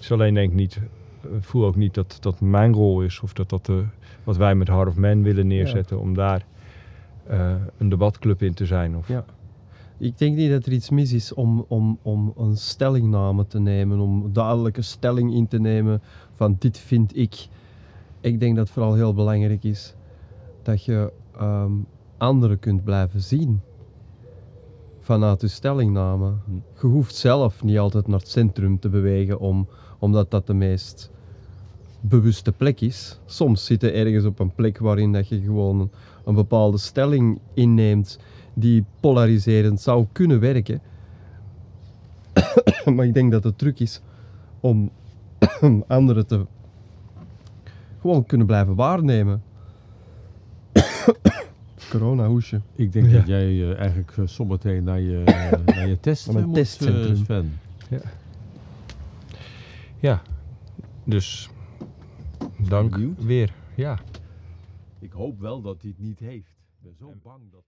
Het 0.00 0.08
is 0.08 0.14
alleen 0.14 0.34
denk 0.34 0.50
ik 0.50 0.56
niet, 0.56 0.80
ik 1.22 1.44
voel 1.44 1.64
ook 1.64 1.76
niet 1.76 1.94
dat 1.94 2.16
dat 2.20 2.40
mijn 2.40 2.72
rol 2.72 3.02
is 3.02 3.20
of 3.20 3.32
dat 3.32 3.48
dat 3.48 3.68
eh, 3.68 3.76
wat 4.24 4.36
wij 4.36 4.54
met 4.54 4.68
Heart 4.68 4.88
of 4.88 4.96
Man 4.96 5.22
willen 5.22 5.46
neerzetten 5.46 6.00
om 6.00 6.14
daar 6.14 6.46
eh, 7.26 7.54
een 7.78 7.88
debatclub 7.88 8.42
in 8.42 8.54
te 8.54 8.66
zijn. 8.66 8.96
Of, 8.96 9.08
Ja. 9.08 9.24
Ik 9.98 10.18
denk 10.18 10.36
niet 10.36 10.50
dat 10.50 10.66
er 10.66 10.72
iets 10.72 10.90
mis 10.90 11.12
is 11.12 11.34
om, 11.34 11.64
om, 11.68 11.98
om 12.02 12.32
een 12.36 12.56
stellingname 12.56 13.46
te 13.46 13.60
nemen, 13.60 13.98
om 13.98 14.32
duidelijke 14.32 14.82
stelling 14.82 15.34
in 15.34 15.48
te 15.48 15.60
nemen 15.60 16.02
van 16.34 16.56
dit 16.58 16.78
vind 16.78 17.16
ik. 17.16 17.48
Ik 18.20 18.40
denk 18.40 18.56
dat 18.56 18.64
het 18.64 18.74
vooral 18.74 18.94
heel 18.94 19.14
belangrijk 19.14 19.64
is 19.64 19.94
dat 20.62 20.84
je 20.84 21.12
ehm, 21.36 21.72
anderen 22.18 22.58
kunt 22.58 22.84
blijven 22.84 23.20
zien 23.20 23.60
vanuit 25.00 25.40
je 25.40 25.48
stellingname. 25.48 26.32
Hm. 26.44 26.80
Je 26.80 26.86
hoeft 26.86 27.14
zelf 27.14 27.62
niet 27.62 27.78
altijd 27.78 28.06
naar 28.06 28.18
het 28.18 28.28
centrum 28.28 28.78
te 28.78 28.88
bewegen 28.88 29.38
om, 29.38 29.68
omdat 30.00 30.30
dat 30.30 30.46
de 30.46 30.54
meest 30.54 31.10
bewuste 32.00 32.52
plek 32.52 32.80
is. 32.80 33.18
Soms 33.26 33.64
zit 33.64 33.80
je 33.80 33.90
ergens 33.90 34.24
op 34.24 34.38
een 34.38 34.54
plek 34.54 34.78
waarin 34.78 35.12
dat 35.12 35.28
je 35.28 35.40
gewoon 35.40 35.90
een, 36.24 36.34
bepaalde 36.34 36.78
stelling 36.78 37.38
inneemt 37.54 38.18
die 38.54 38.84
polariserend 39.00 39.80
zou 39.80 40.06
kunnen 40.12 40.40
werken. 40.40 40.80
maar 42.94 43.06
ik 43.06 43.14
denk 43.14 43.32
dat 43.32 43.44
het 43.44 43.58
truc 43.58 43.80
is 43.80 44.00
om 44.60 44.90
anderen 45.86 46.26
te 46.26 46.46
gewoon 48.00 48.26
kunnen 48.26 48.46
blijven 48.46 48.74
waarnemen. 48.74 49.42
Corona 51.90 52.26
hoesje. 52.28 52.60
Ik 52.74 52.92
denk 52.92 53.06
Ja. 53.06 53.12
dat 53.18 53.26
jij 53.26 53.46
eh, 53.70 53.78
eigenlijk 53.78 54.12
eh, 54.16 54.26
zometeen 54.26 54.84
naar 54.84 55.00
je, 55.00 55.22
eh, 55.24 55.74
naar 55.76 55.88
je 55.88 56.00
test 56.00 56.28
eh, 56.28 56.34
moet, 56.34 56.44
eh, 56.46 56.52
testcentrum. 56.52 57.16
Sven. 57.16 57.52
Ja, 60.00 60.22
dus 61.04 61.50
dank 62.68 62.90
Benieuwd? 62.90 63.24
weer. 63.24 63.54
Ja. 63.76 63.98
Ik 65.00 65.12
hoop 65.12 65.38
wel 65.40 65.62
dat 65.62 65.82
hij 65.82 65.90
het 65.90 66.00
niet 66.00 66.18
heeft. 66.18 66.48
Ik 66.48 66.80
ben 66.80 66.94
zo 66.96 67.14
bang 67.22 67.50
dat... 67.50 67.64